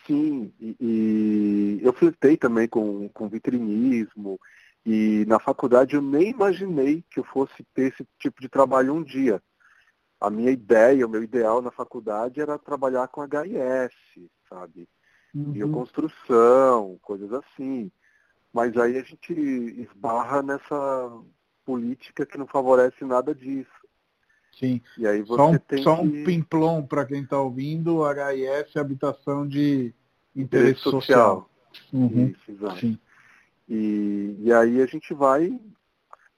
Sim, 0.06 0.52
e, 0.60 0.76
e 0.80 1.80
eu 1.82 1.92
flertei 1.92 2.36
também 2.36 2.68
com, 2.68 3.08
com 3.08 3.28
vitrinismo, 3.28 4.40
e 4.86 5.24
na 5.26 5.40
faculdade 5.40 5.96
eu 5.96 6.00
nem 6.00 6.30
imaginei 6.30 7.04
que 7.10 7.18
eu 7.18 7.24
fosse 7.24 7.64
ter 7.74 7.92
esse 7.92 8.06
tipo 8.20 8.40
de 8.40 8.48
trabalho 8.48 8.94
um 8.94 9.02
dia. 9.02 9.42
A 10.20 10.30
minha 10.30 10.52
ideia, 10.52 11.04
o 11.04 11.10
meu 11.10 11.24
ideal 11.24 11.60
na 11.60 11.72
faculdade 11.72 12.40
era 12.40 12.56
trabalhar 12.56 13.08
com 13.08 13.20
HIS, 13.20 14.28
sabe? 14.48 14.88
Uhum. 15.34 15.50
Bioconstrução, 15.50 16.98
coisas 17.02 17.32
assim. 17.32 17.90
Mas 18.52 18.76
aí 18.76 18.96
a 18.96 19.02
gente 19.02 19.32
esbarra 19.32 20.40
nessa 20.40 21.20
política 21.64 22.24
que 22.24 22.38
não 22.38 22.46
favorece 22.46 23.04
nada 23.04 23.34
disso. 23.34 23.68
Sim. 24.52 24.80
E 24.96 25.04
aí 25.04 25.20
você 25.20 25.36
só 25.36 25.50
um, 25.50 25.58
tem 25.58 25.82
só 25.82 25.96
que... 25.96 26.02
um 26.02 26.24
pimplom 26.24 26.86
para 26.86 27.04
quem 27.04 27.22
está 27.24 27.40
ouvindo, 27.40 28.04
HIS 28.04 28.76
é 28.76 28.78
habitação 28.78 29.46
de 29.46 29.92
interesse, 30.34 30.80
social. 30.80 31.00
social. 31.00 31.50
Uhum. 31.92 32.28
Isso, 32.28 32.52
exato. 32.52 32.78
Sim. 32.78 32.98
E, 33.68 34.36
e 34.40 34.52
aí 34.52 34.80
a 34.80 34.86
gente 34.86 35.12
vai 35.12 35.58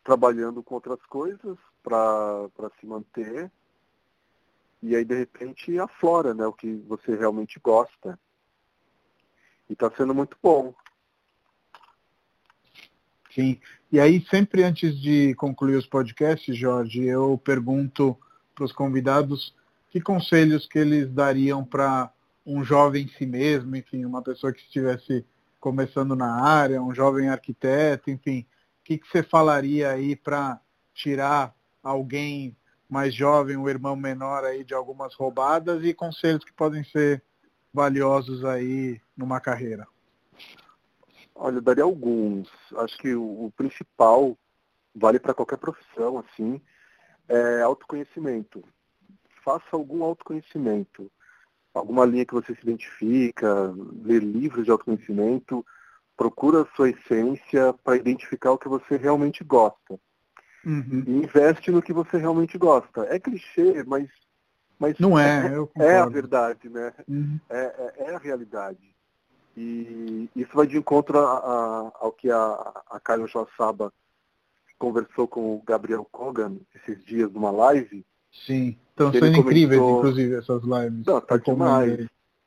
trabalhando 0.03 0.63
com 0.63 0.75
outras 0.75 1.01
coisas 1.07 1.59
para 1.83 2.71
se 2.81 2.87
manter. 2.87 3.51
E 4.83 4.95
aí 4.95 5.05
de 5.05 5.15
repente 5.15 5.79
aflora 5.79 6.33
né, 6.33 6.47
o 6.47 6.53
que 6.53 6.77
você 6.87 7.15
realmente 7.15 7.61
gosta. 7.61 8.19
E 9.69 9.75
está 9.75 9.91
sendo 9.91 10.15
muito 10.15 10.37
bom. 10.43 10.75
Sim. 13.35 13.61
E 13.93 14.01
aí, 14.01 14.25
sempre 14.29 14.65
antes 14.65 15.01
de 15.01 15.35
concluir 15.37 15.77
os 15.77 15.87
podcasts, 15.87 16.57
Jorge, 16.57 17.05
eu 17.05 17.39
pergunto 17.39 18.17
para 18.55 18.65
os 18.65 18.73
convidados 18.73 19.55
que 19.91 20.01
conselhos 20.01 20.67
que 20.67 20.79
eles 20.79 21.11
dariam 21.11 21.65
para 21.65 22.13
um 22.45 22.65
jovem 22.65 23.05
em 23.05 23.09
si 23.09 23.25
mesmo, 23.25 23.77
enfim, 23.77 24.05
uma 24.05 24.23
pessoa 24.23 24.53
que 24.53 24.61
estivesse 24.61 25.25
começando 25.69 26.17
na 26.17 26.43
área, 26.43 26.81
um 26.81 26.95
jovem 26.95 27.29
arquiteto, 27.29 28.11
enfim, 28.11 28.41
o 28.81 28.85
que, 28.85 28.97
que 28.97 29.07
você 29.07 29.23
falaria 29.23 29.91
aí 29.91 30.17
para 30.17 30.59
tirar 30.95 31.55
alguém 31.83 32.57
mais 32.89 33.15
jovem, 33.15 33.55
um 33.55 33.69
irmão 33.69 33.95
menor 33.95 34.45
aí 34.45 34.65
de 34.65 34.73
algumas 34.73 35.15
roubadas 35.15 35.85
e 35.85 35.93
conselhos 35.93 36.43
que 36.43 36.55
podem 36.55 36.83
ser 36.85 37.23
valiosos 37.71 38.47
aí 38.47 38.99
numa 39.15 39.43
carreira? 39.43 39.87
Olha, 41.35 41.57
eu 41.57 41.61
daria 41.61 41.85
alguns. 41.85 42.49
Acho 42.79 42.97
que 42.97 43.15
o, 43.15 43.45
o 43.45 43.53
principal 43.55 44.39
vale 44.95 45.19
para 45.19 45.35
qualquer 45.35 45.59
profissão, 45.59 46.19
assim, 46.19 46.63
é 47.29 47.61
autoconhecimento. 47.61 48.65
Faça 49.45 49.67
algum 49.73 50.03
autoconhecimento. 50.03 51.13
Alguma 51.79 52.05
linha 52.05 52.25
que 52.25 52.35
você 52.35 52.55
se 52.55 52.63
identifica, 52.63 53.75
ler 54.05 54.23
livros 54.23 54.65
de 54.65 54.71
autoconhecimento, 54.71 55.65
procura 56.17 56.63
a 56.63 56.77
sua 56.77 56.91
essência 56.91 57.73
para 57.85 57.97
identificar 57.97 58.53
o 58.53 58.59
que 58.59 58.69
você 58.69 58.97
realmente 58.97 59.45
gosta. 59.45 59.99
Uhum. 60.65 61.05
E 61.07 61.11
investe 61.13 61.71
no 61.71 61.81
que 61.81 61.93
você 61.93 62.19
realmente 62.19 62.59
gosta. 62.59 63.03
É 63.09 63.19
clichê, 63.19 63.85
mas, 63.87 64.09
mas 64.79 64.99
não 64.99 65.19
é, 65.19 65.53
é, 65.79 65.85
é 65.85 65.99
a 65.99 66.07
verdade, 66.07 66.69
né? 66.69 66.93
Uhum. 67.09 67.39
É, 67.49 67.59
é, 67.59 67.95
é 68.11 68.15
a 68.15 68.19
realidade. 68.19 68.95
E 69.57 70.29
isso 70.37 70.51
vai 70.55 70.67
de 70.67 70.77
encontro 70.77 71.19
a, 71.19 71.39
a, 71.39 71.93
ao 72.01 72.13
que 72.13 72.31
a, 72.31 72.83
a 72.91 73.01
Caio 73.01 73.27
Joaçaba 73.27 73.93
conversou 74.79 75.27
com 75.27 75.57
o 75.57 75.63
Gabriel 75.63 76.07
Kogan 76.11 76.59
esses 76.75 77.05
dias 77.05 77.33
numa 77.33 77.51
live. 77.51 78.05
Sim, 78.47 78.77
estão 78.91 79.13
sendo 79.13 79.21
comentou... 79.21 79.43
incríveis, 79.43 79.81
inclusive, 79.81 80.35
essas 80.35 80.63
lives. 80.63 81.07
Não, 81.07 81.21
tá 81.21 81.37
demais. 81.37 82.07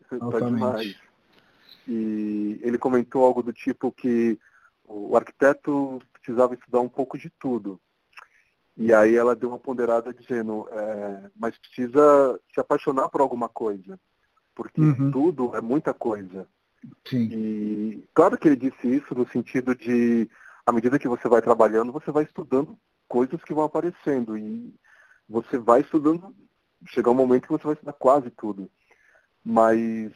Tá 0.09 0.39
demais. 0.39 0.95
E 1.87 2.59
ele 2.61 2.77
comentou 2.77 3.23
algo 3.23 3.41
do 3.41 3.53
tipo 3.53 3.91
que 3.91 4.39
o 4.85 5.15
arquiteto 5.15 6.01
precisava 6.13 6.53
estudar 6.53 6.81
um 6.81 6.89
pouco 6.89 7.17
de 7.17 7.29
tudo. 7.39 7.79
E 8.77 8.93
aí 8.93 9.15
ela 9.15 9.35
deu 9.35 9.49
uma 9.49 9.59
ponderada 9.59 10.13
dizendo, 10.13 10.67
é, 10.71 11.29
mas 11.35 11.57
precisa 11.57 12.39
se 12.53 12.59
apaixonar 12.59 13.09
por 13.09 13.21
alguma 13.21 13.49
coisa, 13.49 13.99
porque 14.55 14.81
uhum. 14.81 15.11
tudo 15.11 15.55
é 15.55 15.61
muita 15.61 15.93
coisa. 15.93 16.47
Sim. 17.05 17.29
E 17.31 18.03
claro 18.13 18.37
que 18.37 18.47
ele 18.47 18.55
disse 18.55 18.87
isso 18.87 19.13
no 19.13 19.27
sentido 19.29 19.75
de, 19.75 20.29
à 20.65 20.71
medida 20.71 20.97
que 20.97 21.07
você 21.07 21.27
vai 21.27 21.41
trabalhando, 21.41 21.91
você 21.91 22.11
vai 22.11 22.23
estudando 22.23 22.77
coisas 23.07 23.43
que 23.43 23.53
vão 23.53 23.65
aparecendo. 23.65 24.37
E 24.37 24.73
você 25.31 25.57
vai 25.57 25.81
estudando, 25.81 26.35
chegar 26.87 27.11
um 27.11 27.15
momento 27.15 27.43
que 27.43 27.51
você 27.51 27.63
vai 27.63 27.73
estudar 27.73 27.93
quase 27.93 28.29
tudo. 28.31 28.69
Mas 29.43 30.11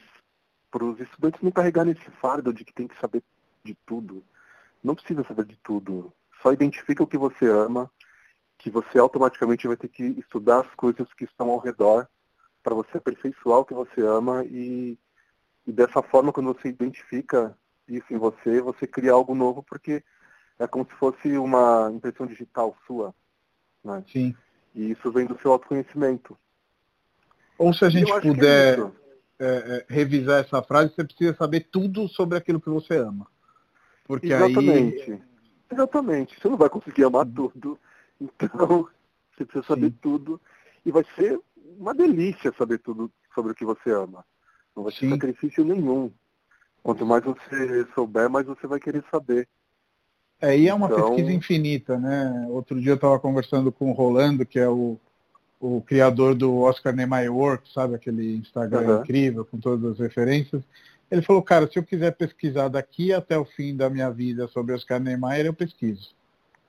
para 0.69 0.83
os 0.83 0.99
estudantes 0.99 1.41
não 1.41 1.51
carregar 1.51 1.85
nesse 1.85 2.09
fardo 2.21 2.53
de 2.53 2.65
que 2.65 2.73
tem 2.73 2.87
que 2.87 2.99
saber 2.99 3.23
de 3.63 3.75
tudo. 3.85 4.23
Não 4.83 4.93
precisa 4.93 5.23
saber 5.23 5.45
de 5.45 5.57
tudo. 5.63 6.13
Só 6.41 6.51
identifica 6.51 7.01
o 7.01 7.07
que 7.07 7.17
você 7.17 7.47
ama, 7.47 7.89
que 8.57 8.69
você 8.69 8.99
automaticamente 8.99 9.67
vai 9.67 9.77
ter 9.77 9.87
que 9.87 10.03
estudar 10.03 10.61
as 10.61 10.75
coisas 10.75 11.11
que 11.13 11.23
estão 11.23 11.49
ao 11.49 11.59
redor 11.59 12.07
para 12.61 12.75
você 12.75 12.97
aperfeiçoar 12.97 13.59
o 13.59 13.65
que 13.65 13.73
você 13.73 14.01
ama 14.01 14.43
e 14.45 14.97
e 15.67 15.71
dessa 15.71 16.01
forma, 16.03 16.31
quando 16.31 16.53
você 16.53 16.69
identifica 16.69 17.57
isso 17.87 18.05
em 18.11 18.17
você, 18.17 18.61
você 18.61 18.85
cria 18.85 19.11
algo 19.11 19.33
novo, 19.33 19.63
porque 19.63 20.03
é 20.59 20.67
como 20.67 20.85
se 20.85 20.93
fosse 20.93 21.37
uma 21.37 21.91
impressão 21.91 22.27
digital 22.27 22.77
sua. 22.85 23.13
Né? 23.83 24.03
Sim. 24.07 24.35
E 24.75 24.91
isso 24.91 25.11
vem 25.11 25.25
do 25.25 25.39
seu 25.39 25.51
autoconhecimento. 25.51 26.37
Ou 27.57 27.73
se 27.73 27.85
a 27.85 27.89
gente 27.89 28.11
é 28.11 28.19
puder 28.19 28.79
é 28.79 29.45
é, 29.45 29.85
revisar 29.87 30.43
essa 30.43 30.61
frase, 30.61 30.93
você 30.93 31.03
precisa 31.03 31.33
saber 31.35 31.67
tudo 31.71 32.07
sobre 32.09 32.37
aquilo 32.37 32.61
que 32.61 32.69
você 32.69 32.97
ama. 32.97 33.27
Porque 34.05 34.27
Exatamente. 34.27 35.11
Aí... 35.11 35.21
Exatamente. 35.71 36.39
Você 36.39 36.49
não 36.49 36.57
vai 36.57 36.69
conseguir 36.69 37.05
amar 37.05 37.25
uhum. 37.25 37.49
tudo. 37.49 37.79
Então, 38.19 38.87
você 39.35 39.45
precisa 39.45 39.65
saber 39.65 39.89
Sim. 39.89 39.97
tudo. 40.01 40.41
E 40.85 40.91
vai 40.91 41.05
ser 41.15 41.39
uma 41.77 41.93
delícia 41.93 42.53
saber 42.57 42.79
tudo 42.79 43.11
sobre 43.33 43.51
o 43.51 43.55
que 43.55 43.65
você 43.65 43.91
ama. 43.91 44.23
Não 44.75 44.83
vai 44.83 44.93
ter 44.93 45.09
sacrifício 45.09 45.63
nenhum. 45.63 46.11
Quanto 46.83 47.05
mais 47.05 47.23
você 47.23 47.85
souber, 47.95 48.29
mais 48.29 48.45
você 48.45 48.67
vai 48.67 48.79
querer 48.79 49.03
saber. 49.09 49.47
É, 50.45 50.57
e 50.57 50.67
é 50.67 50.73
uma 50.73 50.85
então... 50.85 51.07
pesquisa 51.07 51.31
infinita, 51.31 51.97
né? 51.97 52.45
Outro 52.49 52.79
dia 52.79 52.91
eu 52.91 52.95
estava 52.95 53.19
conversando 53.19 53.71
com 53.71 53.89
o 53.89 53.93
Rolando, 53.93 54.45
que 54.45 54.59
é 54.59 54.69
o, 54.69 54.97
o 55.59 55.81
criador 55.81 56.35
do 56.35 56.59
Oscar 56.59 56.95
Niemeyer 56.95 57.33
Works, 57.33 57.73
sabe? 57.73 57.95
Aquele 57.95 58.35
Instagram 58.35 58.81
uhum. 58.81 59.01
incrível, 59.01 59.43
com 59.43 59.57
todas 59.57 59.93
as 59.93 59.99
referências. 59.99 60.61
Ele 61.09 61.23
falou, 61.23 61.41
cara, 61.41 61.67
se 61.67 61.79
eu 61.79 61.83
quiser 61.83 62.11
pesquisar 62.11 62.67
daqui 62.67 63.11
até 63.11 63.37
o 63.37 63.45
fim 63.45 63.75
da 63.75 63.89
minha 63.89 64.11
vida 64.11 64.47
sobre 64.47 64.73
Oscar 64.73 64.99
Niemeyer, 64.99 65.47
eu 65.47 65.53
pesquiso. 65.53 66.11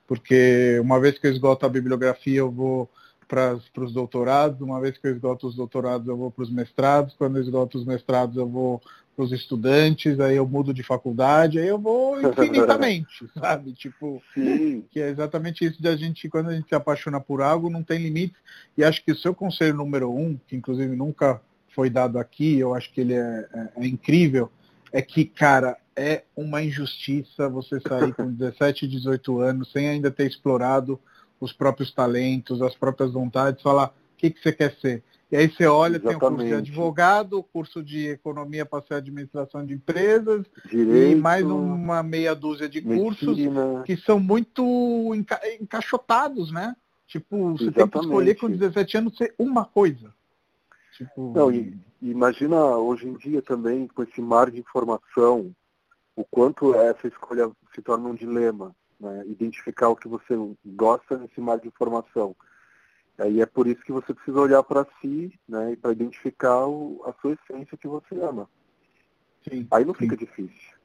Porque 0.07 0.79
uma 0.81 0.99
vez 0.99 1.18
que 1.18 1.27
eu 1.27 1.33
esgoto 1.33 1.66
a 1.66 1.68
bibliografia, 1.68 2.39
eu 2.39 2.51
vou 2.51 2.89
para 3.29 3.59
os 3.79 3.93
doutorados, 3.93 4.61
uma 4.61 4.81
vez 4.81 4.97
que 4.97 5.07
eu 5.07 5.12
esgoto 5.12 5.49
os 5.49 5.57
doutorados, 5.57 6.07
eu 6.07 6.16
vou 6.16 6.31
para 6.31 6.45
os 6.45 6.51
mestrados, 6.51 7.14
quando 7.18 7.37
eu 7.37 7.43
esgoto 7.43 7.77
os 7.77 7.85
mestrados, 7.85 8.37
eu 8.37 8.49
vou 8.49 8.81
para 9.17 9.25
os 9.25 9.33
estudantes, 9.33 10.21
aí 10.21 10.37
eu 10.37 10.47
mudo 10.47 10.75
de 10.75 10.83
faculdade, 10.83 11.59
aí 11.59 11.67
eu 11.67 11.79
vou 11.79 12.21
infinitamente, 12.21 13.27
sabe? 13.35 13.73
Tipo, 13.73 14.23
Sim. 14.35 14.85
que 14.91 15.01
é 15.01 15.09
exatamente 15.09 15.64
isso 15.64 15.81
de 15.81 15.89
a 15.89 15.97
gente, 15.97 16.29
quando 16.29 16.51
a 16.51 16.55
gente 16.55 16.69
se 16.69 16.75
apaixona 16.75 17.19
por 17.19 17.41
algo, 17.41 17.71
não 17.71 17.83
tem 17.83 17.99
limite. 17.99 18.35
E 18.77 18.85
acho 18.85 19.03
que 19.03 19.11
o 19.11 19.17
seu 19.17 19.35
conselho 19.35 19.75
número 19.75 20.12
um, 20.12 20.39
que 20.47 20.55
inclusive 20.55 20.95
nunca 20.95 21.41
foi 21.75 21.89
dado 21.89 22.19
aqui, 22.19 22.59
eu 22.59 22.75
acho 22.75 22.93
que 22.93 23.01
ele 23.01 23.14
é, 23.14 23.49
é, 23.53 23.69
é 23.79 23.87
incrível, 23.87 24.51
é 24.93 25.01
que, 25.01 25.25
cara, 25.25 25.79
é 25.97 26.25
uma 26.37 26.62
injustiça 26.62 27.49
você 27.49 27.81
sair 27.81 28.14
com 28.14 28.29
17, 28.31 28.87
18 28.87 29.41
anos 29.41 29.73
sem 29.73 29.89
ainda 29.89 30.11
ter 30.11 30.27
explorado 30.27 31.01
os 31.41 31.53
próprios 31.53 31.93
talentos, 31.93 32.61
as 32.61 32.75
próprias 32.75 33.12
vontades, 33.12 33.62
falar 33.62 33.89
o 33.89 33.93
que, 34.17 34.31
que 34.31 34.41
você 34.41 34.53
quer 34.53 34.75
ser. 34.81 35.03
E 35.31 35.37
aí 35.37 35.51
você 35.51 35.66
olha, 35.66 35.97
Exatamente. 35.97 36.18
tem 36.18 36.29
o 36.29 36.31
curso 36.31 36.47
de 36.47 36.55
advogado, 36.55 37.39
o 37.39 37.43
curso 37.43 37.83
de 37.83 38.09
economia 38.09 38.64
para 38.64 38.83
ser 38.83 38.95
administração 38.95 39.66
de 39.66 39.74
empresas 39.74 40.47
Direito, 40.70 41.12
e 41.12 41.20
mais 41.20 41.45
uma 41.45 42.03
meia 42.03 42.35
dúzia 42.35 42.68
de 42.68 42.81
cursos 42.81 43.37
medicina. 43.37 43.83
que 43.85 43.97
são 43.97 44.20
muito 44.20 44.62
enca 45.14 45.41
encaixotados, 45.61 46.53
né? 46.53 46.77
Tipo, 47.09 47.53
você 47.53 47.64
Exatamente. 47.64 47.74
tem 47.74 48.01
que 48.01 48.07
escolher 48.07 48.35
com 48.37 48.51
17 48.51 48.97
anos 48.99 49.16
ser 49.16 49.35
uma 49.39 49.64
coisa. 49.64 50.12
Tipo... 50.97 51.33
Não, 51.35 51.53
e, 51.53 51.77
imagina 52.01 52.57
hoje 52.77 53.09
em 53.09 53.14
dia 53.14 53.43
também, 53.43 53.89
com 53.89 54.03
esse 54.03 54.20
mar 54.20 54.51
de 54.51 54.61
informação, 54.61 55.53
o 56.14 56.24
quanto 56.24 56.74
essa 56.74 57.07
escolha 57.09 57.51
se 57.74 57.83
torna 57.83 58.09
um 58.09 58.14
dilema 58.14 58.74
né? 58.99 59.24
identificar 59.27 59.89
o 59.89 59.97
que 59.97 60.09
você 60.09 60.35
gosta 60.64 61.18
nesse 61.18 61.41
mar 61.41 61.59
de 61.59 61.68
informação. 61.68 62.35
Aí 63.19 63.41
é 63.41 63.47
por 63.47 63.67
isso 63.67 63.83
que 63.83 63.93
você 63.93 64.12
precisa 64.12 64.39
olhar 64.39 64.62
para 64.62 64.87
si 65.01 65.33
né, 65.49 65.73
e 65.73 65.77
para 65.77 65.93
identificar 65.93 66.67
o, 66.67 67.03
a 67.07 67.12
sua 67.21 67.33
essência 67.33 67.77
que 67.77 67.89
você 67.89 68.14
ama. 68.21 68.49
Sim, 69.49 69.67
Aí 69.71 69.85
não 69.85 69.95
sim. 69.95 70.01
fica 70.01 70.17
difícil. 70.17 70.77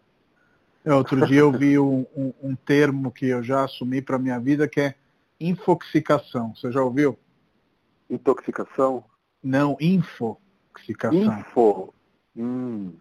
É, 0.83 0.93
outro 0.93 1.25
dia 1.27 1.41
eu 1.41 1.51
vi 1.51 1.77
um, 1.77 2.05
um, 2.15 2.33
um 2.41 2.55
termo 2.55 3.11
que 3.11 3.27
eu 3.27 3.43
já 3.43 3.65
assumi 3.65 4.01
para 4.01 4.17
minha 4.17 4.39
vida 4.39 4.67
que 4.67 4.79
é 4.79 4.95
infoxicação. 5.39 6.55
Você 6.55 6.71
já 6.71 6.81
ouviu? 6.81 7.17
Intoxicação? 8.09 9.03
Não, 9.43 9.77
infoxicação. 9.79 11.39
Info. 11.39 11.93
Hum. 12.35 12.93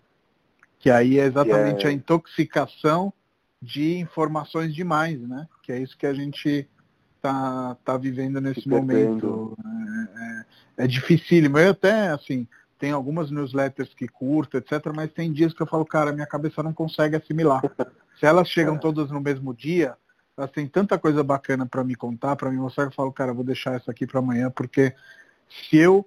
Que 0.78 0.90
aí 0.90 1.18
é 1.18 1.24
exatamente 1.24 1.86
é... 1.86 1.90
a 1.90 1.92
intoxicação 1.92 3.12
de 3.62 3.98
informações 3.98 4.74
demais, 4.74 5.20
né? 5.20 5.46
Que 5.62 5.72
é 5.72 5.78
isso 5.78 5.96
que 5.96 6.06
a 6.06 6.14
gente 6.14 6.68
tá, 7.20 7.76
tá 7.84 7.96
vivendo 7.96 8.40
nesse 8.40 8.68
momento. 8.68 9.56
É, 10.76 10.82
é, 10.82 10.84
é 10.84 10.86
dificílimo. 10.86 11.58
Eu 11.58 11.70
até, 11.70 12.08
assim, 12.08 12.46
tem 12.78 12.92
algumas 12.92 13.30
newsletters 13.30 13.92
que 13.94 14.08
curto, 14.08 14.56
etc., 14.56 14.92
mas 14.94 15.12
tem 15.12 15.32
dias 15.32 15.52
que 15.52 15.62
eu 15.62 15.66
falo, 15.66 15.84
cara, 15.84 16.12
minha 16.12 16.26
cabeça 16.26 16.62
não 16.62 16.72
consegue 16.72 17.16
assimilar. 17.16 17.62
Se 18.18 18.26
elas 18.26 18.48
chegam 18.48 18.76
é. 18.76 18.78
todas 18.78 19.10
no 19.10 19.20
mesmo 19.20 19.54
dia, 19.54 19.96
elas 20.36 20.50
têm 20.50 20.66
tanta 20.66 20.98
coisa 20.98 21.22
bacana 21.22 21.66
para 21.66 21.84
me 21.84 21.94
contar, 21.94 22.36
para 22.36 22.50
me 22.50 22.56
mostrar, 22.56 22.84
que 22.84 22.92
eu 22.92 22.96
falo, 22.96 23.12
cara, 23.12 23.30
eu 23.30 23.34
vou 23.34 23.44
deixar 23.44 23.78
isso 23.78 23.90
aqui 23.90 24.06
para 24.06 24.18
amanhã, 24.18 24.50
porque 24.50 24.94
se 25.48 25.76
eu 25.76 26.06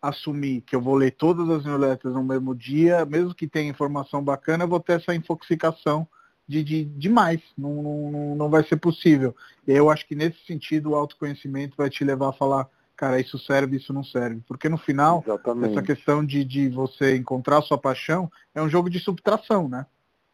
assumir 0.00 0.62
que 0.62 0.74
eu 0.74 0.80
vou 0.80 0.94
ler 0.94 1.12
todas 1.12 1.48
as 1.48 1.64
newsletters 1.64 2.14
no 2.14 2.24
mesmo 2.24 2.54
dia, 2.54 3.04
mesmo 3.04 3.34
que 3.34 3.46
tenha 3.46 3.70
informação 3.70 4.22
bacana, 4.22 4.64
eu 4.64 4.68
vou 4.68 4.80
ter 4.80 4.94
essa 4.94 5.14
infoxicação 5.14 6.06
de, 6.46 6.62
de 6.62 6.84
demais. 6.84 7.40
Não, 7.56 7.82
não, 7.82 8.34
não 8.36 8.50
vai 8.50 8.64
ser 8.64 8.76
possível. 8.76 9.34
Eu 9.66 9.90
acho 9.90 10.06
que 10.06 10.14
nesse 10.14 10.38
sentido 10.46 10.90
o 10.90 10.94
autoconhecimento 10.94 11.76
vai 11.76 11.88
te 11.88 12.04
levar 12.04 12.30
a 12.30 12.32
falar, 12.32 12.68
cara, 12.96 13.20
isso 13.20 13.38
serve, 13.38 13.76
isso 13.76 13.92
não 13.92 14.04
serve. 14.04 14.42
Porque 14.46 14.68
no 14.68 14.78
final, 14.78 15.22
Exatamente. 15.26 15.72
essa 15.72 15.82
questão 15.82 16.24
de, 16.24 16.44
de 16.44 16.68
você 16.68 17.16
encontrar 17.16 17.58
a 17.58 17.62
sua 17.62 17.78
paixão 17.78 18.30
é 18.54 18.62
um 18.62 18.68
jogo 18.68 18.90
de 18.90 18.98
subtração, 18.98 19.68
né? 19.68 19.86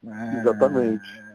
É... 0.06 0.40
Exatamente. 0.40 1.28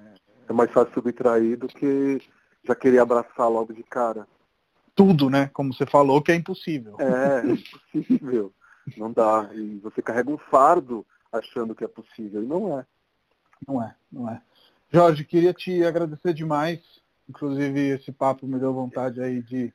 É 0.48 0.54
mais 0.54 0.72
fácil 0.72 0.94
subtrair 0.94 1.58
do 1.58 1.68
que 1.68 2.22
já 2.64 2.76
querer 2.76 3.00
abraçar 3.00 3.50
logo 3.50 3.74
de 3.74 3.84
cara. 3.84 4.28
Tudo, 4.96 5.30
né? 5.30 5.50
Como 5.54 5.74
você 5.74 5.86
falou, 5.86 6.22
que 6.22 6.32
é 6.32 6.36
impossível. 6.36 6.96
É, 7.00 7.40
é 7.40 7.52
impossível. 7.52 8.54
não 8.98 9.12
dá. 9.12 9.50
E 9.54 9.80
você 9.80 10.02
carrega 10.02 10.30
um 10.30 10.38
fardo 10.38 11.06
achando 11.32 11.74
que 11.74 11.84
é 11.84 11.88
possível. 11.88 12.44
E 12.44 12.46
não 12.46 12.80
é. 12.80 12.86
Não 13.68 13.82
é, 13.82 13.96
não 14.12 14.30
é. 14.30 14.42
Jorge, 14.94 15.24
queria 15.26 15.52
te 15.52 15.84
agradecer 15.84 16.36
demais. 16.36 16.80
Inclusive, 17.28 17.80
esse 17.90 18.12
papo 18.12 18.46
me 18.46 18.60
deu 18.60 18.72
vontade 18.72 19.20
aí 19.20 19.42
de 19.42 19.74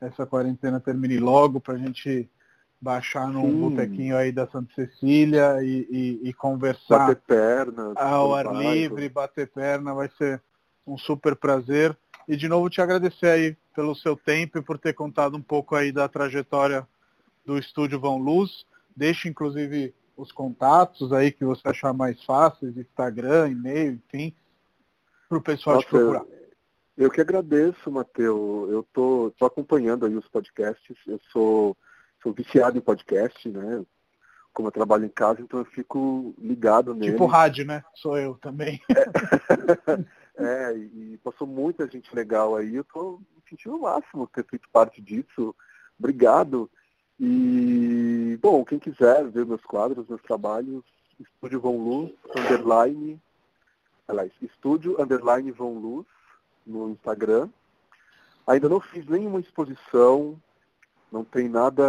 essa 0.00 0.24
quarentena 0.24 0.78
termine 0.78 1.18
logo 1.18 1.60
para 1.60 1.74
a 1.74 1.78
gente 1.78 2.30
baixar 2.80 3.26
num 3.26 3.42
Sim. 3.42 3.60
botequinho 3.60 4.16
aí 4.16 4.30
da 4.30 4.46
Santa 4.46 4.72
Cecília 4.74 5.60
e, 5.62 5.86
e, 5.90 6.28
e 6.28 6.32
conversar 6.32 7.08
bater 7.08 7.16
perna, 7.26 7.92
ao 7.96 8.34
ar 8.34 8.54
livre, 8.54 9.08
bater 9.08 9.48
perna, 9.48 9.94
vai 9.94 10.08
ser 10.16 10.40
um 10.86 10.96
super 10.96 11.34
prazer. 11.34 11.96
E 12.28 12.36
de 12.36 12.48
novo 12.48 12.70
te 12.70 12.80
agradecer 12.80 13.26
aí 13.26 13.56
pelo 13.74 13.96
seu 13.96 14.16
tempo 14.16 14.58
e 14.58 14.62
por 14.62 14.78
ter 14.78 14.92
contado 14.92 15.36
um 15.36 15.42
pouco 15.42 15.74
aí 15.74 15.90
da 15.90 16.08
trajetória 16.08 16.86
do 17.44 17.58
Estúdio 17.58 17.98
Vão 17.98 18.16
Luz. 18.16 18.64
Deixe 18.94 19.28
inclusive 19.28 19.92
os 20.16 20.30
contatos 20.30 21.12
aí 21.12 21.32
que 21.32 21.44
você 21.44 21.66
achar 21.68 21.92
mais 21.92 22.22
fáceis, 22.24 22.76
Instagram, 22.76 23.48
e-mail, 23.48 23.94
enfim, 23.94 24.32
para 25.32 25.38
o 25.38 25.42
pessoal 25.42 25.76
Nossa, 25.76 25.86
te 25.86 25.90
procurar. 25.90 26.24
Eu, 26.96 27.04
eu 27.04 27.10
que 27.10 27.20
agradeço, 27.20 27.90
Matheus. 27.90 28.70
Eu 28.70 28.86
tô, 28.92 29.32
tô 29.38 29.46
acompanhando 29.46 30.04
aí 30.04 30.14
os 30.14 30.28
podcasts. 30.28 30.96
Eu 31.06 31.18
sou, 31.32 31.76
sou 32.22 32.32
viciado 32.32 32.76
em 32.76 32.82
podcast, 32.82 33.48
né? 33.48 33.82
Como 34.52 34.68
eu 34.68 34.72
trabalho 34.72 35.06
em 35.06 35.08
casa, 35.08 35.40
então 35.40 35.60
eu 35.60 35.64
fico 35.64 36.34
ligado 36.36 36.94
nele. 36.94 37.12
Tipo 37.12 37.24
rádio, 37.24 37.64
né? 37.64 37.82
Sou 37.94 38.18
eu 38.18 38.34
também. 38.34 38.80
É, 40.34 40.72
é 40.72 40.76
e 40.78 41.20
passou 41.22 41.46
muita 41.46 41.86
gente 41.86 42.14
legal 42.14 42.56
aí. 42.56 42.74
Eu 42.74 42.84
tô 42.84 43.18
me 43.18 43.42
sentindo 43.50 43.76
o 43.76 43.82
máximo 43.82 44.26
ter 44.26 44.42
feito 44.46 44.66
parte 44.72 44.98
disso. 45.02 45.54
Obrigado. 45.98 46.70
E, 47.20 48.38
bom, 48.40 48.64
quem 48.64 48.78
quiser 48.78 49.28
ver 49.28 49.44
meus 49.44 49.62
quadros, 49.62 50.08
meus 50.08 50.22
trabalhos, 50.22 50.82
Estúdio 51.20 51.60
Von 51.60 51.76
Luz, 51.76 52.12
underline 52.34 53.20
aliás, 54.06 54.32
estúdio 54.40 55.00
underline 55.00 55.50
Von 55.52 55.78
Luz 55.78 56.06
no 56.66 56.90
Instagram. 56.90 57.48
Ainda 58.46 58.68
não 58.68 58.80
fiz 58.80 59.06
nenhuma 59.06 59.40
exposição, 59.40 60.40
não 61.10 61.24
tem 61.24 61.48
nada 61.48 61.82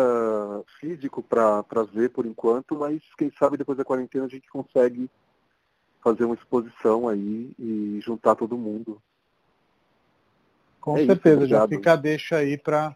físico 0.79 1.23
para 1.23 1.63
ver 1.91 2.09
por 2.09 2.25
enquanto, 2.25 2.75
mas 2.75 3.01
quem 3.17 3.31
sabe 3.37 3.57
depois 3.57 3.77
da 3.77 3.85
quarentena 3.85 4.25
a 4.25 4.29
gente 4.29 4.49
consegue 4.49 5.09
fazer 6.03 6.25
uma 6.25 6.35
exposição 6.35 7.07
aí 7.07 7.53
e 7.57 7.99
juntar 8.03 8.35
todo 8.35 8.57
mundo. 8.57 9.01
Com 10.81 10.97
é 10.97 11.05
certeza, 11.05 11.41
isso, 11.41 11.47
já 11.47 11.67
fica 11.67 11.93
a 11.93 11.95
deixa 11.95 12.37
aí 12.37 12.57
para, 12.57 12.93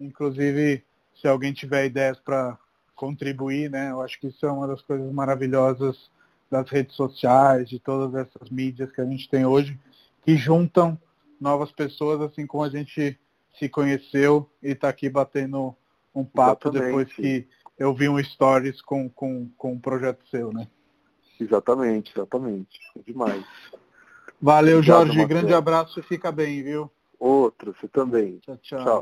inclusive, 0.00 0.82
se 1.14 1.28
alguém 1.28 1.52
tiver 1.52 1.84
ideias 1.84 2.18
para 2.18 2.58
contribuir, 2.96 3.70
né? 3.70 3.90
Eu 3.90 4.00
acho 4.00 4.18
que 4.18 4.28
isso 4.28 4.46
é 4.46 4.50
uma 4.50 4.66
das 4.66 4.80
coisas 4.80 5.12
maravilhosas 5.12 6.10
das 6.50 6.68
redes 6.68 6.96
sociais, 6.96 7.68
de 7.68 7.78
todas 7.78 8.14
essas 8.14 8.48
mídias 8.50 8.90
que 8.90 9.00
a 9.00 9.04
gente 9.04 9.28
tem 9.28 9.44
hoje, 9.44 9.78
que 10.24 10.36
juntam 10.36 10.98
novas 11.40 11.70
pessoas, 11.72 12.20
assim 12.20 12.46
como 12.46 12.64
a 12.64 12.68
gente 12.68 13.18
se 13.58 13.68
conheceu 13.68 14.48
e 14.62 14.70
está 14.70 14.88
aqui 14.88 15.08
batendo 15.08 15.74
um 16.14 16.24
papo 16.24 16.68
Exatamente. 16.68 16.86
depois 16.86 17.12
que 17.12 17.46
eu 17.78 17.94
vi 17.94 18.08
um 18.08 18.22
stories 18.22 18.80
com, 18.82 19.08
com, 19.08 19.48
com 19.56 19.72
um 19.72 19.78
projeto 19.78 20.26
seu, 20.28 20.52
né? 20.52 20.66
Exatamente, 21.40 22.12
exatamente. 22.14 22.78
Demais. 23.06 23.44
Valeu, 24.40 24.78
Obrigado, 24.78 25.06
Jorge. 25.06 25.24
Grande 25.26 25.54
abraço 25.54 26.00
e 26.00 26.02
fica 26.02 26.32
bem, 26.32 26.62
viu? 26.62 26.90
Outro, 27.18 27.74
você 27.78 27.88
também. 27.88 28.38
tchau. 28.38 28.56
tchau. 28.62 28.84
tchau. 28.84 28.96